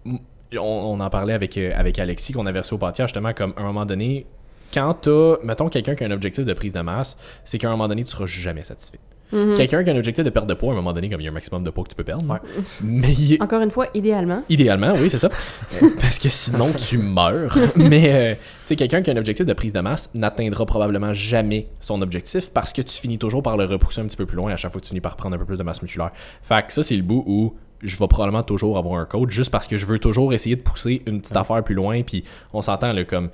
[0.05, 0.19] on,
[0.59, 3.61] on en parlait avec, euh, avec Alexis qu'on avait reçu au podcast, justement, comme à
[3.61, 4.25] un moment donné,
[4.73, 7.71] quand t'as, mettons, quelqu'un qui a un objectif de prise de masse, c'est qu'à un
[7.71, 8.99] moment donné, tu seras jamais satisfait.
[9.31, 9.55] Mhm.
[9.55, 11.23] Quelqu'un qui a un objectif de perte de poids, à un moment donné, comme il
[11.23, 12.25] y a un maximum de poids que tu peux perdre.
[12.29, 12.39] Ouais.
[12.83, 14.43] Mais est- Encore une fois, idéalement.
[14.49, 15.29] Idéalement, oui, c'est ça.
[16.01, 17.55] Parce que sinon, tu meurs.
[17.75, 21.13] Mais, euh, tu sais, quelqu'un qui a un objectif de prise de masse n'atteindra probablement
[21.13, 24.35] jamais son objectif parce que tu finis toujours par le repousser un petit peu plus
[24.37, 26.11] loin à chaque fois que tu finis par prendre un peu plus de masse musculaire.
[26.41, 29.51] Fait que ça, c'est le bout où je vais probablement toujours avoir un coach juste
[29.51, 32.01] parce que je veux toujours essayer de pousser une petite affaire plus loin.
[32.03, 32.23] Puis
[32.53, 33.29] on s'entend, là, comme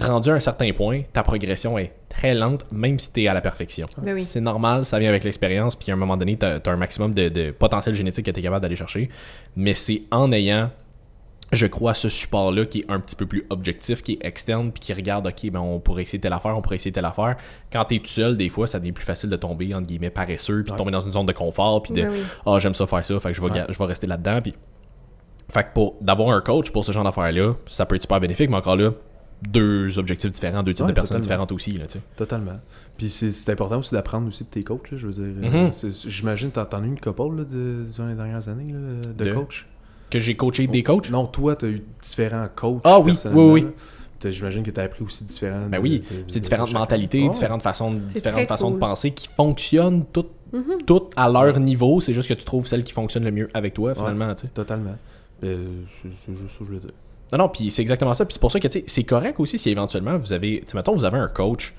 [0.00, 3.34] rendu à un certain point, ta progression est très lente, même si tu es à
[3.34, 3.86] la perfection.
[4.02, 4.24] Ben oui.
[4.24, 7.14] C'est normal, ça vient avec l'expérience, puis à un moment donné, tu as, un maximum
[7.14, 9.08] de, de potentiel génétique que tu es capable d'aller chercher.
[9.56, 10.70] Mais c'est en ayant,
[11.52, 14.80] je crois, ce support-là qui est un petit peu plus objectif, qui est externe, puis
[14.80, 17.36] qui regarde, OK, ben on pourrait essayer telle affaire, on pourrait essayer telle affaire.
[17.72, 20.10] Quand tu es tout seul, des fois, ça devient plus facile de tomber, entre guillemets,
[20.10, 22.22] paresseux, puis de tomber dans une zone de confort, puis de, Ben oui.
[22.46, 23.64] ah, j'aime ça faire ça, fait que je vais, Ouais.
[23.68, 24.54] je vais rester là-dedans, puis.
[25.50, 28.50] Fait que pour d'avoir un coach pour ce genre d'affaires-là, ça peut être super bénéfique,
[28.50, 28.90] mais encore là,
[29.42, 31.22] deux objectifs différents, deux types Ouais, de personnes totalement.
[31.22, 32.00] différentes aussi, là, tu sais.
[32.16, 32.58] Totalement.
[32.96, 35.50] Puis c'est important aussi d'apprendre aussi de tes coachs, là, je veux dire.
[35.50, 35.70] Mhm.
[35.84, 38.72] euh, J'imagine que t'as t'en as eu une couple là, de, durant les dernières années
[38.72, 38.78] là,
[39.16, 39.66] de, De- coach.
[40.10, 41.10] Que j'ai coaché des coachs?
[41.10, 42.80] Non, toi, t'as eu différents coachs.
[42.84, 43.66] Ah oui, oui, oui.
[44.32, 45.66] J'imagine que t'as appris aussi différents.
[45.68, 47.30] Ben oui, c'est différentes mentalités, Ouais.
[47.30, 50.78] différentes façons, différentes façons de penser qui fonctionnent toutes, Mhm.
[50.86, 52.00] toutes à leur niveau.
[52.00, 54.48] C'est juste que tu trouves celle qui fonctionne le mieux avec toi, finalement, tu sais.
[54.48, 54.96] Totalement.
[55.40, 55.58] Ben,
[56.02, 56.90] c'est c'est juste ça que je voulais dire.
[57.32, 58.24] Non, non, puis c'est exactement ça.
[58.24, 60.70] Puis c'est pour ça que, tu sais, c'est correct aussi si éventuellement vous avez, tu
[60.72, 61.74] sais, mettons, vous avez un coach,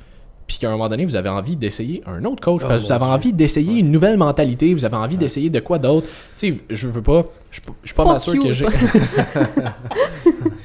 [0.48, 2.88] puis qu'à un moment donné, vous avez envie d'essayer un autre coach, Oh, parce que
[2.88, 3.14] vous mon avez Dieu.
[3.30, 3.80] envie d'essayer Ouais.
[3.80, 5.20] une nouvelle mentalité, vous avez envie Ouais.
[5.20, 6.08] d'essayer de quoi d'autre.
[6.38, 8.66] Tu sais, je veux pas, je je suis pas mal sûr que j'ai.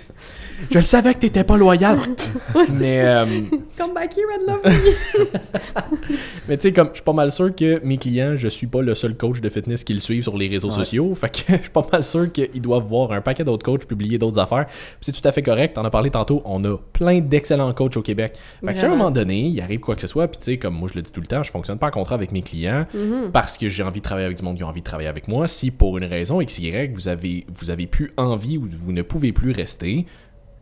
[0.75, 1.97] je savais que t'étais pas loyal.
[2.81, 3.25] mais, euh,
[3.79, 5.27] Come back here and love me.
[6.49, 8.83] mais tu sais, comme, je suis pas mal sûr que mes clients, je suis pas
[8.83, 10.75] le seul coach de fitness qu'ils suivent sur les réseaux Ouais.
[10.75, 11.14] sociaux.
[11.14, 14.18] Fait que je suis pas mal sûr qu'ils doivent voir un paquet d'autres coachs publier
[14.18, 14.66] d'autres affaires.
[15.01, 15.75] C'est tout à fait correct.
[15.75, 16.43] T'en as parlé tantôt.
[16.45, 18.35] On a plein d'excellents coachs au Québec.
[18.64, 20.45] Fait que si à un moment donné, il arrive quoi que ce soit, puis tu
[20.45, 22.33] sais, comme moi je le dis tout le temps, je fonctionne pas en contrat avec
[22.33, 23.31] mes clients Mhm.
[23.33, 25.29] parce que j'ai envie de travailler avec du monde qui a envie de travailler avec
[25.29, 25.47] moi.
[25.49, 29.33] Si pour une raison XY, vous avez, vous avez plus envie ou vous ne pouvez
[29.33, 30.07] plus rester,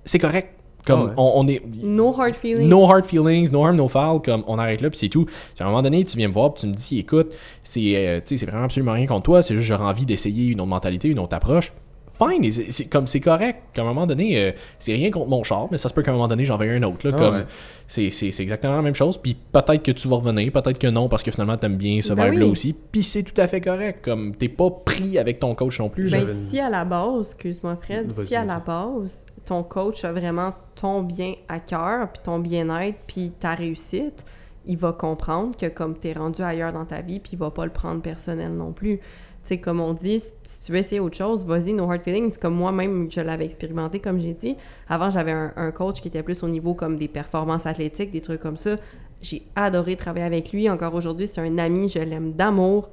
[0.05, 0.49] c'est correct.
[0.85, 1.13] Comme Ah ouais.
[1.17, 1.63] on, on est.
[1.85, 2.69] No hard feelings.
[2.69, 5.27] No hard feelings, no harm, no foul, comme on arrête là, puis c'est tout.
[5.27, 7.33] Puis à un moment donné, tu viens me voir, puis tu me dis, écoute,
[7.63, 10.47] c'est euh, tu sais, c'est vraiment absolument rien contre toi, c'est juste j'aurais envie d'essayer
[10.49, 11.73] une autre mentalité, une autre approche.
[12.19, 13.61] Fine, c'est- comme c'est correct.
[13.73, 16.11] Qu'à un moment donné, euh, c'est rien contre mon char, mais ça se peut qu'à
[16.11, 17.09] un moment donné, j'en veuille un autre.
[17.09, 17.45] Là, Ah comme ouais.
[17.89, 19.17] c'est, c'est, c'est exactement la même chose.
[19.19, 22.13] Puis peut-être que tu vas revenir, peut-être que non, parce que finalement, t'aimes bien ce
[22.13, 22.51] Ben vibe-là oui.
[22.53, 22.75] aussi.
[22.75, 24.01] Puis c'est tout à fait correct.
[24.05, 26.11] Comme t'es pas pris avec ton coach non plus.
[26.11, 30.55] Ben, si à la base, excuse-moi Fred, si à la base, ton coach a vraiment
[30.75, 34.25] ton bien à cœur, puis ton bien-être, puis ta réussite,
[34.67, 37.65] il va comprendre que comme t'es rendu ailleurs dans ta vie, puis il va pas
[37.65, 38.99] le prendre personnel non plus.
[38.99, 42.39] Tu sais, comme on dit, si tu veux essayer autre chose, vas-y, no hard feelings.
[42.39, 44.57] Comme moi-même, je l'avais expérimenté, comme j'ai dit.
[44.89, 48.21] Avant, j'avais un, un coach qui était plus au niveau comme des performances athlétiques, des
[48.21, 48.77] trucs comme ça.
[49.21, 50.71] J'ai adoré travailler avec lui.
[50.71, 52.89] Encore aujourd'hui, c'est un ami, je l'aime d'amour.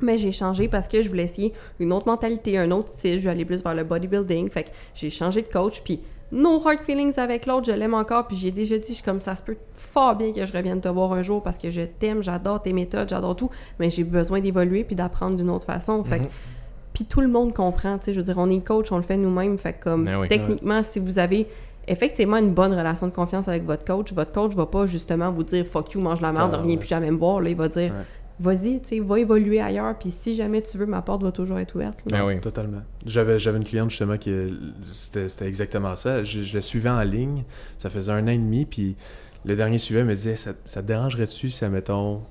[0.00, 3.18] Mais j'ai changé parce que je voulais essayer une autre mentalité, un autre style.
[3.18, 4.50] Je vais aller plus vers le bodybuilding.
[4.50, 5.80] Fait que j'ai changé de coach.
[5.82, 6.00] Puis
[6.32, 8.26] no hard feelings avec l'autre, je l'aime encore.
[8.26, 10.80] Puis j'ai déjà dit, je suis comme ça se peut fort bien que je revienne
[10.80, 13.50] te voir un jour parce que je t'aime, j'adore tes méthodes, j'adore tout.
[13.78, 16.02] Mais j'ai besoin d'évoluer puis d'apprendre d'une autre façon.
[16.04, 16.28] Fait Mhm.
[16.92, 19.02] puis tout le monde comprend, tu sais, je veux dire, on est coach, on le
[19.02, 20.28] fait nous-mêmes, fait que comme, Ben oui.
[20.28, 21.46] techniquement, si vous avez
[21.88, 25.44] effectivement une bonne relation de confiance avec votre coach, votre coach va pas justement vous
[25.44, 26.76] dire «fuck you, mange la merde, Ah, reviens ouais.
[26.78, 28.04] plus jamais me voir», là, il va dire Ouais.
[28.38, 31.58] Vas-y, tu sais, va évoluer ailleurs, puis si jamais tu veux, ma porte va toujours
[31.58, 32.02] être ouverte.
[32.06, 32.40] Ben oui.
[32.40, 32.82] Totalement.
[33.04, 34.30] J'avais, j'avais une cliente justement qui
[34.82, 36.22] c'était, c'était exactement ça.
[36.22, 37.44] Je, je la suivais en ligne,
[37.78, 38.96] ça faisait un an et demi, puis
[39.44, 42.22] le dernier suivi elle me disait ça, ça te dérangerait-tu si, admettons,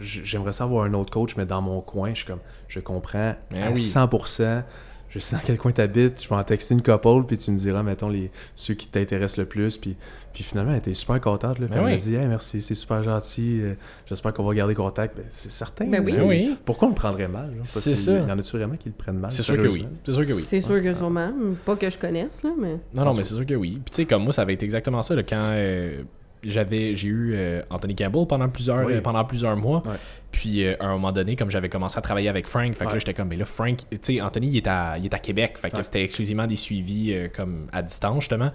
[0.00, 3.34] j'aimerais ça avoir un autre coach, mais dans mon coin, je suis comme, je comprends
[3.50, 3.80] Ben à oui.
[3.80, 4.62] 100%.
[5.10, 7.56] Je sais dans quel coin t'habites, je vais en texter une couple, puis tu me
[7.56, 9.78] diras, mettons, les, ceux qui t'intéressent le plus.
[9.78, 9.96] Puis,
[10.34, 11.58] puis finalement, elle était super contente.
[11.58, 11.96] Là, puis Ben elle m'a oui.
[12.02, 13.74] dit, hey, merci, c'est super gentil, euh,
[14.06, 15.16] j'espère qu'on va garder contact.
[15.16, 15.86] Ben, c'est certain.
[15.86, 16.12] Ben oui.
[16.12, 16.56] Ben oui.
[16.64, 17.54] Pourquoi on le prendrait mal?
[17.64, 18.12] C'est ça.
[18.18, 19.30] Il y en a-tu vraiment qui le prennent mal?
[19.32, 19.86] C'est sûr que oui.
[20.04, 20.44] C'est sûr que oui.
[20.46, 21.32] C'est sûr que sûrement.
[21.64, 22.76] Pas que je connaisse, là, mais...
[22.92, 23.80] Non, non, mais c'est sûr que oui.
[23.84, 26.02] Puis tu sais, comme moi, ça avait été exactement ça là, quand euh,
[26.42, 28.94] j'avais, j'ai eu euh, Anthony Campbell pendant plusieurs, Oui.
[28.94, 29.82] euh, pendant plusieurs mois.
[29.86, 29.96] Ouais.
[30.30, 32.84] Puis euh, à un moment donné, comme j'avais commencé à travailler avec Frank, fait que
[32.84, 33.00] là Ouais.
[33.00, 35.58] j'étais comme, mais là, Frank, tu sais, Anthony, il est, à, il est à Québec.
[35.58, 35.82] Fait que Ouais.
[35.82, 38.50] c'était exclusivement des suivis comme à distance, justement.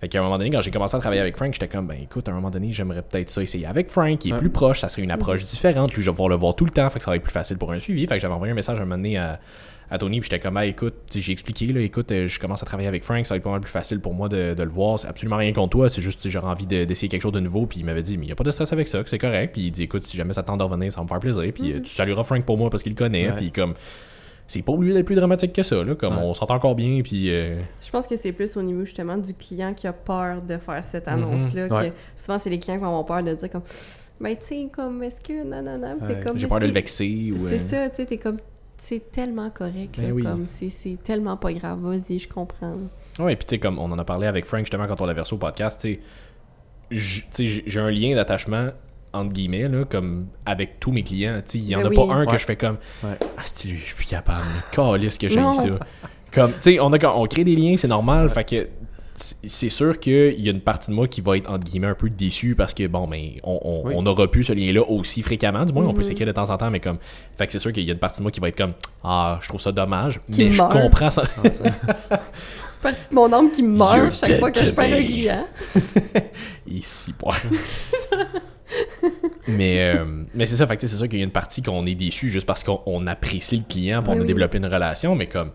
[0.00, 1.98] Fait qu'à un moment donné, quand j'ai commencé à travailler avec Frank, j'étais comme, ben
[2.00, 4.80] écoute, à un moment donné, j'aimerais peut-être ça essayer avec Frank, qui est plus proche,
[4.80, 5.92] ça serait une approche différente.
[5.94, 7.32] Lui, je vais pouvoir le voir tout le temps, fait que ça va être plus
[7.32, 8.06] facile pour un suivi.
[8.06, 9.38] Fait que j'avais envoyé un message un moment donné à,
[9.90, 12.66] à Tony, puis j'étais comme, ah, écoute, j'ai expliqué, là, écoute, euh, je commence à
[12.66, 14.68] travailler avec Frank, ça va être pas mal plus facile pour moi de, de le
[14.68, 14.98] voir.
[14.98, 17.66] C'est absolument rien contre toi, c'est juste, j'aurais envie de- d'essayer quelque chose de nouveau.
[17.66, 19.18] Puis il m'avait dit, mais il y a pas de stress avec ça, que c'est
[19.18, 19.52] correct.
[19.52, 21.50] Puis il dit, écoute, si jamais ça tente de revenir, ça va me faire plaisir.
[21.54, 23.28] Puis euh, tu salueras Frank pour moi parce qu'il le connaît.
[23.30, 23.36] Ouais.
[23.36, 23.74] Puis comme,
[24.46, 25.94] c'est pas obligé d'être plus dramatique que ça, là.
[25.94, 26.22] Comme Ouais.
[26.22, 27.30] on s'entend encore bien, puis.
[27.30, 30.56] euh, Je pense que c'est plus au niveau justement du client qui a peur de
[30.58, 31.66] faire cette annonce-là.
[31.68, 31.88] Ouais.
[31.90, 33.62] que Souvent, c'est les clients qui vont avoir peur de dire comme
[34.20, 35.44] Ben, tu sais, comme, est-ce que.
[35.44, 35.98] Non, non, non.
[36.06, 36.20] T'es Ouais.
[36.26, 37.30] comme, j'ai peur de le vexer.
[37.32, 38.38] ou, C'est euh, ça, tu sais, t'es comme.
[38.78, 40.22] C'est tellement correct, Ben là, oui.
[40.22, 42.74] comme, c'est c'est tellement pas grave, vas-y, je comprends.
[43.18, 45.20] Ouais, puis tu sais, comme on en a parlé avec Frank justement quand on l'avait
[45.22, 46.00] reçu au podcast, tu
[46.90, 48.68] sais, j'ai un lien d'attachement
[49.12, 51.40] entre guillemets là, comme avec tous mes clients.
[51.44, 51.96] Tu sais, il y en Ben a oui.
[51.96, 52.38] pas un que Ouais.
[52.38, 53.18] je fais comme Ouais.
[53.36, 54.44] ah c'est lui, je suis plus capable.
[54.72, 55.78] Calisse que j'ai ça.
[56.32, 58.28] Comme tu sais, on a on crée des liens, c'est normal.
[58.28, 58.68] Fait que
[59.20, 61.94] c'est sûr qu'il y a une partie de moi qui va être entre guillemets un
[61.94, 63.94] peu déçue parce que bon mais on, on, Oui.
[63.96, 66.06] on aura plus ce lien-là aussi fréquemment du moins on peut Mhm.
[66.06, 66.98] s'écrire de temps en temps mais comme
[67.36, 68.74] fait que c'est sûr qu'il y a une partie de moi qui va être comme
[69.02, 71.22] ah je trouve ça dommage Qui mais je comprends ça
[72.80, 75.44] Partie de mon âme qui meurt You're chaque fois que je perds un client.
[76.68, 77.34] Ici, poil.
[79.48, 80.04] mais euh,
[80.34, 82.46] mais c'est ça, fait c'est sûr qu'il y a une partie qu'on est déçu juste
[82.46, 84.26] parce qu'on on apprécie le client, puis on Oui, a oui.
[84.28, 85.50] développé une relation, mais comme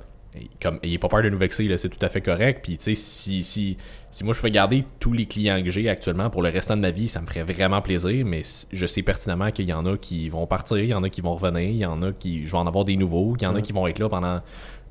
[0.61, 2.61] comme, ayez pas peur de nous vexer, c'est tout à fait correct.
[2.63, 3.77] Puis, tu sais, si, si,
[4.11, 6.81] si moi je fais garder tous les clients que j'ai actuellement pour le restant de
[6.81, 8.25] ma vie, ça me ferait vraiment plaisir.
[8.25, 11.09] Mais je sais pertinemment qu'il y en a qui vont partir, il y en a
[11.09, 12.45] qui vont revenir, il y en a qui.
[12.45, 14.41] Je vais en avoir des nouveaux, qu'il y en a qui vont être là pendant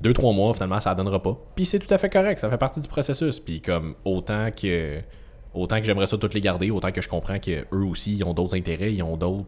[0.03, 1.37] 2-3 mois, finalement, ça donnera pas.
[1.55, 3.39] Puis c'est tout à fait correct, ça fait partie du processus.
[3.39, 4.99] Puis, comme, autant que.
[5.53, 8.23] Autant que j'aimerais ça toutes les garder, autant que je comprends que eux aussi, ils
[8.23, 9.45] ont d'autres intérêts, ils ont d'autres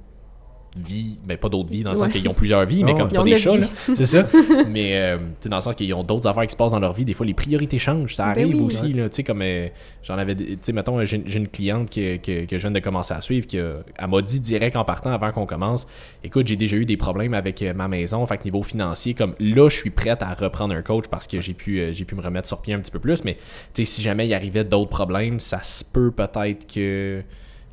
[0.76, 3.10] vies, mais pas d'autres vies dans le sens qu'ils ont plusieurs vies, mais Oh, comme
[3.12, 3.54] pas des chats,
[3.96, 4.28] c'est ça.
[4.68, 6.80] mais euh, tu sais, dans le sens qu'ils ont d'autres affaires qui se passent dans
[6.80, 8.62] leur vie, des fois les priorités changent, ça Ben arrive oui.
[8.62, 9.68] aussi, là, tu sais, comme euh,
[10.04, 12.80] j'en avais, tu sais, mettons, j'ai j'ai une cliente que, que, que je viens de
[12.80, 15.88] commencer à suivre, qui a- elle m'a dit direct en partant avant qu'on commence,
[16.24, 19.36] écoute, j'ai déjà eu des problèmes avec euh, ma maison, fait que niveau financier, comme
[19.40, 22.16] là, je suis prête à reprendre un coach parce que j'ai pu, euh, j'ai pu
[22.16, 23.36] me remettre sur pied un petit peu plus, mais
[23.74, 27.22] tu sais, si jamais il arrivait d'autres problèmes, ça se peut peut-être que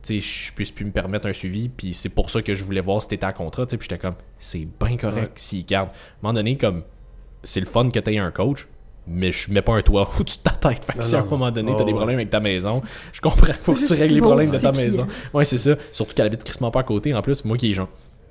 [0.09, 3.01] je puisse plus me permettre un suivi, puis c'est pour ça que je voulais voir
[3.03, 5.31] si t'étais à contrat, puis j'étais comme, c'est bien correct Ouais.
[5.37, 5.89] s'il garde.
[5.89, 6.83] À un moment donné, comme,
[7.45, 8.67] c'est le fun que t'aies un coach,
[9.07, 10.85] mais je mets pas un toit au-dessus de ta tête.
[10.85, 11.97] Fait que Non, si à un moment donné, Oh, t'as des ouais.
[11.97, 12.83] problèmes avec ta maison,
[13.13, 15.03] je comprends, faut que tu règles les problèmes de ta maison.
[15.05, 15.29] hein.
[15.35, 15.77] Ouais, c'est ça.
[15.91, 17.89] Surtout qu'elle habite crissement pas à côté, en plus, moi qui est Jean.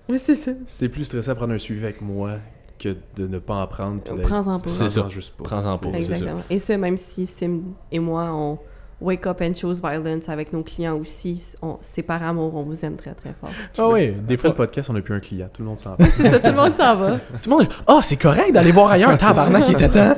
[0.10, 0.52] Oui, c'est ça.
[0.66, 2.38] C'est plus stressant à prendre un suivi avec moi
[2.80, 4.02] que de ne pas en prendre.
[4.02, 4.68] d'être- Prends-en pas.
[4.68, 5.08] C'est ça.
[5.08, 5.44] juste pas.
[5.44, 5.90] Prends-en pas.
[5.90, 6.42] Exactement.
[6.50, 7.62] Et ça, même si Sim
[7.92, 8.58] et moi, on
[9.02, 12.86] wake up and choose violence avec nos clients aussi, on, c'est par amour, on vous
[12.86, 13.50] aime très très fort.
[13.78, 15.50] Ah oui, des fois, le podcast, on n'a plus un client.
[15.52, 16.06] Tout le monde s'en va.
[16.10, 17.12] C'est ça, tout le monde s'en va.
[17.42, 20.16] tout le monde Ah, c'est correct d'aller voir ailleurs, tabarnak, il était temps.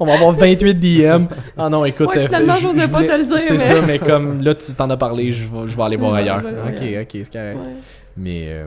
[0.00, 1.26] On va avoir 28 DM.
[1.56, 2.08] Ah non, écoute.
[2.08, 4.72] Ouais, euh, finalement, je- pas te le dire, C'est mais- ça, mais comme là, tu
[4.72, 6.42] t'en as parlé, je vais, je vais aller voir ailleurs.
[6.42, 7.56] Ok, ok, c'est correct.
[7.58, 7.74] Ouais.
[8.16, 8.66] Mais, euh,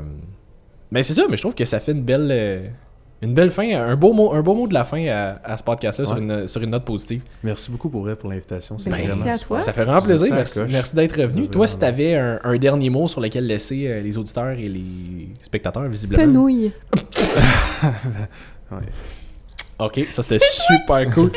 [0.91, 2.59] mais c'est ça, mais je trouve que ça fait une belle, euh,
[3.21, 5.63] une belle fin, un beau mot, un beau mot de la fin à, à ce
[5.63, 7.21] podcast-là sur, une, sur une note positive.
[7.43, 8.77] Merci beaucoup pour, pour l'invitation.
[8.77, 9.59] C'est Ben, vraiment merci à toi.
[9.59, 10.35] Ça fait vraiment plaisir.
[10.69, 11.47] Merci, d'être revenu.
[11.47, 14.69] Toi, si tu avais un, un dernier mot sur lequel laisser euh, les auditeurs et
[14.69, 16.23] les spectateurs, visiblement.
[16.23, 16.71] Fenouille.
[18.69, 18.79] Ouais.
[19.79, 21.31] Ok, ça c'était super cool.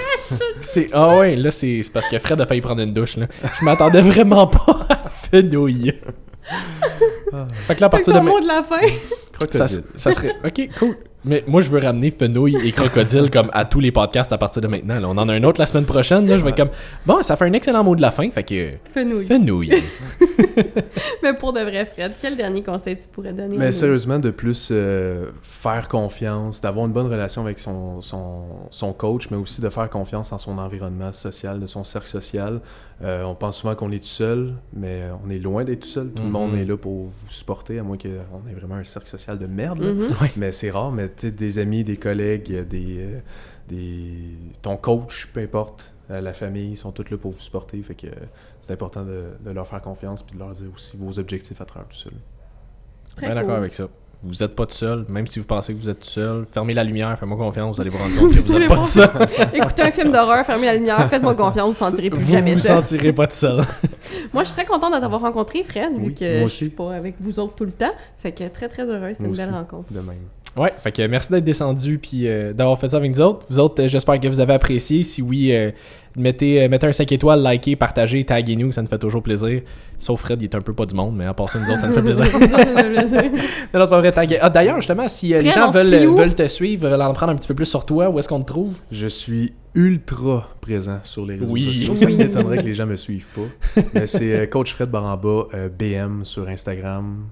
[0.63, 3.27] C'est ah ouais, là c'est c'est parce que Fred a failli prendre une douche là.
[3.61, 5.93] Je m'attendais vraiment pas à fenouil.
[7.33, 8.81] Ah, Fait que là à partir de ma- mot de la fin.
[9.53, 10.97] ça, ça serait ok cool.
[11.25, 14.63] Mais moi je veux ramener fenouil et crocodile comme à tous les podcasts à partir
[14.63, 14.99] de maintenant.
[14.99, 15.09] là.
[15.09, 16.27] On en a un autre la semaine prochaine.
[16.27, 16.71] Là, je vais être comme
[17.07, 18.31] bon, ça fait un excellent mot de la fin.
[18.31, 19.27] Fait que Fenouille.
[19.27, 19.71] fenouil.
[21.23, 24.69] Mais pour de vrai, Fred, quel dernier conseil tu pourrais donner Mais sérieusement, de plus
[24.73, 29.69] euh, faire confiance, d'avoir une bonne relation avec son, son, son coach, mais aussi de
[29.69, 32.61] faire confiance en son environnement social, de son cercle social.
[33.03, 36.11] Euh, on pense souvent qu'on est tout seul, mais on est loin d'être tout seul.
[36.13, 36.33] Tout le Mhm.
[36.33, 38.09] monde est là pour vous supporter, à moins qu'on
[38.49, 39.81] ait vraiment un cercle social de merde.
[39.81, 40.09] Mhm.
[40.37, 43.21] Mais c'est rare, mais tu sais, des amis, des collègues, des, euh,
[43.69, 44.37] des...
[44.61, 47.83] ton coach, peu importe, euh, la famille, ils sont tous là pour vous supporter.
[47.83, 48.11] Fait que euh,
[48.61, 51.65] c'est important de, de leur faire confiance puis de leur dire aussi vos objectifs à
[51.65, 52.17] travers tout là.
[53.17, 53.41] Très Bien cool.
[53.43, 53.89] d'accord avec ça.
[54.23, 56.45] Vous êtes pas tout seul, même si vous pensez que vous êtes tout seul.
[56.53, 58.77] Fermez la lumière, faites-moi confiance, vous allez vous rendre compte que vous allez êtes pas
[58.77, 59.09] tout seul.
[59.55, 62.53] Écoutez un film d'horreur, fermez la lumière, faites-moi confiance, vous ne sentirez plus Vous jamais
[62.55, 62.77] vous ça.
[62.83, 63.65] sentirez pas tout seul.
[64.35, 66.57] Moi, je suis très contente de t'avoir rencontré, Fred, vu que je aussi.
[66.57, 67.93] suis pas avec vous autres tout le temps.
[68.19, 69.55] Fait que très, très heureuse, c'est une belle aussi.
[69.57, 69.91] rencontre.
[69.93, 70.17] De même.
[70.57, 73.47] Ouais, fait que merci d'être descendu puis euh, d'avoir fait ça avec nous autres.
[73.49, 75.05] Vous autres, euh, j'espère que vous avez apprécié.
[75.05, 75.71] Si oui, euh,
[76.17, 79.63] mettez, euh, mettez un 5 étoiles, likez, partagez, taguez-nous, ça nous fait toujours plaisir.
[79.97, 81.81] Sauf Fred, il est un peu pas du monde, mais à part ça, nous autres,
[81.83, 82.27] ça nous fait plaisir.
[82.31, 83.23] Ça fait plaisir.
[83.73, 84.39] non, non, c'est pas vrai, taguez.
[84.41, 87.47] Ah, d'ailleurs, justement, si euh, les gens veulent, te suivre, veulent en prendre un petit
[87.49, 88.75] peu plus sur toi, où est-ce qu'on te trouve?
[88.91, 91.85] Je suis ultra présent sur les réseaux Oui.
[91.87, 91.95] sociaux.
[91.97, 93.83] Ça m'étonnerait que les gens me suivent pas.
[93.95, 97.27] Mais c'est euh, Coach Fred Baramba, euh, BM sur Instagram,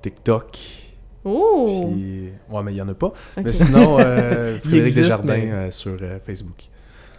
[0.00, 0.58] TikTok.
[1.24, 1.90] Oh!
[1.92, 2.30] Puis...
[2.50, 3.12] Ouais, mais il y en a pas.
[3.36, 6.64] Mais sinon, euh, Frédéric existe, Desjardins mais- euh, sur euh, Facebook.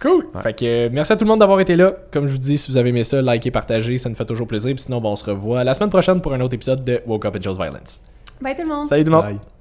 [0.01, 0.25] Cool.
[0.35, 0.41] Ouais.
[0.41, 1.93] Fait que euh, merci à tout le monde d'avoir été là.
[2.11, 4.47] Comme je vous dis, si vous avez aimé ça, likez, partagez, ça nous fait toujours
[4.47, 4.73] plaisir.
[4.75, 7.25] Puis sinon, bon, on se revoit la semaine prochaine pour un autre épisode de Woke
[7.25, 8.01] Up and Chose Violence.
[8.41, 8.87] Bye tout le monde!
[8.87, 9.25] Salut tout le monde.
[9.25, 9.52] Bye.